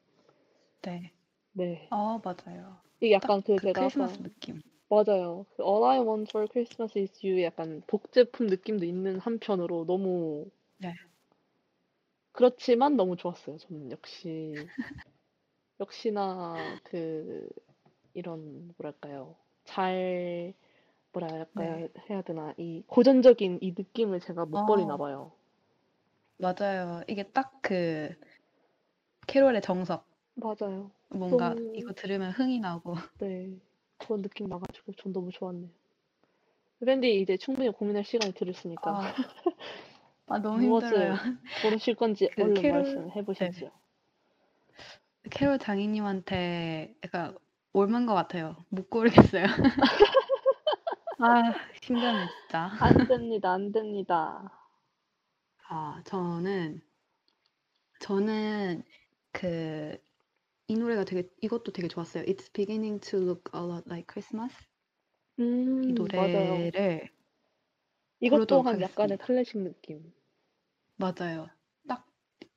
[0.84, 1.12] 네.
[1.52, 1.88] 네.
[1.92, 2.78] 어, 맞아요.
[3.02, 4.62] 이게 약간 그 그 제가 크리스마스 아까 느낌.
[4.90, 5.46] 맞아요.
[5.58, 10.94] 그 All I Want for Christmas is You 약간 복제품 느낌도 있는 한편으로 너무 네.
[12.32, 13.58] 그렇지만 너무 좋았어요.
[13.58, 14.56] 저는 역시
[15.82, 17.50] 역시나 그
[18.14, 19.36] 이런 뭐랄까요.
[19.66, 20.54] 잘
[21.20, 21.88] 뭐랄까 네.
[22.10, 25.32] 해야 되나 이 고전적인 이 느낌을 제가 못 버리나 어, 봐요.
[26.38, 27.02] 맞아요.
[27.08, 28.16] 이게 딱 그
[29.28, 30.08] 캐롤의 정석.
[30.36, 30.92] 맞아요.
[31.10, 32.94] 뭔가 너무 이거 들으면 흥이 나고.
[33.20, 33.50] 네
[33.98, 35.70] 그런 느낌 나가지고 전 너무 좋았네요.
[36.86, 39.02] 밴디 이제 충분히 고민할 시간이 들었으니까 아,
[40.28, 41.16] 아 너무 힘들어요.
[41.62, 43.24] 고르실 건지 그 얼른 캐롤, 말씀해 네.
[43.24, 43.72] 보시죠.
[45.32, 47.38] 캐롤 장인님한테 약간
[47.74, 48.56] 옮은 것 같아요.
[48.70, 49.44] 못 고르겠어요.
[51.20, 51.54] 아,
[51.84, 52.72] 힘드네, 진짜.
[52.80, 54.52] 안 됩니다, 안 됩니다.
[55.70, 56.82] 아, 저는,
[58.00, 58.84] 저는
[59.32, 59.98] 그,
[60.68, 62.24] 이 노래가 되게, 이것도 되게 좋았어요.
[62.26, 64.56] It's beginning to look a lot like Christmas.
[65.82, 66.70] 이 음, 맞아요.
[66.72, 67.10] 노래를
[68.20, 69.18] 이것 부르도록 또한 약간의 하겠습니다.
[69.18, 70.14] 클래식 느낌.
[70.98, 71.50] 맞아요.
[71.88, 72.06] 딱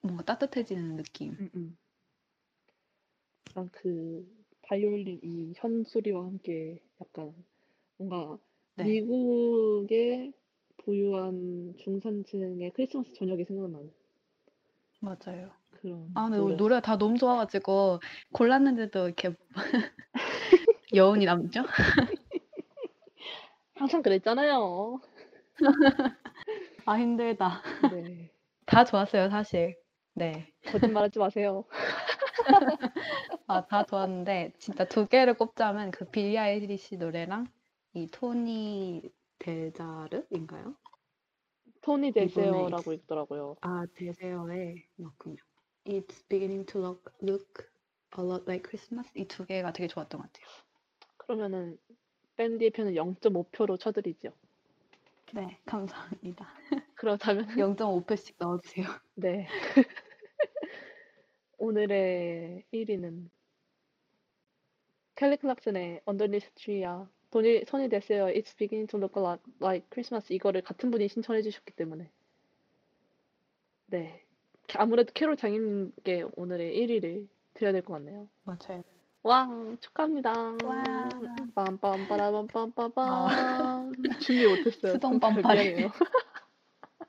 [0.02, 1.38] 뭔가 따뜻해지는 느낌.
[1.40, 1.76] 음, 음.
[3.50, 4.26] 약간 그
[4.62, 7.34] 바이올린 이 현소리와 함께 약간
[7.98, 8.38] 뭔가
[8.85, 10.32] 네, 미국의
[10.78, 13.93] 부유한 중산층의 크리스마스 저녁이 생각나는
[15.01, 15.51] 맞아요.
[15.70, 16.57] 그런 아, 근데 오늘.
[16.57, 18.01] 노래가 다 너무 좋아가지고
[18.32, 19.35] 골랐는데도 이렇게
[20.94, 21.62] 여운이 남죠?
[23.74, 25.01] 항상 그랬잖아요.
[26.86, 27.62] 아, 힘들다.
[27.93, 28.31] 네.
[28.66, 29.77] 다 좋았어요, 사실.
[30.15, 30.52] 네.
[30.66, 31.65] 거짓말 하지 마세요.
[33.47, 37.47] 아, 다 좋았는데 진짜 두 개를 꼽자면 그 빌리 아이리시 노래랑
[37.94, 39.02] 이 토니
[39.38, 40.76] 데자르인가요?
[41.82, 43.56] 토니 데세어라고 읽더라고요.
[43.62, 45.36] 아 데세어의 맞군요.
[45.86, 47.66] It's beginning to look, look
[48.18, 50.46] a lot like Christmas 이 두 개가 되게 좋았던 것 같아요.
[51.16, 51.78] 그러면은
[52.36, 54.32] 밴디의 편은 0.5표로 쳐드리죠.
[55.32, 56.48] 네, 감사합니다.
[56.96, 58.86] 그렇다면 0.5표씩 넣어주세요.
[59.14, 59.46] 네.
[61.58, 63.30] 오늘의 1위는
[65.16, 67.08] 켈리 클락슨의 Underneath Tree야.
[67.31, 69.19] 토니, 토니 데세어 It's beginning to look
[69.61, 72.11] like Christmas 이거를 같은 분이 신청해 주셨기 때문에
[73.86, 74.23] 네.
[74.74, 78.28] 아무래도 캐롤 장님께 오늘의 1위를 드려야 될 것 같네요.
[78.44, 78.85] 맞아요.
[79.23, 79.47] 와,
[79.81, 80.32] 축하합니다.
[80.65, 80.82] 와,
[81.55, 83.93] 빰빰빠라빰빰빰빰.
[84.23, 84.93] 준비 못했어요.
[84.94, 85.19] 수동.
[85.19, 85.90] 미안해요.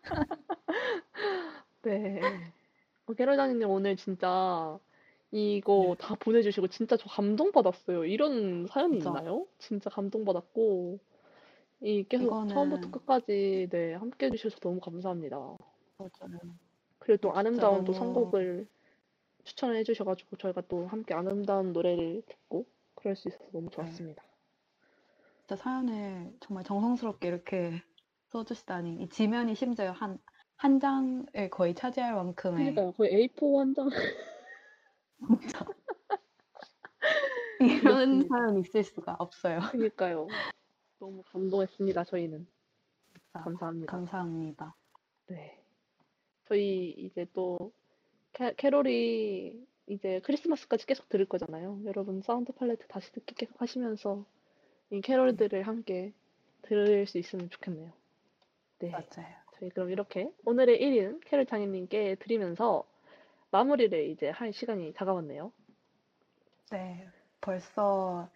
[1.84, 2.19] 네.
[3.06, 4.77] 어, 캐롤 장님 오늘 진짜
[5.31, 8.05] 이거 다 보내주시고 진짜 저 감동받았어요.
[8.05, 9.09] 이런 사연이 진짜.
[9.19, 9.47] 있나요?
[9.59, 10.99] 진짜 감동받았고
[11.81, 15.37] 이 계속 처음부터 이거는- 끝까지 네, 함께 해주셔서 너무 감사합니다.
[15.97, 16.39] 맞아요.
[16.99, 18.67] 그리고 또 아름다운 또 너무- 선곡을
[19.43, 24.21] 추천을 해주셔가지고 저희가 또 함께 아름다운 노래를 듣고 그럴 수 있어서 너무 좋았습니다.
[25.39, 27.81] 진짜 사연을 정말 정성스럽게 이렇게
[28.27, 30.19] 써주시다니 이 지면이 심지어 한,
[30.57, 32.91] 한 장을 거의 차지할 만큼의 그러니까요.
[32.93, 33.89] 거의 A4 한 장.
[35.27, 35.65] 진짜
[37.60, 38.27] 이런 그렇습니다.
[38.38, 39.60] 사연이 있을 수가 없어요.
[39.72, 40.27] 그러니까요.
[40.99, 42.03] 너무 감동했습니다.
[42.06, 42.48] 저희는
[43.34, 43.91] 아, 감사합니다.
[43.91, 44.76] 감사합니다.
[45.27, 45.60] 네.
[46.45, 47.72] 저희 이제 또
[48.34, 51.81] 캐, 캐롤이 이제 크리스마스까지 계속 들을 거잖아요.
[51.85, 54.26] 여러분 사운드 팔레트 다시 듣기 계속 하시면서
[54.89, 56.14] 이 캐롤들을 함께
[56.64, 57.91] 들을 수 있으면 좋겠네요.
[58.80, 58.89] 네.
[58.89, 59.35] 맞아요.
[59.60, 62.85] 저희 그럼 이렇게 오늘의 1위는 캐롤 장님께 드리면서
[63.51, 65.51] 마무리를 이제 할 시간이 다가왔네요.
[66.71, 67.07] 네,
[67.41, 68.29] 벌써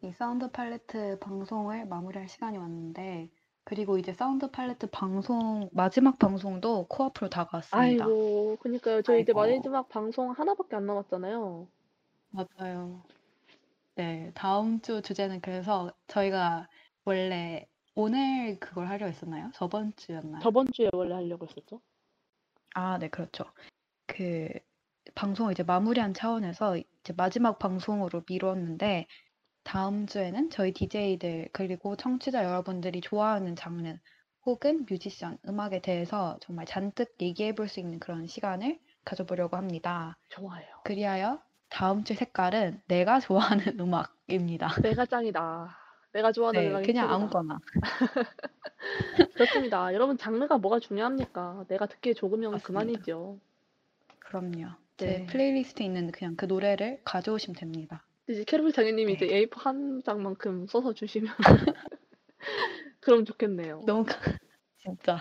[0.00, 3.28] 이 사운드 팔레트 방송을 마무리할 시간이 왔는데
[3.64, 7.78] 그리고 이제 사운드 팔레트 방송 마지막 방송도 코앞으로 다가왔습니다.
[7.78, 9.02] 아이고, 그니까요.
[9.02, 9.56] 저희 이제 아이고.
[9.56, 11.68] 마지막 방송 하나밖에 안 남았잖아요.
[12.30, 13.02] 맞아요.
[13.94, 16.66] 네, 다음 주 주제는 그래서 저희가
[17.04, 19.50] 원래 오늘 그걸 하려 했었나요?
[19.52, 20.40] 저번 주였나요?
[20.40, 21.80] 저번 주에 원래 하려고 했었죠.
[22.74, 23.44] 아, 네, 그렇죠.
[24.12, 24.48] 그
[25.14, 29.06] 방송을 이제 마무리한 차원에서 이제 마지막 방송으로 미뤘는데
[29.64, 33.96] 다음 주에는 저희 DJ들 그리고 청취자 여러분들이 좋아하는 장르
[34.46, 40.18] 혹은 뮤지션, 음악에 대해서 정말 잔뜩 얘기해 볼 수 있는 그런 시간을 가져보려고 합니다.
[40.30, 40.66] 좋아요.
[40.84, 44.68] 그리하여 다음 주 색깔은 내가 좋아하는 음악입니다.
[44.82, 45.78] 내가 짱이다.
[46.12, 47.14] 내가 좋아하는 네, 음악이 그냥 최고다.
[47.14, 47.58] 아무거나.
[49.34, 49.92] 그렇습니다.
[49.94, 51.64] 여러분, 장르가 뭐가 중요합니까?
[51.68, 52.60] 내가 듣기에 좋으면.
[52.62, 53.40] 그만이죠.
[54.32, 54.50] 그럼요.
[54.96, 55.26] 네.
[55.26, 58.02] 제 플레이리스트에 있는 그냥 그 노래를 가져오시면 됩니다.
[58.26, 59.44] 이제 캐롤 장님이 이제 네.
[59.46, 61.30] A4 한 장만큼 써서 주시면
[63.00, 63.82] 그럼 좋겠네요.
[63.86, 64.14] 너무 가-
[64.78, 65.18] 진짜.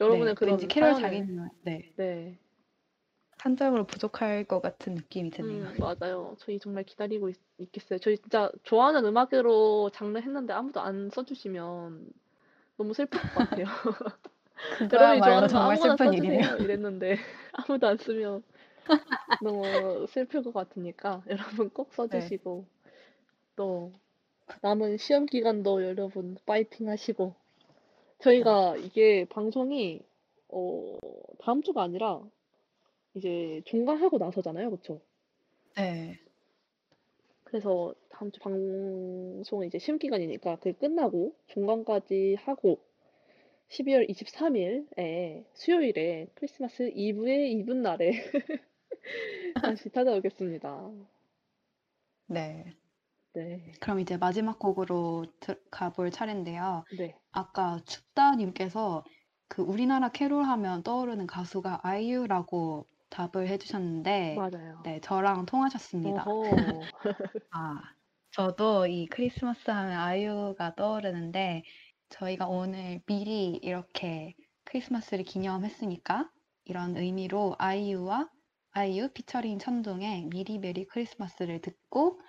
[0.00, 1.92] 여러분의 네, 그런 왠지 캐롤 사연을 적기는 네.
[1.96, 2.38] 네.
[3.38, 5.64] 한 장으로 부족할 것 같은 느낌이 드네요.
[5.64, 6.36] 음, 맞아요.
[6.38, 7.98] 저희 정말 기다리고 있, 있겠어요.
[7.98, 12.08] 저희 진짜 좋아하는 음악으로 장르 했는데 아무도 안 써주시면
[12.76, 13.64] 너무 슬플 것 같아요.
[14.54, 16.56] 그거야말로 정말 슬픈 일이네요.
[16.60, 17.16] 이랬는데
[17.52, 18.42] 아무도 안 쓰면
[19.40, 21.94] 너무 슬플 것 같으니까 여러분 꼭 네.
[21.96, 22.64] 써주시고
[23.56, 23.92] 또
[24.60, 27.34] 남은 시험 기간도 여러분 파이팅 하시고
[28.20, 30.00] 저희가 이게 방송이
[30.48, 30.96] 어
[31.40, 32.20] 다음 주가 아니라
[33.14, 35.00] 이제 종강하고 나서잖아요, 그쵸?
[35.76, 36.18] 네.
[37.44, 42.78] 그래서 다음 주 방송은 이제 시험 기간이니까 그게 끝나고 종강까지 하고
[43.72, 48.12] 12월 23일에 수요일에 크리스마스 이브의 이브 날에
[49.62, 50.90] 다시 찾아오겠습니다.
[52.26, 52.76] 네.
[53.34, 56.84] 네, 그럼 이제 마지막 곡으로 들- 가볼 차례인데요.
[56.98, 59.04] 네, 아까 춥다님께서
[59.48, 64.82] 그 우리나라 캐롤 하면 떠오르는 가수가 아이유라고 답을 해주셨는데, 맞아요.
[64.84, 66.26] 네, 저랑 통하셨습니다.
[67.52, 67.80] 아,
[68.32, 71.62] 저도 이 크리스마스 하면 아이유가 떠오르는데,
[72.12, 74.34] 저희가 오늘 미리 이렇게
[74.64, 76.30] 크리스마스를 기념했으니까,
[76.64, 78.28] 이런 의미로 아이유와
[78.72, 82.20] 아이유 피처링 천둥의 미리 메리 크리스마스를 듣고,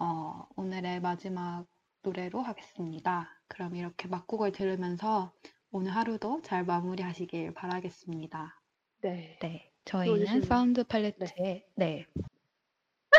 [0.00, 1.66] 어, 오늘의 마지막
[2.02, 3.30] 노래로 하겠습니다.
[3.48, 5.32] 그럼 이렇게 막곡을 들으면서
[5.70, 8.60] 오늘 하루도 잘 마무리하시길 바라겠습니다.
[9.02, 12.06] 네, 네, 저희는 들어주신- 사운드 팔레트의 네,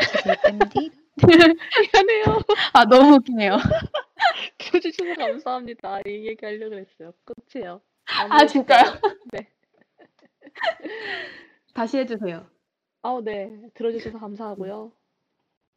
[0.00, 0.90] DJ 밴디
[1.92, 2.40] 미안해요.
[2.72, 3.56] 아 너무 웃기네요.
[4.58, 6.00] 들어주셔서 감사합니다.
[6.06, 7.12] 이 얘기 하려고 했어요.
[7.24, 7.80] 끝이에요.
[8.06, 9.00] 아 진짜요?
[9.32, 9.50] 네.
[11.74, 12.48] 다시 해주세요.
[13.02, 13.50] 아우, 네.
[13.74, 14.92] 들어주셔서 감사하고요.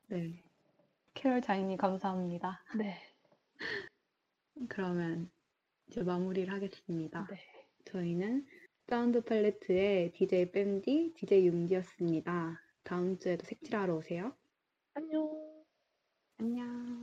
[0.08, 0.42] 네,
[1.14, 2.64] 캐롤 자이님 감사합니다.
[2.78, 2.98] 네,
[4.70, 5.30] 그러면
[5.88, 7.28] 이제 마무리를 하겠습니다.
[7.30, 7.40] 네.
[7.86, 8.46] 저희는
[8.88, 12.62] 사운드 팔레트의 DJ 밴디, DJ 융디였습니다.
[12.84, 14.34] 다음 주에도 색칠하러 오세요.
[14.94, 15.30] 안녕.
[16.40, 16.97] 안녕.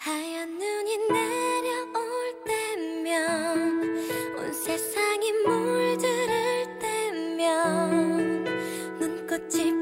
[0.00, 8.44] 하얀 눈이 내려올 때면 온 세상이 물들을 때면
[9.00, 9.72] 눈꽃이